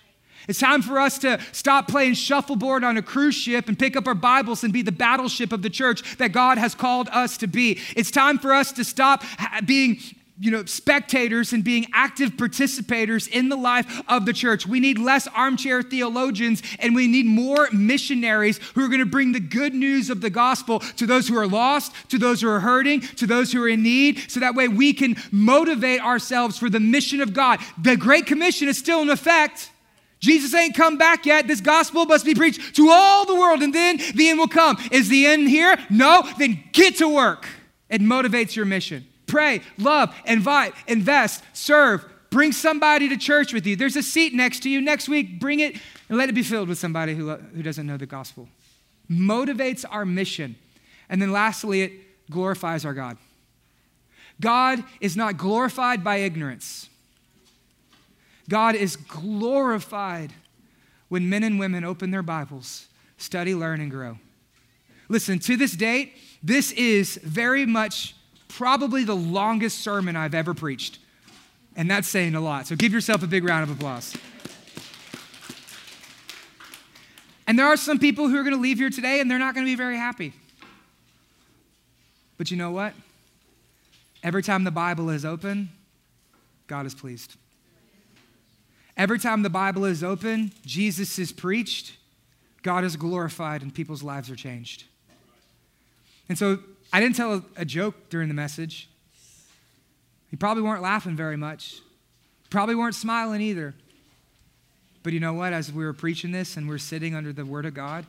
It's 0.49 0.59
time 0.59 0.83
for 0.83 0.99
us 0.99 1.19
to 1.19 1.39
stop 1.53 1.87
playing 1.87 2.15
shuffleboard 2.15 2.83
on 2.83 2.97
a 2.97 3.03
cruise 3.03 3.37
ship 3.37 3.69
and 3.69 3.79
pick 3.79 3.97
up 3.97 4.09
our 4.09 4.15
Bibles 4.15 4.65
and 4.65 4.73
be 4.73 4.83
the 4.83 4.91
battleship 4.91 5.53
of 5.53 5.62
the 5.62 5.70
church 5.70 6.16
that 6.16 6.33
God 6.33 6.59
has 6.59 6.74
called 6.74 7.09
us 7.12 7.37
to 7.39 7.47
be. 7.47 7.79
It's 7.95 8.11
time 8.11 8.39
for 8.39 8.53
us 8.53 8.73
to 8.73 8.85
stop 8.85 9.23
being 9.65 10.01
you 10.43 10.51
know, 10.51 10.64
spectators 10.64 11.52
and 11.52 11.62
being 11.62 11.86
active 11.93 12.32
participators 12.32 13.28
in 13.28 13.48
the 13.48 13.56
life 13.56 14.02
of 14.09 14.27
the 14.27 14.32
church. 14.32 14.66
We 14.66 14.81
need 14.81 14.98
less 14.98 15.28
armchair 15.28 15.82
theologians 15.82 16.64
and 16.81 16.97
we 16.97 17.06
need 17.06 17.27
more 17.27 17.69
missionaries 17.73 18.59
who 18.74 18.85
are 18.85 18.89
going 18.89 18.98
to 18.98 19.06
bring 19.06 19.31
the 19.31 19.39
good 19.39 19.73
news 19.73 20.10
of 20.10 20.20
the 20.20 20.31
gospel 20.31 20.81
to 20.81 21.06
those 21.06 21.28
who 21.28 21.39
are 21.39 21.47
lost, 21.47 21.93
to 22.09 22.19
those 22.19 22.40
who 22.40 22.48
are 22.48 22.59
hurting, 22.59 23.02
to 23.02 23.27
those 23.28 23.52
who 23.52 23.62
are 23.62 23.69
in 23.69 23.85
need, 23.85 24.28
so 24.28 24.40
that 24.40 24.56
way 24.56 24.66
we 24.66 24.93
can 24.93 25.14
motivate 25.31 26.01
ourselves 26.01 26.59
for 26.59 26.69
the 26.69 26.81
mission 26.81 27.20
of 27.20 27.32
God. 27.32 27.60
The 27.81 27.97
Great 27.97 28.27
Commission 28.27 28.66
is 28.66 28.77
still 28.77 29.01
in 29.01 29.10
effect. 29.10 29.70
Jesus 30.19 30.52
ain't 30.55 30.74
come 30.74 30.98
back 30.98 31.24
yet. 31.24 31.47
This 31.47 31.60
gospel 31.60 32.05
must 32.05 32.24
be 32.24 32.35
preached 32.35 32.74
to 32.74 32.89
all 32.90 33.27
the 33.27 33.36
world, 33.36 33.62
and 33.62 33.73
then 33.73 33.98
the 34.16 34.28
end 34.28 34.40
will 34.40 34.48
come. 34.48 34.77
Is 34.90 35.09
the 35.09 35.24
end 35.27 35.48
here? 35.48 35.77
No? 35.89 36.28
Then 36.36 36.64
get 36.73 36.97
to 36.97 37.09
work. 37.09 37.47
It 37.89 38.01
motivates 38.01 38.56
your 38.56 38.66
mission. 38.66 39.06
Pray, 39.33 39.63
love, 39.79 40.15
invite, 40.27 40.75
invest, 40.87 41.43
serve. 41.55 42.05
Bring 42.29 42.53
somebody 42.53 43.09
to 43.09 43.17
church 43.17 43.55
with 43.55 43.67
you. 43.67 43.77
There's 43.77 43.97
a 43.97 44.03
seat 44.03 44.35
next 44.35 44.61
to 44.65 44.69
you. 44.69 44.79
Next 44.79 45.09
week, 45.09 45.41
bring 45.41 45.61
it 45.61 45.81
and 46.11 46.19
let 46.19 46.29
it 46.29 46.35
be 46.35 46.43
filled 46.43 46.69
with 46.69 46.77
somebody 46.77 47.15
who, 47.15 47.31
who 47.31 47.63
doesn't 47.63 47.87
know 47.87 47.97
the 47.97 48.05
gospel. 48.05 48.47
Motivates 49.11 49.87
our 49.89 50.05
mission. 50.05 50.55
And 51.09 51.23
then 51.23 51.33
lastly, 51.33 51.81
it 51.81 51.93
glorifies 52.31 52.85
our 52.85 52.93
God. 52.93 53.17
God 54.39 54.85
is 55.01 55.17
not 55.17 55.39
glorified 55.39 56.05
by 56.05 56.17
ignorance. 56.17 56.91
God 58.51 58.75
is 58.75 58.97
glorified 58.97 60.35
when 61.09 61.31
men 61.31 61.43
and 61.43 61.59
women 61.59 61.85
open 61.85 62.11
their 62.11 62.23
Bibles, 62.23 62.87
study, 63.17 63.55
learn, 63.55 63.81
and 63.81 63.91
grow. 63.91 64.19
Listen, 65.09 65.39
to 65.39 65.57
this 65.57 65.73
date, 65.73 66.19
this 66.43 66.71
is 66.73 67.17
very 67.25 67.65
much 67.65 68.15
probably 68.57 69.05
the 69.05 69.16
longest 69.16 69.79
sermon 69.79 70.16
I've 70.16 70.35
ever 70.35 70.55
preached. 70.55 70.99
And 71.74 71.91
that's 71.91 72.09
saying 72.09 72.35
a 72.35 72.41
lot. 72.41 72.66
So 72.66 72.77
give 72.77 72.93
yourself 72.93 73.23
a 73.23 73.27
big 73.27 73.45
round 73.45 73.69
of 73.69 73.77
applause. 73.77 74.15
And 77.47 77.59
there 77.59 77.66
are 77.66 77.77
some 77.77 77.99
people 77.99 78.29
who 78.29 78.37
are 78.37 78.43
going 78.43 78.55
to 78.55 78.61
leave 78.61 78.79
here 78.79 78.91
today 78.91 79.20
and 79.20 79.31
they're 79.31 79.39
not 79.39 79.55
going 79.55 79.66
to 79.66 79.70
be 79.70 79.77
very 79.77 79.97
happy. 79.97 80.33
But 82.37 82.51
you 82.51 82.57
know 82.57 82.70
what? 82.70 82.95
Every 84.23 84.43
time 84.43 84.65
the 84.65 84.70
Bible 84.70 85.11
is 85.11 85.24
open, 85.24 85.70
God 86.66 86.87
is 86.87 86.95
pleased. 86.95 87.37
Every 88.97 89.19
time 89.19 89.43
the 89.43 89.51
Bible 89.51 89.85
is 89.85 90.05
open, 90.05 90.53
Jesus 90.65 91.19
is 91.19 91.33
preached, 91.33 91.97
God 92.62 92.85
is 92.85 92.97
glorified, 92.97 93.62
and 93.62 93.74
people's 93.74 94.03
lives 94.03 94.31
are 94.31 94.37
changed. 94.37 94.85
And 96.29 96.39
so 96.39 96.59
I 96.93 97.01
didn't 97.01 97.16
tell 97.16 97.43
a, 97.56 97.64
joke 97.64 98.10
during 98.10 98.28
the 98.28 98.35
message. 98.35 98.89
You 100.31 100.39
probably 100.39 100.62
weren't 100.62 100.82
laughing 100.82 101.16
very 101.16 101.36
much, 101.36 101.81
probably 102.51 102.74
weren't 102.74 102.94
smiling 102.94 103.40
either. 103.40 103.74
But 105.02 105.12
you 105.12 105.20
know 105.20 105.32
what? 105.32 105.52
As 105.52 105.73
we 105.73 105.85
were 105.85 105.93
preaching 105.93 106.32
this 106.32 106.56
and 106.56 106.69
we're 106.69 106.78
sitting 106.78 107.14
under 107.14 107.32
the 107.32 107.44
Word 107.44 107.66
of 107.66 107.74
God, 107.74 108.06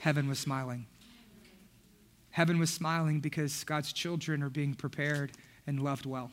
heaven 0.00 0.28
was 0.28 0.38
smiling. 0.38 0.86
Heaven 2.30 2.58
was 2.58 2.70
smiling 2.70 3.20
because 3.20 3.64
God's 3.64 3.92
children 3.92 4.42
are 4.42 4.50
being 4.50 4.74
prepared 4.74 5.32
and 5.66 5.80
loved 5.80 6.04
well. 6.04 6.30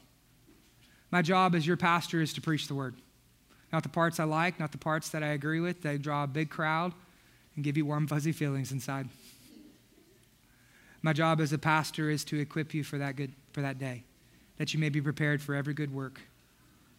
My 1.12 1.22
job 1.22 1.56
as 1.56 1.68
your 1.68 1.78
pastor 1.78 2.22
is 2.22 2.34
to 2.34 2.42
preach 2.42 2.68
the 2.68 2.76
Word. 2.76 2.96
Not 3.72 3.84
the 3.84 3.90
parts 3.90 4.20
I 4.20 4.26
like, 4.26 4.60
not 4.60 4.72
the 4.72 4.78
parts 4.78 5.10
that 5.10 5.24
I 5.24 5.28
agree 5.28 5.60
with. 5.60 5.82
They 5.84 5.98
draw 5.98 6.24
a 6.24 6.28
big 6.28 6.50
crowd 6.50 6.94
and 7.56 7.64
give 7.64 7.78
you 7.78 7.86
warm, 7.86 8.08
fuzzy 8.08 8.32
feelings 8.32 8.72
inside. 8.72 9.08
My 11.02 11.14
job 11.14 11.42
as 11.42 11.52
a 11.52 11.58
pastor 11.58 12.10
is 12.10 12.24
to 12.26 12.40
equip 12.40 12.74
you 12.74 12.84
for 12.84 12.98
that, 13.00 13.16
good, 13.16 13.32
for 13.54 13.62
that 13.62 13.80
day, 13.80 14.04
that 14.58 14.74
you 14.74 14.80
may 14.80 14.90
be 14.90 15.02
prepared 15.02 15.42
for 15.42 15.56
every 15.56 15.74
good 15.74 15.94
work. 15.94 16.22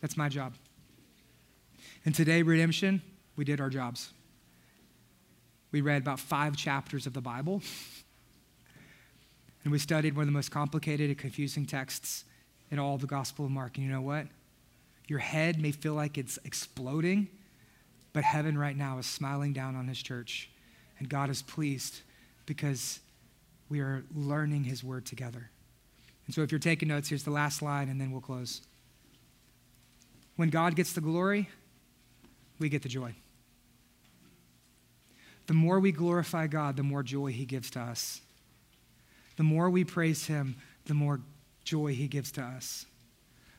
That's 0.00 0.16
my 0.16 0.28
job. 0.28 0.54
And 2.04 2.14
today, 2.14 2.42
Redemption, 2.42 3.00
we 3.36 3.44
did 3.44 3.60
our 3.60 3.70
jobs. 3.70 4.12
We 5.70 5.80
read 5.80 6.02
about 6.02 6.18
five 6.18 6.56
chapters 6.56 7.06
of 7.06 7.12
the 7.12 7.20
Bible, 7.20 7.62
and 9.62 9.72
we 9.72 9.78
studied 9.78 10.16
one 10.16 10.22
of 10.22 10.26
the 10.26 10.32
most 10.32 10.50
complicated 10.50 11.08
and 11.08 11.18
confusing 11.18 11.64
texts 11.64 12.24
in 12.70 12.78
all 12.78 12.98
the 12.98 13.06
Gospel 13.06 13.44
of 13.44 13.50
Mark. 13.52 13.76
And 13.76 13.86
you 13.86 13.92
know 13.92 14.00
what? 14.00 14.26
Your 15.06 15.20
head 15.20 15.60
may 15.60 15.70
feel 15.70 15.94
like 15.94 16.18
it's 16.18 16.38
exploding, 16.44 17.28
but 18.12 18.24
heaven 18.24 18.58
right 18.58 18.76
now 18.76 18.98
is 18.98 19.06
smiling 19.06 19.52
down 19.52 19.76
on 19.76 19.86
his 19.86 20.02
church. 20.02 20.50
And 20.98 21.08
God 21.08 21.30
is 21.30 21.42
pleased 21.42 22.00
because 22.46 23.00
we 23.72 23.80
are 23.80 24.04
learning 24.14 24.64
his 24.64 24.84
word 24.84 25.04
together. 25.06 25.50
And 26.26 26.34
so 26.34 26.42
if 26.42 26.52
you're 26.52 26.58
taking 26.58 26.88
notes, 26.88 27.08
here's 27.08 27.24
the 27.24 27.30
last 27.30 27.62
line, 27.62 27.88
and 27.88 28.00
then 28.00 28.12
we'll 28.12 28.20
close. 28.20 28.60
When 30.36 30.50
God 30.50 30.76
gets 30.76 30.92
the 30.92 31.00
glory, 31.00 31.48
we 32.58 32.68
get 32.68 32.82
the 32.82 32.88
joy. 32.88 33.14
The 35.48 35.54
more 35.54 35.80
we 35.80 35.90
glorify 35.90 36.46
God, 36.46 36.76
the 36.76 36.84
more 36.84 37.02
joy 37.02 37.32
he 37.32 37.44
gives 37.44 37.70
to 37.72 37.80
us. 37.80 38.20
The 39.36 39.42
more 39.42 39.68
we 39.68 39.82
praise 39.82 40.26
him, 40.26 40.56
the 40.84 40.94
more 40.94 41.20
joy 41.64 41.94
he 41.94 42.06
gives 42.06 42.30
to 42.32 42.42
us 42.42 42.86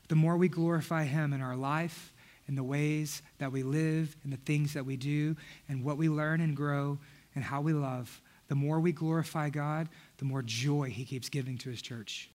the 0.08 0.16
more 0.16 0.38
we 0.38 0.48
glorify 0.48 1.06
Him 1.06 1.34
in 1.34 1.42
our 1.42 1.56
life, 1.56 2.14
in 2.48 2.56
the 2.56 2.64
ways 2.64 3.22
that 3.40 3.52
we 3.52 3.64
live, 3.64 4.16
in 4.24 4.32
the 4.32 4.38
things 4.38 4.74
that 4.74 4.86
we 4.86 4.98
do, 4.98 5.36
and 5.70 5.84
what 5.84 5.98
we 5.98 6.10
learn 6.10 6.42
and 6.42 6.56
grow, 6.56 7.00
and 7.36 7.44
how 7.44 7.62
we 7.62 7.74
love, 7.74 8.22
the 8.48 8.56
more 8.56 8.80
we 8.80 8.92
glorify 8.92 9.50
God, 9.50 9.90
the 10.18 10.26
more 10.26 10.42
joy 10.42 10.90
He 10.90 11.06
keeps 11.06 11.30
giving 11.30 11.58
to 11.60 11.70
His 11.70 11.82
church. 11.82 12.30